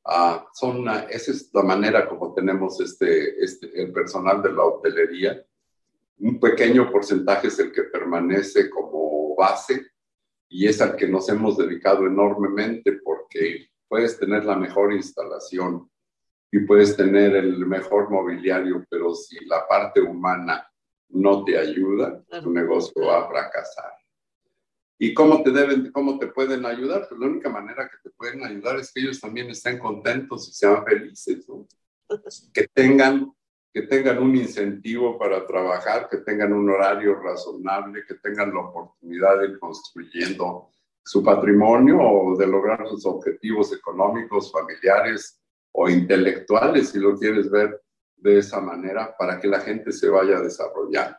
Ah, 0.05 0.46
son 0.53 0.86
esa 1.09 1.30
es 1.30 1.48
la 1.55 1.62
manera 1.62 2.07
como 2.07 2.34
tenemos 2.34 2.78
este, 2.78 3.42
este, 3.42 3.82
el 3.82 3.90
personal 3.90 4.42
de 4.42 4.53
la 4.53 4.64
hotelería 4.64 5.46
un 6.21 6.39
pequeño 6.39 6.91
porcentaje 6.91 7.49
es 7.49 7.59
el 7.59 7.73
que 7.73 7.85
permanece 7.85 8.68
como 8.68 9.35
base 9.35 9.87
y 10.49 10.66
es 10.66 10.81
al 10.81 10.97
que 10.97 11.09
nos 11.09 11.29
hemos 11.29 11.57
dedicado 11.57 12.07
enormemente 12.07 13.01
porque 13.05 13.68
puedes 13.89 14.18
tener 14.18 14.45
la 14.45 14.57
mejor 14.57 14.93
instalación 14.93 15.91
y 16.53 16.61
puedes 16.61 16.97
tener 16.97 17.37
el 17.37 17.64
mejor 17.66 18.11
mobiliario, 18.11 18.85
pero 18.91 19.14
si 19.14 19.45
la 19.47 19.66
parte 19.68 20.01
humana 20.01 20.68
no 21.09 21.45
te 21.45 21.57
ayuda, 21.57 22.23
tu 22.43 22.51
negocio 22.51 23.07
va 23.07 23.25
a 23.25 23.29
fracasar. 23.29 23.93
¿Y 24.99 25.14
cómo 25.14 25.43
te 25.43 25.51
deben, 25.51 25.91
cómo 25.93 26.18
te 26.18 26.27
pueden 26.27 26.66
ayudar? 26.66 27.07
Pues 27.09 27.18
la 27.18 27.27
única 27.27 27.49
manera 27.49 27.89
que 27.89 27.97
te 28.03 28.14
pueden 28.14 28.45
ayudar 28.45 28.79
es 28.79 28.93
que 28.93 29.01
ellos 29.01 29.21
también 29.21 29.49
estén 29.49 29.79
contentos 29.79 30.49
y 30.49 30.53
sean 30.53 30.85
felices, 30.85 31.47
que 32.53 32.68
tengan 32.75 33.33
que 33.73 33.83
tengan 33.83 34.18
un 34.18 34.35
incentivo 34.35 35.16
para 35.16 35.47
trabajar, 35.47 36.09
que 36.09 36.18
tengan 36.18 36.53
un 36.53 36.68
horario 36.71 37.14
razonable, 37.14 38.05
que 38.07 38.16
tengan 38.16 38.53
la 38.53 38.61
oportunidad 38.61 39.39
de 39.39 39.47
ir 39.47 39.59
construyendo 39.61 40.71
su 41.05 41.23
patrimonio 41.23 41.99
o 42.01 42.37
de 42.37 42.47
lograr 42.47 42.87
sus 42.89 43.07
objetivos 43.07 43.73
económicos, 43.73 44.51
familiares 44.51 45.41
o 45.73 45.89
intelectuales, 45.89 46.91
si 46.91 46.99
lo 46.99 47.16
quieres 47.16 47.49
ver 47.49 47.81
de 48.16 48.39
esa 48.39 48.61
manera, 48.61 49.16
para 49.16 49.39
que 49.39 49.47
la 49.47 49.61
gente 49.61 49.93
se 49.93 50.09
vaya 50.09 50.41
desarrollando. 50.41 51.16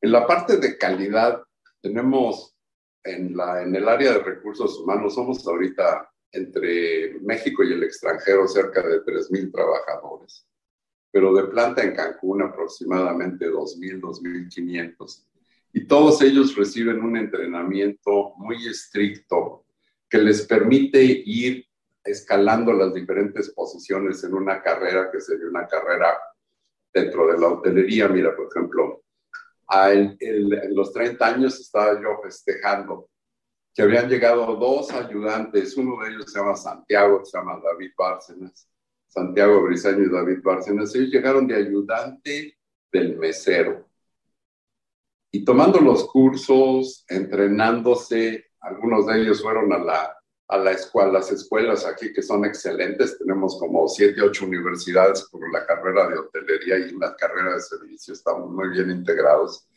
En 0.00 0.12
la 0.12 0.26
parte 0.26 0.58
de 0.58 0.76
calidad, 0.76 1.42
tenemos 1.80 2.54
en, 3.02 3.36
la, 3.36 3.62
en 3.62 3.74
el 3.74 3.88
área 3.88 4.12
de 4.12 4.18
recursos 4.18 4.78
humanos, 4.78 5.14
somos 5.14 5.46
ahorita 5.46 6.08
entre 6.30 7.18
México 7.20 7.64
y 7.64 7.72
el 7.72 7.82
extranjero 7.82 8.46
cerca 8.46 8.82
de 8.82 9.02
3.000 9.02 9.52
trabajadores 9.52 10.46
pero 11.12 11.34
de 11.34 11.44
planta 11.44 11.82
en 11.82 11.94
Cancún 11.94 12.42
aproximadamente 12.42 13.50
2.000, 13.50 14.00
2.500. 14.00 15.26
Y 15.74 15.86
todos 15.86 16.22
ellos 16.22 16.56
reciben 16.56 17.02
un 17.02 17.16
entrenamiento 17.16 18.32
muy 18.36 18.66
estricto 18.66 19.66
que 20.08 20.18
les 20.18 20.46
permite 20.46 21.02
ir 21.02 21.66
escalando 22.02 22.72
las 22.72 22.92
diferentes 22.92 23.50
posiciones 23.50 24.24
en 24.24 24.34
una 24.34 24.62
carrera 24.62 25.10
que 25.10 25.20
sería 25.20 25.46
una 25.46 25.68
carrera 25.68 26.18
dentro 26.92 27.26
de 27.30 27.38
la 27.38 27.48
hotelería. 27.48 28.08
Mira, 28.08 28.34
por 28.34 28.48
ejemplo, 28.50 29.02
a 29.68 29.92
en 29.92 30.16
los 30.74 30.92
30 30.92 31.24
años 31.26 31.60
estaba 31.60 32.00
yo 32.00 32.20
festejando 32.22 33.08
que 33.74 33.82
habían 33.82 34.08
llegado 34.08 34.54
dos 34.56 34.90
ayudantes, 34.92 35.76
uno 35.76 36.02
de 36.02 36.10
ellos 36.10 36.30
se 36.30 36.38
llama 36.38 36.56
Santiago, 36.56 37.24
se 37.24 37.38
llama 37.38 37.60
David 37.62 37.92
Bárcenas, 37.96 38.68
Santiago 39.12 39.62
Briseño 39.62 40.04
y 40.04 40.10
David 40.10 40.38
Bárcenas, 40.42 40.94
ellos 40.94 41.10
llegaron 41.10 41.46
de 41.46 41.56
ayudante 41.56 42.56
del 42.90 43.18
mesero. 43.18 43.86
Y 45.30 45.44
tomando 45.44 45.80
los 45.80 46.04
cursos, 46.04 47.04
entrenándose, 47.08 48.46
algunos 48.60 49.06
de 49.06 49.20
ellos 49.20 49.42
fueron 49.42 49.70
a, 49.74 49.78
la, 49.78 50.16
a 50.48 50.56
la 50.56 50.70
escuela, 50.70 51.12
las 51.12 51.30
escuelas 51.30 51.84
aquí 51.84 52.10
que 52.12 52.22
son 52.22 52.46
excelentes, 52.46 53.18
tenemos 53.18 53.58
como 53.58 53.86
siete, 53.86 54.22
ocho 54.22 54.46
universidades 54.46 55.28
por 55.30 55.40
la 55.52 55.66
carrera 55.66 56.08
de 56.08 56.16
hotelería 56.16 56.78
y 56.78 56.92
la 56.96 57.14
carrera 57.14 57.54
de 57.54 57.60
servicio, 57.60 58.14
estamos 58.14 58.50
muy 58.50 58.70
bien 58.70 58.90
integrados. 58.90 59.68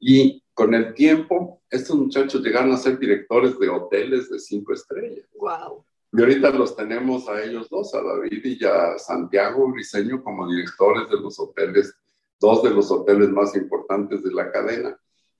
Y 0.00 0.42
con 0.54 0.72
el 0.72 0.94
tiempo, 0.94 1.60
estos 1.68 1.96
muchachos 1.96 2.42
llegaron 2.42 2.72
a 2.72 2.78
ser 2.78 2.98
directores 2.98 3.58
de 3.58 3.68
hoteles 3.68 4.30
de 4.30 4.38
cinco 4.38 4.72
estrellas. 4.72 5.26
¡Wow! 5.34 5.84
Y 6.12 6.20
ahorita 6.20 6.50
los 6.50 6.74
tenemos 6.74 7.28
a 7.28 7.42
ellos 7.42 7.68
dos, 7.68 7.94
a 7.94 8.02
David 8.02 8.44
y 8.44 8.64
a 8.64 8.98
Santiago 8.98 9.70
Briseño 9.70 10.22
como 10.22 10.48
directores 10.48 11.08
de 11.10 11.20
los 11.20 11.38
hoteles, 11.38 11.94
dos 12.40 12.62
de 12.62 12.70
los 12.70 12.90
hoteles 12.90 13.28
más 13.28 13.54
importantes 13.54 14.22
de 14.22 14.32
la 14.32 14.50
cadena. 14.50 14.98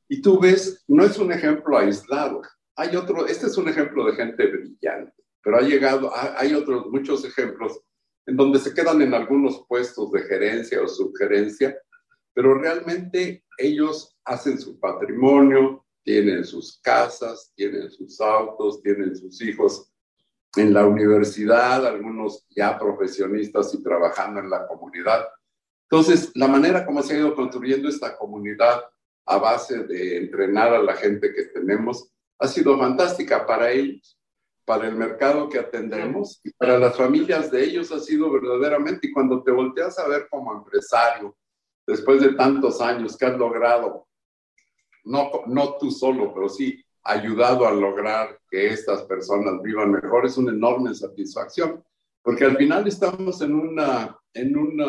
Y 0.09 0.21
tú 0.21 0.39
ves, 0.39 0.85
no 0.87 1.05
es 1.05 1.19
un 1.19 1.33
ejemplo 1.33 1.79
aislado. 1.79 2.43
Hay 2.77 2.97
otro, 2.97 3.27
este 3.27 3.47
es 3.47 3.57
un 3.57 3.69
ejemplo 3.69 4.05
de 4.07 4.13
gente 4.17 4.47
brillante, 4.47 5.13
pero 5.43 5.57
ha 5.57 5.63
llegado, 5.63 6.13
hay 6.15 6.55
otros 6.55 6.87
muchos 6.87 7.25
ejemplos 7.25 7.81
en 8.27 8.37
donde 8.37 8.59
se 8.59 8.75
quedan 8.75 9.01
en 9.01 9.15
algunos 9.15 9.65
puestos 9.67 10.13
de 10.13 10.23
gerencia 10.23 10.83
o 10.83 10.87
subgerencia, 10.87 11.77
pero 12.35 12.55
realmente 12.55 13.43
ellos 13.57 14.17
hacen 14.25 14.61
su 14.61 14.79
patrimonio, 14.79 15.87
tienen 16.05 16.45
sus 16.45 16.79
casas, 16.83 17.53
tienen 17.57 17.91
sus 17.91 18.21
autos, 18.21 18.83
tienen 18.83 19.17
sus 19.17 19.41
hijos 19.43 19.91
en 20.57 20.73
la 20.73 20.87
universidad, 20.87 21.87
algunos 21.87 22.47
ya 22.51 22.79
profesionistas 22.79 23.75
y 23.75 23.83
trabajando 23.83 24.41
en 24.41 24.51
la 24.51 24.67
comunidad. 24.67 25.29
Entonces, 25.91 26.33
la 26.35 26.49
manera 26.49 26.85
como 26.85 27.03
se 27.03 27.15
ha 27.15 27.19
ido 27.19 27.35
construyendo 27.35 27.89
esta 27.89 28.17
comunidad 28.17 28.85
a 29.27 29.39
base 29.39 29.85
de 29.85 30.17
entrenar 30.17 30.75
a 30.75 30.83
la 30.83 30.95
gente 30.95 31.33
que 31.35 31.45
tenemos 31.45 32.11
ha 32.39 32.49
sido 32.49 32.79
fantástica 32.79 33.47
para 33.47 33.71
ellos, 33.71 34.19
para 34.65 34.87
el 34.87 34.95
mercado 34.95 35.49
que 35.49 35.59
atendemos 35.59 36.41
y 36.45 36.51
para 36.53 36.79
las 36.79 36.97
familias 36.97 37.51
de 37.51 37.65
ellos 37.65 37.91
ha 37.93 37.99
sido 37.99 38.31
verdaderamente. 38.31 39.09
Y 39.09 39.13
cuando 39.13 39.43
te 39.43 39.51
volteas 39.51 39.99
a 39.99 40.09
ver 40.09 40.29
como 40.31 40.53
empresario, 40.53 41.37
después 41.87 42.21
de 42.21 42.35
tantos 42.35 42.81
años 42.81 43.17
que 43.17 43.27
has 43.27 43.37
logrado, 43.37 44.07
no, 45.05 45.31
no 45.47 45.77
tú 45.79 45.91
solo, 45.91 46.33
pero 46.35 46.49
sí 46.49 46.85
ayudado 47.09 47.67
a 47.67 47.73
lograr 47.73 48.39
que 48.51 48.69
estas 48.69 49.03
personas 49.03 49.63
vivan 49.63 49.93
mejor, 49.93 50.27
es 50.27 50.37
una 50.37 50.53
enorme 50.53 50.95
satisfacción, 50.95 51.83
porque 52.23 52.45
al 52.45 52.57
final 52.57 52.87
estamos 52.87 53.41
en 53.41 53.55
una, 53.55 54.19
en 54.35 54.57
un 54.57 54.83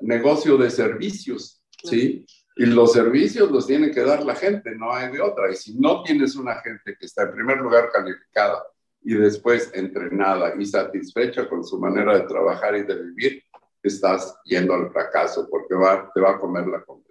negocio 0.00 0.56
de 0.56 0.70
servicios, 0.70 1.62
¿sí? 1.84 2.26
Y 2.56 2.66
los 2.66 2.92
servicios 2.92 3.52
los 3.52 3.66
tiene 3.68 3.92
que 3.92 4.00
dar 4.00 4.24
la 4.24 4.34
gente, 4.34 4.74
no 4.74 4.92
hay 4.92 5.12
de 5.12 5.20
otra. 5.20 5.48
Y 5.50 5.54
si 5.54 5.78
no 5.78 6.02
tienes 6.02 6.34
una 6.34 6.56
gente 6.56 6.96
que 6.98 7.06
está 7.06 7.22
en 7.22 7.32
primer 7.32 7.58
lugar 7.58 7.90
calificada 7.92 8.64
y 9.00 9.14
después 9.14 9.70
entrenada 9.74 10.54
y 10.58 10.66
satisfecha 10.66 11.48
con 11.48 11.64
su 11.64 11.78
manera 11.78 12.18
de 12.18 12.26
trabajar 12.26 12.76
y 12.76 12.82
de 12.82 13.00
vivir, 13.00 13.44
estás 13.80 14.36
yendo 14.44 14.74
al 14.74 14.90
fracaso 14.90 15.46
porque 15.48 15.76
va, 15.76 16.10
te 16.12 16.20
va 16.20 16.32
a 16.32 16.40
comer 16.40 16.66
la 16.66 16.82
competencia. 16.82 17.07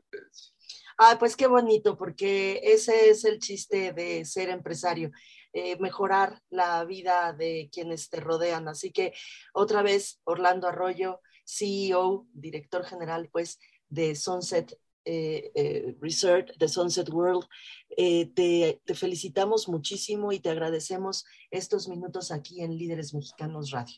Ah, 1.00 1.18
pues 1.20 1.36
qué 1.36 1.46
bonito, 1.46 1.96
porque 1.96 2.60
ese 2.64 3.12
es 3.12 3.24
el 3.24 3.38
chiste 3.38 3.94
de 3.94 4.26
ser 4.26 4.50
empresario, 4.50 5.12
eh, 5.54 5.78
mejorar 5.80 6.42
la 6.50 6.84
vida 6.86 7.34
de 7.34 7.70
quienes 7.72 8.10
te 8.10 8.20
rodean. 8.20 8.68
Así 8.68 8.92
que 8.92 9.14
otra 9.54 9.84
vez, 9.84 10.20
Orlando 10.24 10.68
Arroyo, 10.68 11.22
CEO, 11.46 12.26
director 12.34 12.84
general, 12.84 13.30
pues, 13.32 13.60
de 13.90 14.16
Sunset 14.16 14.76
eh, 15.06 15.52
eh, 15.54 15.96
Research, 16.02 16.58
de 16.58 16.68
Sunset 16.68 17.10
World, 17.10 17.46
te, 17.96 18.82
te 18.84 18.96
felicitamos 18.96 19.70
muchísimo 19.70 20.32
y 20.32 20.40
te 20.40 20.50
agradecemos 20.50 21.26
estos 21.52 21.88
minutos 21.88 22.32
aquí 22.32 22.64
en 22.64 22.76
Líderes 22.76 23.14
Mexicanos 23.14 23.70
Radio. 23.70 23.98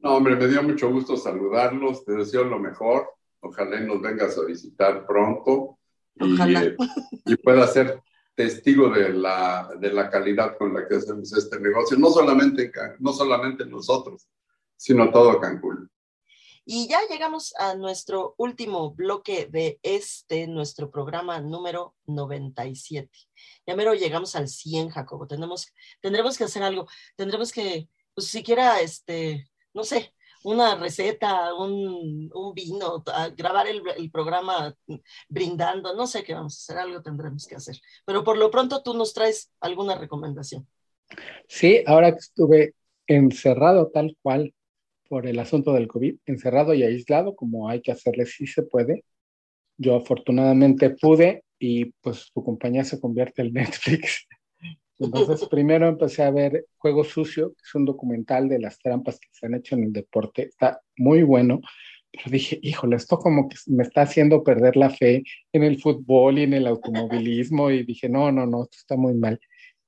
No, 0.00 0.16
hombre, 0.16 0.34
me 0.34 0.48
dio 0.48 0.60
mucho 0.64 0.90
gusto 0.90 1.16
saludarlos, 1.16 2.04
te 2.04 2.14
deseo 2.14 2.42
lo 2.42 2.58
mejor, 2.58 3.08
ojalá 3.40 3.78
nos 3.78 4.02
vengas 4.02 4.36
a 4.36 4.44
visitar 4.44 5.06
pronto 5.06 5.78
y, 6.20 7.32
y, 7.32 7.36
pueda 7.36 7.66
ser 7.66 8.00
testigo 8.34 8.90
de 8.90 9.10
la, 9.12 9.70
de 9.78 9.92
la 9.92 10.10
calidad 10.10 10.56
con 10.58 10.74
la 10.74 10.86
que 10.86 10.96
hacemos 10.96 11.32
este 11.32 11.58
negocio, 11.58 11.98
no 11.98 12.10
solamente, 12.10 12.70
no 12.98 13.12
solamente 13.12 13.64
nosotros, 13.66 14.28
sino 14.76 15.10
todo 15.10 15.40
Cancún. 15.40 15.90
Y 16.68 16.88
ya 16.88 16.98
llegamos 17.08 17.54
a 17.60 17.76
nuestro 17.76 18.34
último 18.38 18.90
bloque 18.90 19.46
de 19.46 19.78
este, 19.84 20.48
nuestro 20.48 20.90
programa 20.90 21.40
número 21.40 21.94
97. 22.06 23.08
Ya 23.64 23.76
mero 23.76 23.94
llegamos 23.94 24.34
al 24.34 24.48
100, 24.48 24.90
Jacobo. 24.90 25.28
Tenemos, 25.28 25.72
tendremos 26.00 26.36
que 26.36 26.42
hacer 26.42 26.64
algo. 26.64 26.88
Tendremos 27.14 27.52
que, 27.52 27.88
pues 28.14 28.26
siquiera, 28.26 28.80
este, 28.80 29.48
no 29.74 29.84
sé, 29.84 30.12
una 30.46 30.76
receta, 30.76 31.52
un, 31.54 32.30
un 32.32 32.54
vino, 32.54 33.02
grabar 33.36 33.66
el, 33.66 33.82
el, 33.96 34.10
programa 34.12 34.72
brindando, 35.28 35.92
no 35.94 36.06
sé 36.06 36.22
qué 36.22 36.34
vamos 36.34 36.54
a 36.54 36.72
hacer, 36.72 36.80
algo 36.80 37.02
tendremos 37.02 37.46
que 37.48 37.56
hacer. 37.56 37.76
Pero 38.04 38.22
por 38.22 38.38
lo 38.38 38.48
pronto 38.48 38.80
tú 38.80 38.94
nos 38.94 39.12
traes 39.12 39.50
alguna 39.60 39.96
recomendación. 39.96 40.64
Sí, 41.48 41.82
ahora 41.84 42.12
que 42.12 42.18
estuve 42.18 42.74
encerrado 43.08 43.90
tal 43.92 44.16
cual 44.22 44.54
por 45.08 45.26
el 45.26 45.40
asunto 45.40 45.72
del 45.72 45.88
COVID, 45.88 46.16
encerrado 46.26 46.74
y 46.74 46.84
aislado, 46.84 47.34
como 47.34 47.68
hay 47.68 47.82
que 47.82 47.90
hacerle 47.90 48.24
si 48.24 48.46
se 48.46 48.62
puede, 48.62 49.04
yo 49.76 49.96
afortunadamente 49.96 50.90
pude 50.90 51.42
y 51.58 51.86
pues 51.86 52.30
tu 52.32 52.44
compañía 52.44 52.84
se 52.84 53.00
convierte 53.00 53.42
en 53.42 53.52
Netflix 53.52 54.28
entonces, 54.98 55.46
primero 55.50 55.88
empecé 55.88 56.22
a 56.22 56.30
ver 56.30 56.66
Juego 56.76 57.04
Sucio, 57.04 57.50
que 57.50 57.62
es 57.64 57.74
un 57.74 57.84
documental 57.84 58.48
de 58.48 58.58
las 58.58 58.78
trampas 58.78 59.18
que 59.18 59.28
se 59.32 59.46
han 59.46 59.54
hecho 59.54 59.74
en 59.74 59.84
el 59.84 59.92
deporte. 59.92 60.42
Está 60.42 60.80
muy 60.96 61.22
bueno, 61.22 61.60
pero 62.10 62.30
dije, 62.30 62.58
híjole, 62.62 62.96
esto 62.96 63.18
como 63.18 63.48
que 63.48 63.56
me 63.66 63.82
está 63.82 64.02
haciendo 64.02 64.42
perder 64.42 64.76
la 64.76 64.90
fe 64.90 65.22
en 65.52 65.62
el 65.62 65.80
fútbol 65.80 66.38
y 66.38 66.44
en 66.44 66.54
el 66.54 66.66
automovilismo. 66.66 67.70
Y 67.70 67.84
dije, 67.84 68.08
no, 68.08 68.32
no, 68.32 68.46
no, 68.46 68.64
esto 68.64 68.78
está 68.78 68.96
muy 68.96 69.14
mal. 69.14 69.38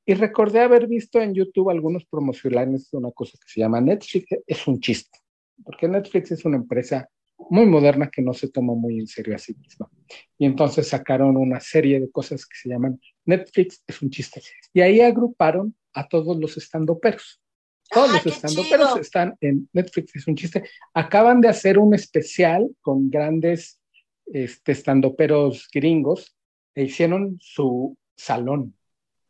Y 0.05 0.15
recordé 0.15 0.61
haber 0.61 0.87
visto 0.87 1.21
en 1.21 1.35
YouTube 1.35 1.71
algunos 1.71 2.05
promocionales 2.07 2.91
de 2.91 2.99
una 2.99 3.11
cosa 3.13 3.33
que 3.33 3.51
se 3.53 3.61
llama 3.61 3.81
Netflix. 3.81 4.27
Es 4.47 4.67
un 4.67 4.81
chiste, 4.81 5.19
porque 5.65 5.89
Netflix 5.89 6.33
es 6.33 6.45
una 6.45 6.57
empresa 6.57 7.09
muy 7.51 7.67
moderna 7.67 8.11
que 8.11 8.23
no 8.23 8.35
se 8.35 8.49
toma 8.49 8.75
muy 8.75 8.99
en 8.99 9.07
serio 9.07 9.35
a 9.35 9.39
sí 9.39 9.55
misma. 9.55 9.89
Y 10.37 10.47
entonces 10.47 10.89
sacaron 10.89 11.37
una 11.37 11.61
serie 11.61 12.01
de 12.01 12.11
cosas 12.11 12.45
que 12.45 12.57
se 12.57 12.69
llaman 12.69 13.01
Netflix 13.25 13.83
es 13.87 14.03
un 14.03 14.11
chiste. 14.11 14.43
Y 14.73 14.81
ahí 14.81 15.01
agruparon 15.01 15.75
a 15.95 16.09
todos 16.09 16.39
los 16.39 16.57
estandoperos. 16.57 17.41
Todos 17.91 18.13
los 18.13 18.27
estandoperos 18.27 18.99
están 18.99 19.35
en 19.41 19.69
Netflix 19.73 20.15
es 20.17 20.27
un 20.27 20.37
chiste. 20.37 20.65
Acaban 20.93 21.41
de 21.41 21.49
hacer 21.49 21.79
un 21.79 21.95
especial 21.95 22.69
con 22.81 23.09
grandes 23.09 23.81
este, 24.27 24.73
estandoperos 24.73 25.69
gringos 25.73 26.37
e 26.75 26.85
hicieron 26.85 27.39
su 27.41 27.97
salón, 28.15 28.75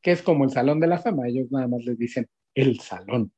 que 0.02 0.12
es 0.12 0.22
como 0.22 0.44
el 0.44 0.50
salón 0.50 0.80
de 0.80 0.88
la 0.88 0.98
fama. 0.98 1.28
Ellos 1.28 1.52
nada 1.52 1.68
más 1.68 1.84
les 1.84 1.96
dicen 1.98 2.26
el 2.54 2.80
salón. 2.80 3.32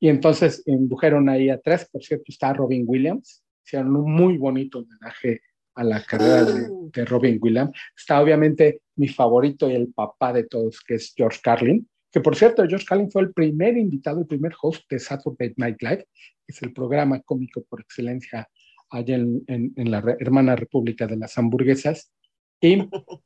Y 0.00 0.08
entonces 0.08 0.62
indujeron 0.66 1.28
ahí 1.28 1.48
a 1.48 1.60
tres, 1.60 1.88
por 1.90 2.04
cierto, 2.04 2.26
está 2.28 2.52
Robin 2.52 2.84
Williams, 2.86 3.42
hicieron 3.68 3.94
un 3.96 4.12
muy 4.12 4.38
bonito 4.38 4.78
homenaje 4.78 5.42
a 5.74 5.84
la 5.84 6.02
carrera 6.02 6.44
de, 6.44 7.04
Robin 7.04 7.38
Williams. 7.40 7.70
Está 7.96 8.20
obviamente 8.20 8.80
mi 8.96 9.08
favorito 9.08 9.70
y 9.70 9.74
el 9.74 9.92
papá 9.92 10.32
de 10.32 10.44
todos, 10.44 10.80
que 10.80 10.94
es 10.94 11.12
George 11.16 11.38
Carlin, 11.42 11.88
que 12.10 12.20
por 12.20 12.34
cierto, 12.34 12.66
George 12.66 12.86
Carlin 12.86 13.10
fue 13.10 13.22
el 13.22 13.32
primer 13.32 13.76
invitado, 13.76 14.20
el 14.20 14.26
primer 14.26 14.54
host 14.60 14.90
de 14.90 14.98
Saturday 14.98 15.52
Night 15.56 15.80
Live, 15.82 16.06
que 16.24 16.48
es 16.48 16.62
el 16.62 16.72
programa 16.72 17.20
cómico 17.20 17.62
por 17.68 17.80
excelencia 17.80 18.48
allá 18.90 19.16
en, 19.16 19.44
en 19.46 19.90
la 19.90 20.02
hermana 20.18 20.56
República 20.56 21.06
de 21.06 21.18
las 21.18 21.36
Hamburguesas. 21.36 22.10
Y 22.60 22.78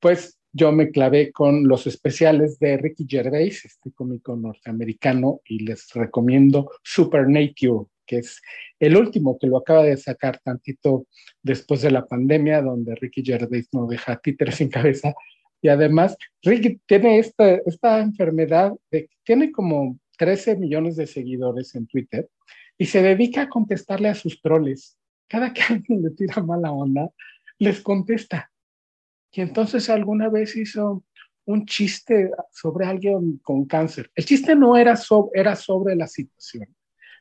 pues 0.00 0.38
yo 0.52 0.72
me 0.72 0.90
clavé 0.90 1.32
con 1.32 1.68
los 1.68 1.86
especiales 1.86 2.58
de 2.58 2.76
Ricky 2.76 3.06
Gervais, 3.08 3.64
este 3.64 3.92
cómico 3.92 4.34
norteamericano, 4.36 5.40
y 5.44 5.60
les 5.60 5.92
recomiendo 5.94 6.70
Supernature, 6.82 7.86
que 8.06 8.18
es 8.18 8.40
el 8.78 8.96
último 8.96 9.38
que 9.38 9.46
lo 9.46 9.58
acaba 9.58 9.82
de 9.82 9.96
sacar 9.96 10.40
tantito 10.42 11.06
después 11.42 11.82
de 11.82 11.90
la 11.90 12.06
pandemia, 12.06 12.62
donde 12.62 12.94
Ricky 12.94 13.22
Gervais 13.24 13.68
no 13.72 13.86
deja 13.86 14.16
títeres 14.16 14.56
sin 14.56 14.68
cabeza. 14.68 15.14
Y 15.60 15.68
además, 15.68 16.16
Ricky 16.42 16.80
tiene 16.86 17.18
esta, 17.18 17.56
esta 17.66 18.00
enfermedad 18.00 18.72
tiene 19.24 19.50
como 19.50 19.98
13 20.18 20.56
millones 20.56 20.96
de 20.96 21.06
seguidores 21.06 21.74
en 21.74 21.86
Twitter 21.86 22.28
y 22.78 22.86
se 22.86 23.02
dedica 23.02 23.42
a 23.42 23.48
contestarle 23.48 24.08
a 24.08 24.14
sus 24.14 24.40
troles. 24.40 24.98
Cada 25.28 25.52
que 25.52 25.62
alguien 25.68 26.02
le 26.02 26.10
tira 26.10 26.42
mala 26.42 26.72
onda, 26.72 27.10
les 27.58 27.80
contesta. 27.80 28.50
Y 29.32 29.40
entonces 29.40 29.90
alguna 29.90 30.28
vez 30.28 30.56
hizo 30.56 31.04
un 31.46 31.64
chiste 31.64 32.30
sobre 32.52 32.86
alguien 32.86 33.38
con 33.38 33.66
cáncer. 33.66 34.10
El 34.14 34.24
chiste 34.24 34.56
no 34.56 34.76
era, 34.76 34.94
era 35.32 35.56
sobre 35.56 35.94
la 35.94 36.06
situación, 36.06 36.74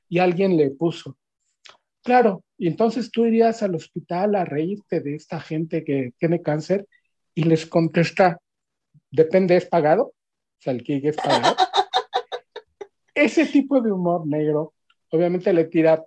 y 0.10 0.20
alguien 0.20 0.58
le 0.58 0.72
puso, 0.72 1.18
claro, 2.04 2.44
y 2.58 2.68
entonces 2.68 3.12
tú 3.12 3.26
irías 3.26 3.64
al 3.64 3.76
hospital 3.76 4.36
a 4.36 4.46
reírte 4.46 5.02
de 5.02 5.16
esta 5.16 5.40
gente 5.40 5.84
que 5.84 6.14
tiene 6.18 6.42
cáncer 6.42 6.88
y 7.34 7.44
les 7.44 7.66
contesta, 7.66 8.40
depende, 9.12 9.58
¿es 9.58 9.66
pagado? 9.66 10.06
O 10.06 10.14
sea, 10.60 10.74
el 10.74 10.82
gig 10.82 11.06
es 11.06 11.18
pagado. 11.18 11.56
Ese 13.14 13.46
tipo 13.46 13.82
de 13.82 13.92
humor 13.92 14.26
negro, 14.26 14.74
obviamente 15.10 15.52
le 15.52 15.66
tira, 15.66 16.04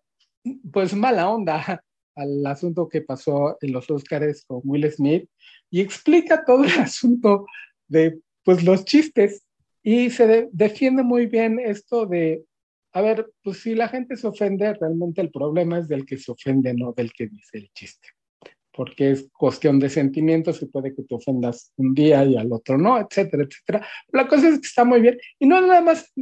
pues 0.72 0.94
mala 0.94 1.28
onda 1.28 1.82
al 2.14 2.46
asunto 2.46 2.88
que 2.88 3.02
pasó 3.02 3.56
en 3.60 3.72
los 3.72 3.90
Oscars 3.90 4.44
con 4.44 4.60
Will 4.64 4.90
Smith 4.90 5.28
y 5.70 5.80
explica 5.80 6.44
todo 6.44 6.64
el 6.64 6.78
asunto 6.80 7.46
de, 7.86 8.18
pues, 8.42 8.64
los 8.64 8.84
chistes 8.84 9.44
y 9.82 10.10
se 10.10 10.48
defiende 10.52 11.02
muy 11.02 11.26
bien 11.26 11.58
esto 11.58 12.06
de 12.06 12.44
a 12.92 13.02
ver, 13.02 13.30
pues 13.42 13.60
si 13.62 13.74
la 13.74 13.88
gente 13.88 14.16
se 14.16 14.26
ofende, 14.26 14.74
realmente 14.74 15.20
el 15.20 15.30
problema 15.30 15.78
es 15.78 15.88
del 15.88 16.04
que 16.06 16.18
se 16.18 16.32
ofende, 16.32 16.74
no 16.74 16.92
del 16.92 17.12
que 17.12 17.26
dice 17.28 17.58
el 17.58 17.70
chiste. 17.74 18.08
porque 18.78 19.10
es 19.10 19.28
cuestión 19.32 19.80
de 19.80 19.90
sentimientos 19.90 20.62
y 20.62 20.66
puede 20.66 20.94
que 20.94 21.02
te 21.02 21.12
ofendas 21.16 21.72
un 21.78 21.94
día 21.94 22.24
y 22.24 22.36
al 22.36 22.52
otro 22.52 22.78
no, 22.78 22.96
etcétera, 22.96 23.42
etcétera. 23.42 23.84
La 24.12 24.28
cosa 24.28 24.48
es 24.48 24.60
que 24.60 24.66
está 24.68 24.84
muy 24.84 25.00
bien. 25.00 25.18
Y 25.40 25.46
no 25.46 25.60
nada 25.60 25.80
más 25.80 26.12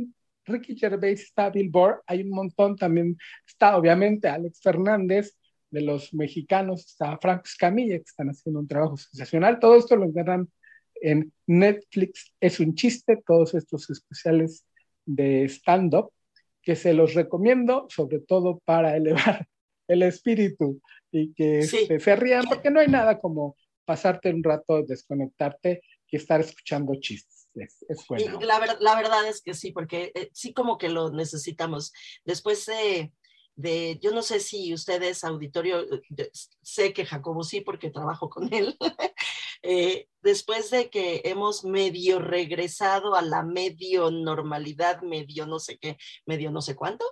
Ricky 0.46 0.74
Gervais, 0.74 1.20
está 1.20 1.50
Bill 1.50 1.68
Burr, 1.68 2.02
hay 2.06 2.22
un 2.22 2.30
montón 2.30 2.74
también, 2.74 3.18
está 3.46 3.76
obviamente 3.76 4.28
Alex 4.28 4.60
Fernández, 4.62 5.36
de 5.70 5.82
los 5.82 6.14
mexicanos, 6.14 6.86
está 6.86 7.18
Frank 7.20 7.42
Escamilla, 7.44 7.98
que 7.98 8.04
están 8.04 8.28
haciendo 8.28 8.60
un 8.60 8.68
trabajo 8.68 8.96
sensacional. 8.96 9.58
Todo 9.58 9.76
esto 9.76 9.94
lo 9.94 10.06
encuentran 10.06 10.48
en 10.94 11.30
Netflix. 11.46 12.32
Es 12.40 12.58
un 12.58 12.74
chiste, 12.74 13.22
todos 13.26 13.54
estos 13.54 13.90
especiales 13.90 14.64
de 15.04 15.44
stand-up, 15.44 16.10
que 16.66 16.74
se 16.74 16.92
los 16.92 17.14
recomiendo, 17.14 17.86
sobre 17.88 18.18
todo 18.18 18.60
para 18.64 18.96
elevar 18.96 19.46
el 19.88 20.02
espíritu 20.02 20.82
y 21.12 21.32
que 21.32 21.62
se 21.62 22.16
rían, 22.16 22.44
porque 22.46 22.72
no 22.72 22.80
hay 22.80 22.88
nada 22.88 23.20
como 23.20 23.56
pasarte 23.84 24.34
un 24.34 24.42
rato, 24.42 24.82
desconectarte 24.82 25.80
y 26.10 26.16
estar 26.16 26.40
escuchando 26.40 26.92
chistes. 27.00 27.48
Es, 27.54 28.04
bueno. 28.08 28.40
la, 28.40 28.76
la, 28.80 28.96
verdad 28.96 29.26
es 29.28 29.40
que 29.40 29.54
sí, 29.54 29.70
porque 29.70 30.12
eh, 30.14 30.28
sí 30.34 30.52
como 30.52 30.76
que 30.76 30.88
lo 30.88 31.10
necesitamos. 31.10 31.92
Después 32.24 32.66
de, 32.66 33.12
de, 33.54 33.98
yo 34.02 34.10
no 34.10 34.22
sé 34.22 34.40
si 34.40 34.74
ustedes, 34.74 35.22
auditorio, 35.24 35.80
eh, 35.94 36.30
sé 36.62 36.92
que 36.92 37.06
Jacobo 37.06 37.44
sí, 37.44 37.62
porque 37.62 37.90
trabajo 37.90 38.28
con 38.28 38.52
él, 38.52 38.76
eh, 39.62 40.08
después 40.22 40.70
de 40.70 40.90
que 40.90 41.22
hemos 41.24 41.64
medio 41.64 42.18
regresado 42.18 43.14
a 43.14 43.22
la 43.22 43.42
medio 43.42 44.10
normalidad, 44.10 45.02
medio 45.02 45.46
no 45.46 45.58
sé 45.58 45.78
qué, 45.78 45.96
medio 46.24 46.50
no 46.50 46.62
sé 46.62 46.74
cuánto, 46.74 47.04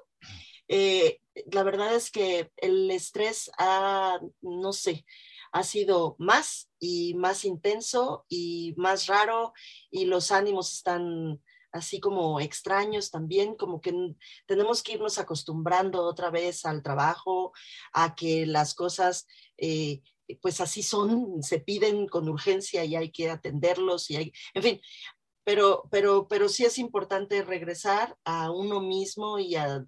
eh, 0.69 1.21
la 1.53 1.63
verdad 1.63 1.95
es 1.95 2.11
que 2.11 2.51
el 2.57 2.91
estrés 2.91 3.51
ha, 3.59 4.19
no 4.41 4.73
sé, 4.73 5.05
ha 5.53 5.63
sido 5.63 6.17
más 6.19 6.71
y 6.81 7.15
más 7.15 7.45
intenso 7.45 8.25
y 8.29 8.75
más 8.77 9.07
raro 9.07 9.53
y 9.91 10.07
los 10.07 10.33
ánimos 10.33 10.73
están 10.73 11.41
así 11.75 11.99
como 11.99 12.41
extraños 12.41 13.11
también, 13.11 13.57
como 13.57 13.81
que 13.81 13.93
tenemos 14.47 14.83
que 14.83 14.93
irnos 14.93 15.19
acostumbrando 15.19 16.05
otra 16.05 16.31
vez 16.31 16.65
al 16.65 16.83
trabajo, 16.85 17.53
a 17.93 18.15
que 18.15 18.47
las 18.47 18.75
cosas 18.75 19.27
eh, 19.59 20.01
pues 20.41 20.61
así 20.61 20.83
son, 20.83 21.43
se 21.43 21.61
piden 21.61 22.07
con 22.07 22.29
urgencia 22.29 22.85
y 22.85 22.97
hay 22.97 23.11
que 23.11 23.31
atenderlos 23.31 24.11
y 24.11 24.17
hay, 24.17 24.33
en 24.55 24.63
fin, 24.63 24.81
pero, 25.45 25.85
pero, 25.91 26.27
pero 26.29 26.49
sí 26.49 26.65
es 26.65 26.79
importante 26.79 27.43
regresar 27.43 28.17
a 28.25 28.51
uno 28.51 28.81
mismo 28.81 29.39
y 29.39 29.57
a 29.57 29.85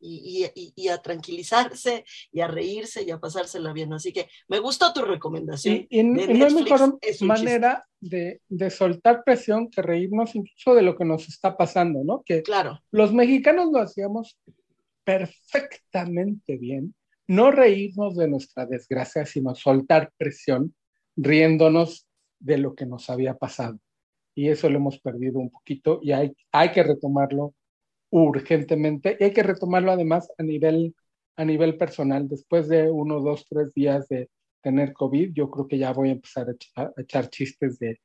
y, 0.00 0.88
a 0.88 0.98
tranquilizarse 0.98 2.04
y 2.32 2.40
a 2.40 2.48
reírse 2.48 3.02
y 3.02 3.10
a 3.10 3.18
pasársela 3.18 3.72
bien. 3.72 3.92
Así 3.92 4.12
que 4.12 4.28
me 4.48 4.58
gustó 4.58 4.92
tu 4.92 5.02
recomendación. 5.02 5.86
Y, 5.88 6.02
no 6.02 6.22
hay 6.22 6.54
mejor 6.54 6.98
manera 7.20 7.86
de, 8.00 8.40
de, 8.48 8.70
soltar 8.70 9.22
presión 9.24 9.70
que 9.70 9.82
reírnos 9.82 10.34
incluso 10.34 10.74
de 10.74 10.82
lo 10.82 10.96
que 10.96 11.04
nos 11.04 11.28
está 11.28 11.56
pasando, 11.56 12.02
¿no? 12.04 12.22
Que 12.24 12.42
claro. 12.42 12.80
los 12.90 13.12
mexicanos 13.12 13.70
lo 13.72 13.80
hacíamos 13.80 14.38
perfectamente 15.04 16.56
bien. 16.56 16.94
No 17.30 17.52
reírnos 17.52 18.16
de 18.16 18.26
nuestra 18.26 18.66
desgracia, 18.66 19.24
sino 19.24 19.54
soltar 19.54 20.12
presión 20.16 20.74
riéndonos 21.14 22.08
de 22.40 22.58
lo 22.58 22.74
que 22.74 22.86
nos 22.86 23.08
había 23.08 23.34
pasado. 23.38 23.78
Y 24.34 24.48
eso 24.48 24.68
lo 24.68 24.78
hemos 24.78 24.98
perdido 24.98 25.38
un 25.38 25.48
poquito 25.48 26.00
y 26.02 26.10
hay, 26.10 26.32
hay 26.50 26.72
que 26.72 26.82
retomarlo 26.82 27.54
urgentemente 28.10 29.16
y 29.20 29.22
hay 29.22 29.32
que 29.32 29.44
retomarlo 29.44 29.92
además 29.92 30.28
a 30.38 30.42
nivel, 30.42 30.96
a 31.36 31.44
nivel 31.44 31.76
personal. 31.78 32.26
Después 32.28 32.66
de 32.66 32.90
uno, 32.90 33.20
dos, 33.20 33.46
tres 33.48 33.72
días 33.74 34.08
de 34.08 34.28
tener 34.60 34.92
COVID, 34.92 35.32
yo 35.32 35.52
creo 35.52 35.68
que 35.68 35.78
ya 35.78 35.92
voy 35.92 36.08
a 36.08 36.12
empezar 36.14 36.48
a, 36.74 36.90
echar, 36.96 37.30
chistes 37.30 37.78
de, 37.78 38.00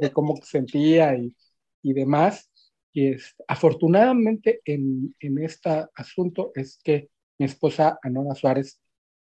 de, 0.00 0.12
cómo 0.12 0.36
sentía 0.44 1.16
y, 1.16 1.34
y 1.82 1.92
demás. 1.92 2.48
Y 2.92 3.14
es, 3.14 3.34
afortunadamente 3.48 4.60
en, 4.64 5.12
en 5.18 5.42
este 5.42 5.86
asunto 5.96 6.52
es 6.54 6.78
que 6.84 7.08
mi 7.38 7.46
esposa 7.46 7.98
Anora 8.02 8.34
Suárez 8.34 8.80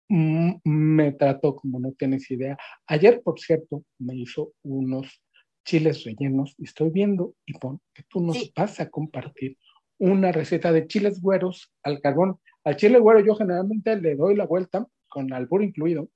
me 0.09 1.11
trató 1.11 1.55
como 1.55 1.79
no 1.79 1.91
tienes 1.93 2.29
idea. 2.31 2.57
Ayer, 2.87 3.21
por 3.21 3.39
cierto, 3.39 3.83
me 3.99 4.15
hizo 4.15 4.53
unos 4.63 5.21
chiles 5.63 6.03
rellenos 6.03 6.55
y 6.57 6.63
estoy 6.63 6.89
viendo, 6.89 7.35
y 7.45 7.53
que 7.53 8.03
tú 8.07 8.21
nos 8.21 8.51
vas 8.55 8.79
a 8.79 8.89
compartir 8.89 9.57
una 9.99 10.31
receta 10.31 10.71
de 10.71 10.87
chiles 10.87 11.21
güeros 11.21 11.71
al 11.83 12.01
carbón. 12.01 12.39
Al 12.63 12.75
chile 12.75 12.99
güero 12.99 13.19
yo 13.19 13.35
generalmente 13.35 13.95
le 13.97 14.15
doy 14.15 14.35
la 14.35 14.45
vuelta 14.45 14.87
con 15.07 15.31
albur 15.31 15.63
incluido, 15.63 16.09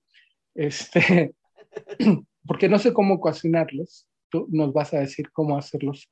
este, 0.55 1.35
porque 2.47 2.69
no 2.69 2.79
sé 2.79 2.93
cómo 2.93 3.19
cocinarlos. 3.19 4.07
Tú 4.29 4.47
nos 4.49 4.73
vas 4.73 4.93
a 4.93 4.99
decir 4.99 5.31
cómo 5.31 5.57
hacerlos 5.57 6.09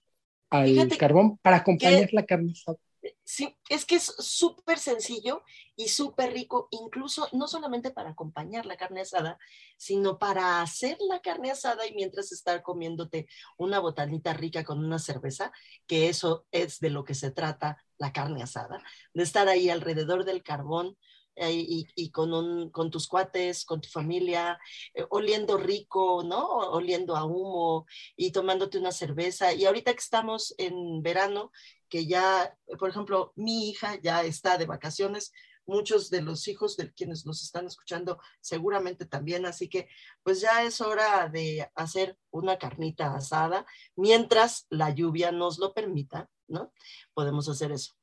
al 0.51 0.95
carbón 0.97 1.37
para 1.39 1.57
acompañar 1.57 2.13
la 2.13 2.25
carne 2.25 2.51
asada. 2.51 2.77
Sí, 3.23 3.57
es 3.69 3.85
que 3.85 3.95
es 3.95 4.03
súper 4.19 4.77
sencillo 4.77 5.43
y 5.75 5.87
súper 5.87 6.33
rico, 6.33 6.67
incluso 6.71 7.27
no 7.31 7.47
solamente 7.47 7.89
para 7.91 8.11
acompañar 8.11 8.65
la 8.67 8.77
carne 8.77 9.01
asada, 9.01 9.39
sino 9.77 10.19
para 10.19 10.61
hacer 10.61 10.97
la 11.09 11.19
carne 11.21 11.49
asada 11.49 11.87
y 11.87 11.93
mientras 11.95 12.31
estar 12.31 12.61
comiéndote 12.61 13.27
una 13.57 13.79
botanita 13.79 14.33
rica 14.33 14.63
con 14.63 14.79
una 14.85 14.99
cerveza, 14.99 15.51
que 15.87 16.09
eso 16.09 16.45
es 16.51 16.79
de 16.79 16.91
lo 16.91 17.03
que 17.03 17.15
se 17.15 17.31
trata 17.31 17.83
la 17.97 18.13
carne 18.13 18.43
asada, 18.43 18.83
de 19.13 19.23
estar 19.23 19.47
ahí 19.47 19.69
alrededor 19.69 20.23
del 20.23 20.43
carbón, 20.43 20.95
y, 21.35 22.11
con, 22.11 22.91
tus 22.91 23.07
cuates, 23.07 23.65
con 23.65 23.81
tu 23.81 23.89
familia, 23.89 24.59
eh, 24.93 25.05
oliendo 25.09 25.57
rico, 25.57 26.23
¿no? 26.23 26.45
Oliendo 26.47 27.15
a 27.15 27.25
humo 27.25 27.85
y 28.15 28.31
tomándote 28.31 28.77
una 28.77 28.91
cerveza. 28.91 29.53
Y 29.53 29.65
ahorita 29.65 29.93
que 29.93 29.99
estamos 29.99 30.53
en 30.57 31.01
verano, 31.01 31.51
que 31.89 32.05
ya, 32.05 32.55
por 32.79 32.89
ejemplo, 32.89 33.33
mi 33.35 33.69
hija 33.69 33.99
ya 34.01 34.23
está 34.23 34.57
de 34.57 34.65
vacaciones, 34.65 35.31
muchos 35.65 36.09
de 36.09 36.21
los 36.21 36.47
hijos 36.47 36.75
de 36.77 36.91
quienes 36.93 37.25
nos 37.25 37.43
están 37.43 37.65
escuchando 37.67 38.19
seguramente 38.41 39.05
también, 39.05 39.45
así 39.45 39.69
que 39.69 39.87
pues 40.23 40.41
ya 40.41 40.63
es 40.63 40.81
hora 40.81 41.29
de 41.29 41.69
hacer 41.75 42.17
una 42.29 42.57
carnita 42.57 43.15
asada, 43.15 43.65
mientras 43.95 44.65
la 44.69 44.89
lluvia 44.89 45.31
nos 45.31 45.59
lo 45.59 45.73
permita, 45.73 46.29
¿no? 46.47 46.73
Podemos 47.13 47.47
hacer 47.47 47.71
eso. 47.71 47.93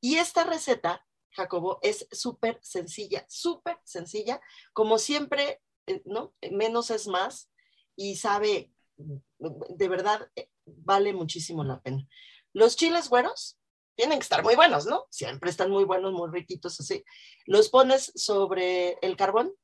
Y 0.00 0.16
esta 0.16 0.44
receta, 0.44 1.04
Jacobo, 1.38 1.78
es 1.82 2.08
súper 2.10 2.58
sencilla, 2.62 3.24
súper 3.28 3.78
sencilla, 3.84 4.40
como 4.72 4.98
siempre, 4.98 5.62
eh, 5.86 6.02
¿no? 6.04 6.34
Menos 6.50 6.90
es 6.90 7.06
más 7.06 7.48
y 7.94 8.16
sabe, 8.16 8.72
de 8.96 9.88
verdad, 9.88 10.28
eh, 10.34 10.50
vale 10.66 11.12
muchísimo 11.12 11.62
la 11.62 11.80
pena. 11.80 12.06
Los 12.52 12.76
chiles 12.76 13.08
güeros 13.08 13.56
tienen 13.94 14.18
que 14.18 14.24
estar 14.24 14.42
muy 14.42 14.56
buenos, 14.56 14.86
¿no? 14.86 15.06
Siempre 15.10 15.50
están 15.50 15.70
muy 15.70 15.84
buenos, 15.84 16.12
muy 16.12 16.28
riquitos 16.30 16.80
así. 16.80 17.04
Los 17.46 17.68
pones 17.68 18.12
sobre 18.16 18.98
el 19.02 19.16
carbón 19.16 19.54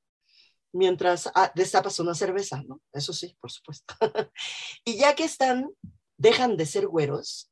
mientras 0.73 1.31
ah, 1.35 1.53
destapas 1.55 1.99
una 2.01 2.15
cerveza, 2.15 2.63
¿no? 2.67 2.81
Eso 2.93 3.13
sí, 3.13 3.37
por 3.41 3.51
supuesto. 3.51 3.95
y 4.85 4.97
ya 4.97 5.15
que 5.15 5.25
están, 5.25 5.71
dejan 6.17 6.57
de 6.57 6.67
ser 6.67 6.87
güeros, 6.87 7.51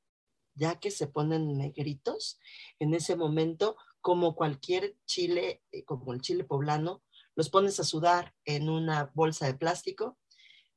ya 0.55 0.79
que 0.79 0.91
se 0.91 1.07
ponen 1.07 1.57
negritos, 1.57 2.39
en 2.79 2.95
ese 2.95 3.17
momento, 3.17 3.77
como 4.03 4.35
cualquier 4.35 4.97
chile, 5.07 5.63
eh, 5.73 5.85
como 5.85 6.13
el 6.13 6.21
chile 6.21 6.45
poblano, 6.45 7.03
los 7.35 7.49
pones 7.49 7.81
a 7.81 7.85
sudar 7.85 8.35
en 8.45 8.69
una 8.69 9.11
bolsa 9.15 9.47
de 9.47 9.55
plástico 9.55 10.19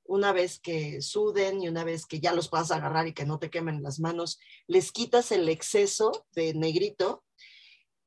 una 0.05 0.31
vez 0.31 0.59
que 0.59 1.01
suden 1.01 1.61
y 1.61 1.67
una 1.67 1.83
vez 1.83 2.05
que 2.05 2.19
ya 2.19 2.31
los 2.33 2.49
puedas 2.49 2.71
agarrar 2.71 3.07
y 3.07 3.13
que 3.13 3.25
no 3.25 3.39
te 3.39 3.49
quemen 3.49 3.81
las 3.81 3.99
manos, 3.99 4.39
les 4.67 4.91
quitas 4.91 5.31
el 5.31 5.49
exceso 5.49 6.27
de 6.33 6.53
negrito. 6.53 7.23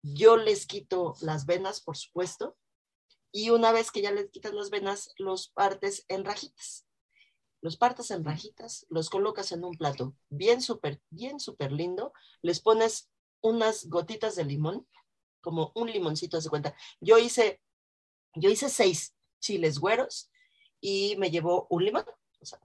Yo 0.02 0.36
les 0.36 0.66
quito 0.66 1.14
las 1.20 1.44
venas, 1.44 1.80
por 1.80 1.96
supuesto, 1.96 2.56
y 3.32 3.50
una 3.50 3.72
vez 3.72 3.90
que 3.90 4.00
ya 4.00 4.12
les 4.12 4.30
quitas 4.30 4.54
las 4.54 4.70
venas, 4.70 5.12
los 5.18 5.48
partes 5.48 6.04
en 6.08 6.24
rajitas. 6.24 6.86
Los 7.60 7.76
partes 7.76 8.12
en 8.12 8.24
rajitas, 8.24 8.86
los 8.88 9.10
colocas 9.10 9.50
en 9.50 9.64
un 9.64 9.76
plato 9.76 10.14
bien 10.30 10.62
súper, 10.62 11.02
bien 11.10 11.40
súper 11.40 11.72
lindo, 11.72 12.12
les 12.42 12.60
pones 12.60 13.10
unas 13.40 13.88
gotitas 13.88 14.36
de 14.36 14.44
limón, 14.44 14.86
como 15.48 15.72
un 15.74 15.90
limoncito, 15.90 16.38
de 16.38 16.50
cuenta. 16.50 16.76
Yo 17.00 17.16
hice, 17.16 17.62
yo 18.34 18.50
hice 18.50 18.68
seis 18.68 19.14
chiles 19.40 19.78
güeros, 19.78 20.30
y 20.78 21.16
me 21.16 21.30
llevó 21.30 21.66
un 21.70 21.84
limón. 21.84 22.04
O 22.40 22.44
sea, 22.44 22.60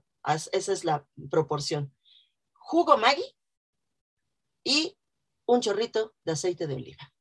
esa 0.52 0.72
es 0.72 0.84
la 0.84 1.06
proporción. 1.30 1.94
Jugo 2.52 2.98
Maggi 2.98 3.24
y 4.64 4.96
un 5.46 5.60
chorrito 5.60 6.14
de 6.24 6.32
aceite 6.32 6.66
de 6.66 6.74
oliva. 6.74 7.12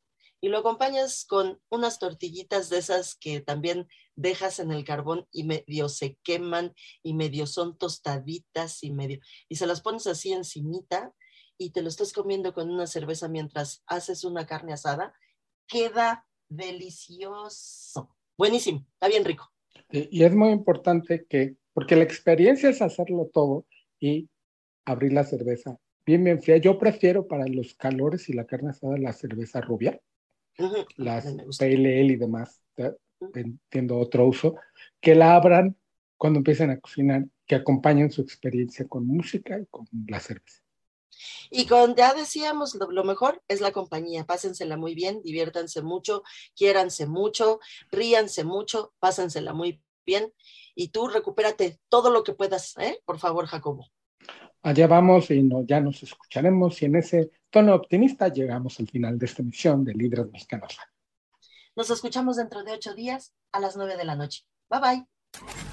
Y 0.41 0.49
lo 0.49 0.57
acompañas 0.57 1.25
con 1.25 1.61
unas 1.69 1.99
tortillitas 1.99 2.69
de 2.69 2.77
esas 2.77 3.15
que 3.15 3.39
también 3.39 3.87
dejas 4.15 4.59
en 4.59 4.71
el 4.71 4.83
carbón 4.83 5.25
y 5.31 5.45
medio 5.45 5.87
se 5.87 6.17
queman 6.21 6.73
y 7.01 7.13
medio 7.13 7.47
son 7.47 7.77
tostaditas 7.77 8.83
y 8.83 8.91
medio. 8.91 9.19
Y 9.47 9.55
se 9.55 9.67
las 9.67 9.81
pones 9.81 10.05
así 10.05 10.33
encimita 10.33 11.13
y 11.57 11.71
te 11.71 11.81
lo 11.81 11.87
estás 11.87 12.11
comiendo 12.11 12.53
con 12.53 12.69
una 12.69 12.87
cerveza 12.87 13.29
mientras 13.29 13.83
haces 13.87 14.25
una 14.25 14.45
carne 14.45 14.73
asada. 14.73 15.13
Queda 15.67 16.25
delicioso. 16.49 18.15
Buenísimo, 18.37 18.85
está 18.93 19.07
bien 19.07 19.25
rico. 19.25 19.51
Y 19.89 20.23
es 20.23 20.33
muy 20.33 20.49
importante 20.49 21.25
que, 21.29 21.55
porque 21.73 21.95
la 21.95 22.03
experiencia 22.03 22.69
es 22.69 22.81
hacerlo 22.81 23.29
todo 23.31 23.65
y 23.99 24.29
abrir 24.85 25.13
la 25.13 25.23
cerveza 25.23 25.77
bien, 26.05 26.23
bien 26.23 26.41
fría. 26.41 26.57
Yo 26.57 26.77
prefiero 26.77 27.27
para 27.27 27.45
los 27.47 27.75
calores 27.75 28.29
y 28.29 28.33
la 28.33 28.45
carne 28.45 28.71
asada 28.71 28.97
la 28.97 29.13
cerveza 29.13 29.61
rubia, 29.61 29.99
las 30.97 31.25
PLL 31.59 32.11
y 32.11 32.15
demás, 32.15 32.61
entiendo 33.33 33.97
otro 33.97 34.27
uso, 34.27 34.55
que 34.99 35.15
la 35.15 35.35
abran 35.35 35.75
cuando 36.17 36.39
empiecen 36.39 36.69
a 36.69 36.79
cocinar, 36.79 37.25
que 37.45 37.55
acompañen 37.55 38.11
su 38.11 38.21
experiencia 38.21 38.87
con 38.87 39.05
música 39.05 39.59
y 39.59 39.65
con 39.67 39.87
la 40.07 40.19
cerveza. 40.19 40.62
Y 41.49 41.65
con, 41.65 41.95
ya 41.95 42.13
decíamos, 42.13 42.75
lo, 42.75 43.03
mejor 43.03 43.41
es 43.47 43.61
la 43.61 43.71
compañía. 43.71 44.25
Pásensela 44.25 44.77
muy 44.77 44.95
bien, 44.95 45.21
diviértanse 45.23 45.81
mucho, 45.81 46.23
quiéranse 46.55 47.05
mucho, 47.07 47.59
ríanse 47.91 48.43
mucho, 48.43 48.93
pásensela 48.99 49.53
muy 49.53 49.81
bien. 50.05 50.33
Y 50.75 50.89
tú 50.89 51.07
recupérate 51.07 51.79
todo 51.89 52.09
lo 52.09 52.23
que 52.23 52.33
puedas, 52.33 52.77
¿eh? 52.77 52.99
Por 53.05 53.19
favor, 53.19 53.45
Jacobo. 53.45 53.87
Allá 54.61 54.87
vamos 54.87 55.29
y 55.29 55.43
no, 55.43 55.65
ya 55.65 55.81
nos 55.81 56.01
escucharemos 56.03 56.81
y 56.81 56.85
en 56.85 56.95
ese 56.95 57.31
tono 57.49 57.75
optimista 57.75 58.29
llegamos 58.29 58.79
al 58.79 58.87
final 58.87 59.19
de 59.19 59.25
esta 59.25 59.41
emisión 59.41 59.83
de 59.83 59.93
Líderes 59.93 60.31
Mexicanos. 60.31 60.77
Nos 61.75 61.89
escuchamos 61.89 62.37
dentro 62.37 62.63
de 62.63 62.71
ocho 62.71 62.93
días 62.93 63.33
a 63.51 63.59
las 63.59 63.75
nueve 63.75 63.97
de 63.97 64.05
la 64.05 64.15
noche. 64.15 64.45
Bye 64.69 64.79
bye. 64.79 65.72